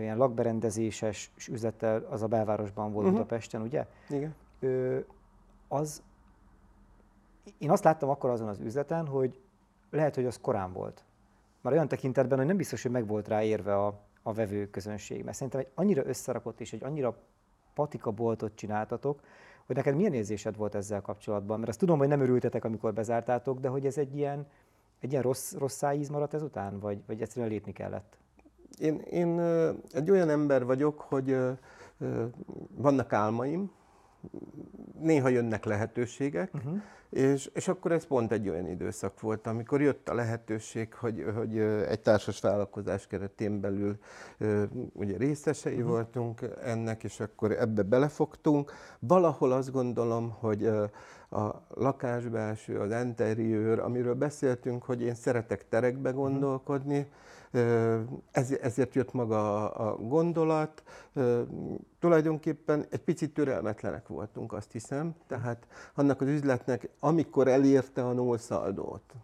ilyen 0.00 0.16
lakberendezéses 0.16 1.30
üzlettel, 1.48 2.06
az 2.10 2.22
a 2.22 2.26
belvárosban 2.26 2.92
volt 2.92 3.06
uh-huh. 3.06 3.20
Budapesten, 3.20 3.62
ugye? 3.62 3.86
Igen. 4.08 4.34
Ö, 4.60 4.98
az, 5.68 6.02
én 7.58 7.70
azt 7.70 7.84
láttam 7.84 8.08
akkor 8.08 8.30
azon 8.30 8.48
az 8.48 8.60
üzleten, 8.60 9.06
hogy 9.06 9.40
lehet, 9.90 10.14
hogy 10.14 10.26
az 10.26 10.38
korán 10.40 10.72
volt. 10.72 11.04
Már 11.60 11.72
olyan 11.72 11.88
tekintetben, 11.88 12.38
hogy 12.38 12.46
nem 12.46 12.56
biztos, 12.56 12.82
hogy 12.82 12.90
meg 12.90 13.06
volt 13.06 13.28
rá 13.28 13.42
érve 13.42 13.76
a, 13.76 14.00
a 14.22 14.32
vevő 14.32 14.70
közönség. 14.70 15.24
Mert 15.24 15.36
szerintem 15.36 15.60
egy 15.60 15.68
annyira 15.74 16.06
összerakott 16.06 16.60
és 16.60 16.72
egy 16.72 16.84
annyira 16.84 17.16
patika 17.74 18.10
boltot 18.10 18.54
csináltatok, 18.54 19.20
hogy 19.66 19.76
neked 19.76 19.96
milyen 19.96 20.14
érzésed 20.14 20.56
volt 20.56 20.74
ezzel 20.74 21.00
kapcsolatban? 21.00 21.58
Mert 21.58 21.68
azt 21.68 21.78
tudom, 21.78 21.98
hogy 21.98 22.08
nem 22.08 22.20
örültetek, 22.20 22.64
amikor 22.64 22.92
bezártátok, 22.92 23.60
de 23.60 23.68
hogy 23.68 23.86
ez 23.86 23.98
egy 23.98 24.16
ilyen, 24.16 24.46
egy 25.00 25.10
ilyen 25.10 25.22
rossz, 25.22 25.54
rossz 25.54 25.76
szájíz 25.76 26.08
maradt 26.08 26.34
ezután, 26.34 26.78
vagy, 26.78 27.02
vagy 27.06 27.22
egyszerűen 27.22 27.50
lépni 27.50 27.72
kellett? 27.72 28.16
Én, 28.82 28.98
én 28.98 29.40
egy 29.92 30.10
olyan 30.10 30.30
ember 30.30 30.64
vagyok, 30.64 31.00
hogy 31.00 31.36
vannak 32.74 33.12
álmaim, 33.12 33.70
néha 35.00 35.28
jönnek 35.28 35.64
lehetőségek, 35.64 36.54
uh-huh. 36.54 36.80
és, 37.10 37.50
és 37.54 37.68
akkor 37.68 37.92
ez 37.92 38.06
pont 38.06 38.32
egy 38.32 38.48
olyan 38.48 38.66
időszak 38.66 39.20
volt, 39.20 39.46
amikor 39.46 39.80
jött 39.80 40.08
a 40.08 40.14
lehetőség, 40.14 40.94
hogy, 40.94 41.24
hogy 41.34 41.58
egy 41.88 42.00
társas 42.00 42.40
vállalkozás 42.40 43.06
keretén 43.06 43.60
belül 43.60 43.98
ugye 44.92 45.16
részesei 45.16 45.74
uh-huh. 45.74 45.88
voltunk 45.88 46.40
ennek, 46.64 47.04
és 47.04 47.20
akkor 47.20 47.52
ebbe 47.52 47.82
belefogtunk. 47.82 48.72
Valahol 48.98 49.52
azt 49.52 49.72
gondolom, 49.72 50.30
hogy 50.30 50.66
a 51.30 51.66
lakásbelső, 51.68 52.78
az 52.78 53.02
interiőr, 53.04 53.78
amiről 53.78 54.14
beszéltünk, 54.14 54.82
hogy 54.82 55.02
én 55.02 55.14
szeretek 55.14 55.68
terekbe 55.68 56.10
mhm. 56.10 56.18
gondolkodni, 56.18 56.98
uh-huh 56.98 57.12
ezért 58.60 58.94
jött 58.94 59.12
maga 59.12 59.68
a 59.68 59.96
gondolat. 59.96 60.82
Tulajdonképpen 61.98 62.86
egy 62.90 63.00
picit 63.00 63.34
türelmetlenek 63.34 64.08
voltunk, 64.08 64.52
azt 64.52 64.72
hiszem. 64.72 65.14
Tehát 65.26 65.66
annak 65.94 66.20
az 66.20 66.28
üzletnek, 66.28 66.88
amikor 67.00 67.48
elérte 67.48 68.04
a 68.04 68.12
nószaldót, 68.12 69.14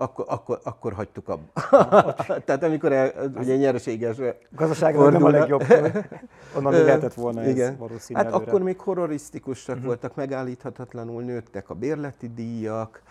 akkor, 0.00 0.24
akkor, 0.28 0.60
akkor 0.62 0.92
hagytuk 0.92 1.28
abba. 1.28 1.50
Tehát 2.46 2.62
amikor 2.62 2.92
el, 2.92 3.32
ugye 3.36 3.56
nyereséges 3.56 4.16
Gazdaságban 4.50 5.12
nem 5.12 5.24
a 5.24 5.28
legjobb. 5.28 5.62
Onnan 6.56 6.72
még 6.72 6.82
lehetett 6.84 7.14
volna 7.14 7.46
igen. 7.46 7.72
ez 7.72 7.78
valószínű 7.78 8.18
Hát 8.18 8.28
előre. 8.28 8.50
akkor 8.50 8.62
még 8.62 8.80
horrorisztikusak 8.80 9.74
uh-huh. 9.74 9.86
voltak, 9.86 10.14
megállíthatatlanul 10.14 11.22
nőttek 11.22 11.70
a 11.70 11.74
bérleti 11.74 12.28
díjak, 12.34 13.02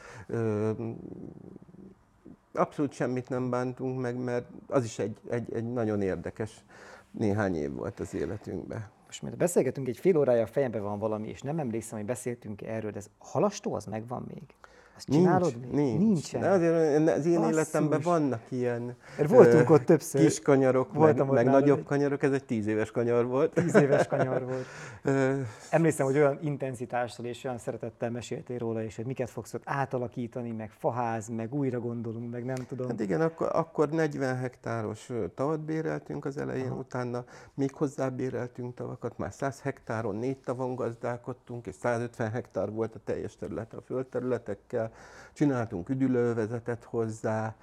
abszolút 2.58 2.92
semmit 2.92 3.30
nem 3.30 3.50
bántunk 3.50 4.02
meg, 4.02 4.18
mert 4.18 4.46
az 4.68 4.84
is 4.84 5.00
egy, 5.00 5.18
egy, 5.30 5.54
egy 5.54 5.74
nagyon 5.74 6.02
érdekes 6.02 6.64
néhány 7.12 7.56
év 7.56 7.72
volt 7.72 8.00
az 8.00 8.14
életünkben. 8.14 8.90
Most 9.06 9.22
mert 9.22 9.38
beszélgetünk, 9.38 9.88
egy 9.88 9.98
fél 9.98 10.18
órája 10.18 10.44
a 10.44 10.48
fejemben 10.48 10.82
van 10.82 11.00
valami, 11.00 11.28
és 11.28 11.42
nem 11.42 11.60
emlékszem, 11.60 11.98
hogy 11.98 12.08
beszéltünk 12.08 12.62
erről, 12.62 12.92
de 12.92 12.98
ez 12.98 13.10
halastó 13.18 13.74
az 13.74 13.86
megvan 13.86 14.26
még? 14.34 14.44
Azt 14.98 15.10
csinálod 15.10 15.54
nincs, 15.60 15.74
még? 15.74 15.86
Nincs. 15.86 16.00
Nincsen. 16.00 16.42
De 16.42 16.50
azért 16.50 16.74
az 17.18 17.26
én 17.26 17.36
Basszus. 17.40 17.54
életemben 17.54 18.02
vannak 18.04 18.42
ilyen 18.50 18.96
Mert 19.18 19.30
voltunk 19.30 19.70
ott 19.70 19.86
többször. 19.86 20.22
kis 20.22 20.40
kanyarok, 20.40 20.94
Voltam 20.94 21.28
meg, 21.28 21.46
meg 21.46 21.54
nagyobb 21.54 21.78
egy... 21.78 21.84
kanyarok, 21.84 22.24
ez 22.24 22.32
egy 22.32 22.46
tíz 22.46 22.68
éves 22.68 22.92
kanyar 22.92 23.26
volt. 23.26 23.54
Tíz 23.54 23.76
éves 23.76 24.08
kanyar 24.08 24.46
volt. 24.46 24.66
Emlékszem, 25.70 26.06
hogy 26.06 26.16
olyan 26.16 26.38
intenzitással 26.42 27.26
és 27.26 27.44
olyan 27.44 27.58
szeretettel 27.58 28.10
meséltél 28.10 28.58
róla, 28.58 28.84
és 28.84 28.96
hogy 28.96 29.06
miket 29.06 29.30
fogsz 29.30 29.54
ott 29.54 29.62
átalakítani, 29.66 30.52
meg 30.52 30.72
faház, 30.72 31.28
meg 31.28 31.54
újra 31.54 31.80
gondolunk, 31.80 32.32
meg 32.32 32.46
nem 32.46 32.66
tudom. 32.68 32.88
Hát 32.88 33.00
igen, 33.00 33.22
akkor, 33.22 33.50
akkor 33.54 33.90
40 33.90 34.38
hektáros 34.38 35.10
tavat 35.36 35.60
béreltünk 35.60 36.26
az 36.26 36.38
elején, 36.38 36.70
Aha. 36.70 36.76
utána 36.76 37.24
még 37.54 37.74
hozzá 37.74 38.10
béreltünk 38.10 38.74
tavakat, 38.74 39.18
már 39.18 39.34
100 39.34 39.62
hektáron 39.62 40.16
négy 40.16 40.38
tavon 40.38 40.76
gazdálkodtunk, 40.76 41.68
és 41.68 41.76
150 41.76 42.32
hektár 42.32 42.72
volt 42.72 42.96
a 42.96 43.00
teljes 43.04 43.36
terület 43.36 43.74
a 43.74 43.82
földterületekkel, 43.82 44.87
csináltunk 45.34 45.90
üdülővezetet 45.90 46.84
hozzá, 46.84 47.56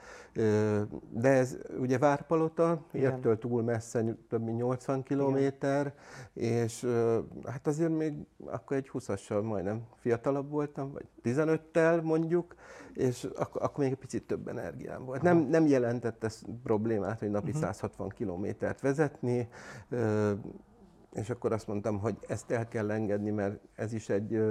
de 1.11 1.29
ez 1.29 1.57
ugye 1.79 1.99
Várpalota, 1.99 2.85
értől 2.93 3.39
túl 3.39 3.63
messze, 3.63 4.05
több 4.29 4.43
mint 4.43 4.59
80 4.59 5.03
kilométer, 5.03 5.95
és 6.33 6.87
hát 7.45 7.67
azért 7.67 7.97
még 7.97 8.15
akkor 8.45 8.77
egy 8.77 8.91
20-assal 8.93 9.43
majdnem 9.43 9.83
fiatalabb 9.97 10.51
voltam, 10.51 10.93
vagy 10.93 11.07
15-tel 11.25 12.03
mondjuk, 12.03 12.55
és 12.93 13.29
akkor, 13.37 13.63
akkor 13.63 13.85
még 13.85 13.93
egy 13.93 13.99
picit 13.99 14.27
több 14.27 14.49
energiám 14.49 15.05
volt. 15.05 15.23
Nem, 15.23 15.39
nem 15.39 15.67
jelentett 15.67 16.25
ez 16.25 16.41
problémát, 16.63 17.19
hogy 17.19 17.31
napi 17.31 17.47
uh-huh. 17.49 17.63
160 17.63 18.09
kilométert 18.09 18.81
vezetni, 18.81 19.49
és 21.13 21.31
akkor 21.31 21.53
azt 21.53 21.67
mondtam, 21.67 21.99
hogy 21.99 22.17
ezt 22.29 22.51
el 22.51 22.69
kell 22.69 22.91
engedni, 22.91 23.31
mert 23.31 23.61
ez 23.75 23.93
is 23.93 24.09
egy 24.09 24.43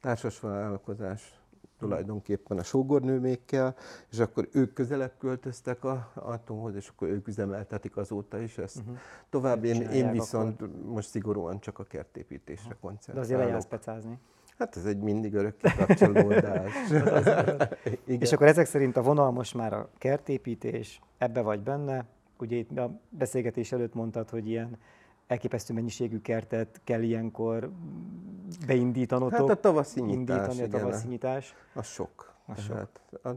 társas 0.00 0.40
vállalkozás 0.40 1.37
tulajdonképpen 1.78 2.58
a 2.58 2.62
sógornőmékkel, 2.62 3.74
és 4.10 4.18
akkor 4.18 4.48
ők 4.52 4.72
közelebb 4.72 5.12
költöztek 5.18 5.84
a 5.84 6.12
atomhoz, 6.14 6.74
és 6.74 6.88
akkor 6.88 7.08
ők 7.08 7.28
üzemeltetik 7.28 7.96
azóta 7.96 8.38
is 8.38 8.58
ezt. 8.58 8.78
Uh-huh. 8.78 8.96
Tovább 9.30 9.64
én, 9.64 9.82
én 9.82 10.10
viszont 10.10 10.62
akkor... 10.62 10.74
most 10.84 11.08
szigorúan 11.08 11.60
csak 11.60 11.78
a 11.78 11.84
kertépítésre 11.84 12.64
uh-huh. 12.64 12.80
koncentrálok. 12.80 13.20
De 13.20 13.34
azért 13.34 13.46
lejársz 13.46 13.66
pecázni. 13.66 14.18
Hát 14.58 14.76
ez 14.76 14.84
egy 14.84 14.98
mindig 14.98 15.34
örök 15.34 15.56
kikapcsolódás. 15.56 16.72
és 18.06 18.32
akkor 18.32 18.46
ezek 18.46 18.66
szerint 18.66 18.96
a 18.96 19.02
vonal 19.02 19.30
most 19.30 19.54
már 19.54 19.72
a 19.72 19.88
kertépítés, 19.98 21.00
ebbe 21.18 21.40
vagy 21.40 21.60
benne. 21.60 22.04
Ugye 22.38 22.56
itt 22.56 22.78
a 22.78 23.00
beszélgetés 23.08 23.72
előtt 23.72 23.94
mondtad, 23.94 24.30
hogy 24.30 24.48
ilyen 24.48 24.78
elképesztő 25.28 25.74
mennyiségű 25.74 26.20
kertet 26.20 26.80
kell 26.84 27.02
ilyenkor 27.02 27.70
beindítanotok. 28.66 29.38
Hát 29.38 29.48
a 29.48 29.60
tavaszi 29.60 30.00
nyitás, 30.00 30.16
indítani, 30.16 30.54
igen, 30.54 30.80
a 30.80 30.84
tavaszi 30.84 31.08
nyitás. 31.08 31.54
A 31.74 31.82
sok. 31.82 32.34
A 32.46 32.54
sok. 32.54 32.88
a... 33.22 33.28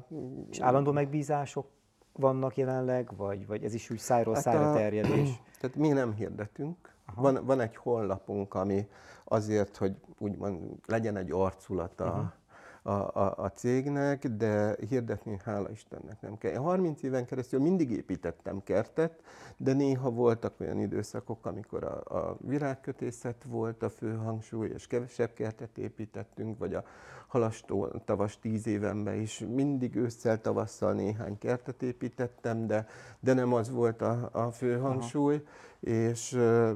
És 0.49 0.59
állandó 0.59 0.91
megbízások 0.91 1.67
vannak 2.13 2.57
jelenleg, 2.57 3.15
vagy, 3.15 3.47
vagy 3.47 3.63
ez 3.63 3.73
is 3.73 3.89
úgy 3.89 3.97
szájról 3.97 4.33
hát 4.33 4.43
szájra 4.43 4.71
a... 4.71 4.73
terjedés? 4.73 5.29
Tehát 5.59 5.75
mi 5.75 5.87
nem 5.87 6.13
hirdetünk. 6.13 6.89
Van, 7.15 7.45
van 7.45 7.59
egy 7.59 7.75
honlapunk, 7.75 8.53
ami 8.53 8.87
azért, 9.23 9.77
hogy 9.77 9.95
úgymond 10.17 10.59
legyen 10.85 11.15
egy 11.15 11.31
arculata 11.31 12.05
uh-huh 12.05 12.39
a, 12.83 12.91
a, 12.91 13.33
a 13.37 13.51
cégnek, 13.51 14.27
de 14.27 14.75
hirdetni 14.89 15.39
hála 15.43 15.69
Istennek 15.69 16.21
nem 16.21 16.37
kell. 16.37 16.51
Én 16.51 16.59
30 16.59 17.03
éven 17.03 17.25
keresztül 17.25 17.59
mindig 17.59 17.91
építettem 17.91 18.63
kertet, 18.63 19.23
de 19.57 19.73
néha 19.73 20.09
voltak 20.09 20.59
olyan 20.59 20.79
időszakok, 20.79 21.45
amikor 21.45 21.83
a, 21.83 22.17
a 22.17 22.37
virágkötészet 22.39 23.43
volt 23.47 23.83
a 23.83 23.89
fő 23.89 24.15
hangsúly, 24.15 24.69
és 24.73 24.87
kevesebb 24.87 25.33
kertet 25.33 25.77
építettünk, 25.77 26.57
vagy 26.57 26.73
a 26.73 26.83
halastó 27.27 27.87
tavas 27.87 28.39
tíz 28.39 28.67
évenben 28.67 29.15
is 29.15 29.39
mindig 29.39 29.95
ősszel, 29.95 30.41
tavasszal 30.41 30.93
néhány 30.93 31.37
kertet 31.37 31.81
építettem, 31.81 32.67
de, 32.67 32.87
de 33.19 33.33
nem 33.33 33.53
az 33.53 33.69
volt 33.69 34.01
a, 34.01 34.29
a 34.31 34.51
fő 34.51 34.77
hangsúly, 34.77 35.35
Aha. 35.35 35.95
és 35.95 36.33
uh, 36.33 36.69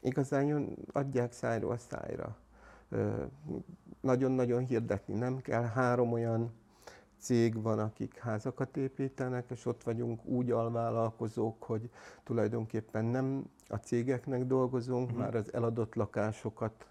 igazán 0.00 0.76
adják 0.92 1.32
szájról 1.32 1.76
szájra 1.76 2.36
nagyon-nagyon 4.00 4.66
hirdetni 4.66 5.14
nem 5.14 5.40
kell. 5.40 5.62
Három 5.62 6.12
olyan 6.12 6.52
cég 7.18 7.62
van, 7.62 7.78
akik 7.78 8.18
házakat 8.18 8.76
építenek, 8.76 9.50
és 9.50 9.66
ott 9.66 9.82
vagyunk 9.82 10.24
úgy 10.24 10.50
alvállalkozók, 10.50 11.62
hogy 11.62 11.90
tulajdonképpen 12.24 13.04
nem 13.04 13.44
a 13.68 13.76
cégeknek 13.76 14.44
dolgozunk, 14.44 15.06
uh-huh. 15.06 15.18
már 15.18 15.34
az 15.34 15.52
eladott 15.52 15.94
lakásokat 15.94 16.86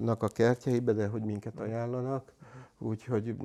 nak 0.00 0.22
a 0.22 0.28
kertjeibe, 0.28 0.92
de 0.92 1.06
hogy 1.06 1.22
minket 1.22 1.60
ajánlanak. 1.60 2.32
Úgyhogy 2.78 3.36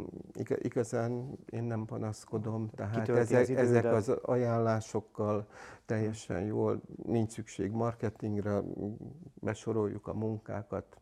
igazán 0.58 1.38
én 1.46 1.64
nem 1.64 1.86
panaszkodom, 1.86 2.70
tehát 2.76 3.10
ezek, 3.10 3.42
az 3.42 3.50
ezek 3.50 3.86
az 3.86 4.10
ajánlásokkal 4.10 5.48
teljesen 5.86 6.42
jól, 6.42 6.82
nincs 7.06 7.32
szükség 7.32 7.72
marketingre, 7.72 8.62
besoroljuk 9.34 10.08
a 10.08 10.14
munkákat, 10.14 10.98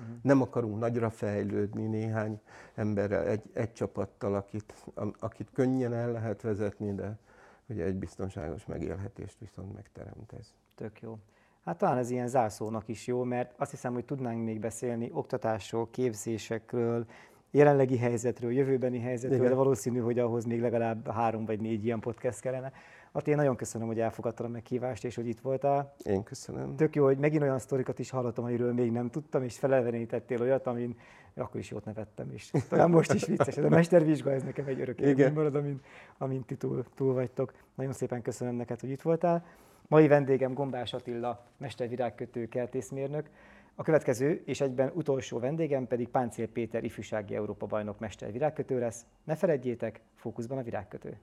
Uh-huh. 0.00 0.16
Nem 0.22 0.42
akarunk 0.42 0.78
nagyra 0.78 1.10
fejlődni 1.10 1.86
néhány 1.86 2.40
emberrel, 2.74 3.26
egy, 3.26 3.42
egy 3.52 3.72
csapattal, 3.72 4.34
akit, 4.34 4.74
akit 5.18 5.50
könnyen 5.52 5.92
el 5.92 6.12
lehet 6.12 6.42
vezetni, 6.42 6.94
de 6.94 7.18
ugye 7.66 7.84
egy 7.84 7.96
biztonságos 7.96 8.66
megélhetést 8.66 9.38
viszont 9.38 9.74
megteremt 9.74 10.32
ez. 10.38 10.54
Tök 10.74 11.00
jó. 11.00 11.18
Hát 11.64 11.78
talán 11.78 11.98
ez 11.98 12.10
ilyen 12.10 12.28
zászlónak 12.28 12.88
is 12.88 13.06
jó, 13.06 13.22
mert 13.22 13.54
azt 13.56 13.70
hiszem, 13.70 13.92
hogy 13.92 14.04
tudnánk 14.04 14.44
még 14.44 14.60
beszélni 14.60 15.10
oktatásról, 15.12 15.88
képzésekről, 15.90 17.06
jelenlegi 17.50 17.98
helyzetről, 17.98 18.52
jövőbeni 18.52 19.00
helyzetről, 19.00 19.38
Igen. 19.38 19.50
de 19.50 19.56
valószínű, 19.56 19.98
hogy 19.98 20.18
ahhoz 20.18 20.44
még 20.44 20.60
legalább 20.60 21.10
három 21.10 21.44
vagy 21.44 21.60
négy 21.60 21.84
ilyen 21.84 22.00
podcast 22.00 22.40
kellene. 22.40 22.72
Ati, 23.12 23.30
én 23.30 23.36
nagyon 23.36 23.56
köszönöm, 23.56 23.86
hogy 23.86 24.00
elfogadtad 24.00 24.46
a 24.46 24.48
meghívást, 24.48 25.04
és 25.04 25.14
hogy 25.14 25.26
itt 25.26 25.40
voltál. 25.40 25.94
Én 26.04 26.22
köszönöm. 26.22 26.76
Tök 26.76 26.94
jó, 26.94 27.04
hogy 27.04 27.18
megint 27.18 27.42
olyan 27.42 27.58
sztorikat 27.58 27.98
is 27.98 28.10
hallottam, 28.10 28.44
amiről 28.44 28.72
még 28.72 28.92
nem 28.92 29.10
tudtam, 29.10 29.42
és 29.42 29.58
felelvenítettél 29.58 30.40
olyat, 30.40 30.66
amin 30.66 30.96
akkor 31.34 31.60
is 31.60 31.70
jót 31.70 31.84
nevettem, 31.84 32.30
és 32.32 32.50
talán 32.68 32.90
most 32.90 33.12
is 33.12 33.24
vicces. 33.24 33.54
De 33.54 33.66
a 33.66 33.68
mestervizsga, 33.68 34.32
ez 34.32 34.42
nekem 34.42 34.66
egy 34.66 34.80
örök 34.80 35.00
élmény 35.00 35.32
marad, 35.32 35.54
amin, 35.54 35.80
amin 36.18 36.44
ti 36.44 36.56
túl, 36.56 36.84
túl 36.94 37.14
vagytok. 37.14 37.54
Nagyon 37.74 37.92
szépen 37.92 38.22
köszönöm 38.22 38.54
neked, 38.54 38.80
hogy 38.80 38.90
itt 38.90 39.02
voltál. 39.02 39.44
Mai 39.88 40.08
vendégem 40.08 40.54
Gombás 40.54 40.92
Attila, 40.92 41.46
mestervirágkötő 41.56 42.48
kertészmérnök. 42.48 43.30
A 43.74 43.82
következő 43.82 44.42
és 44.44 44.60
egyben 44.60 44.90
utolsó 44.94 45.38
vendégem 45.38 45.86
pedig 45.86 46.08
Páncél 46.08 46.48
Péter 46.48 46.84
ifjúsági 46.84 47.34
Európa 47.34 47.66
bajnok 47.66 47.98
mestervirágkötő 47.98 48.78
lesz. 48.78 49.06
Ne 49.24 49.34
feledjétek, 49.34 50.00
fókuszban 50.14 50.58
a 50.58 50.62
virágkötő. 50.62 51.18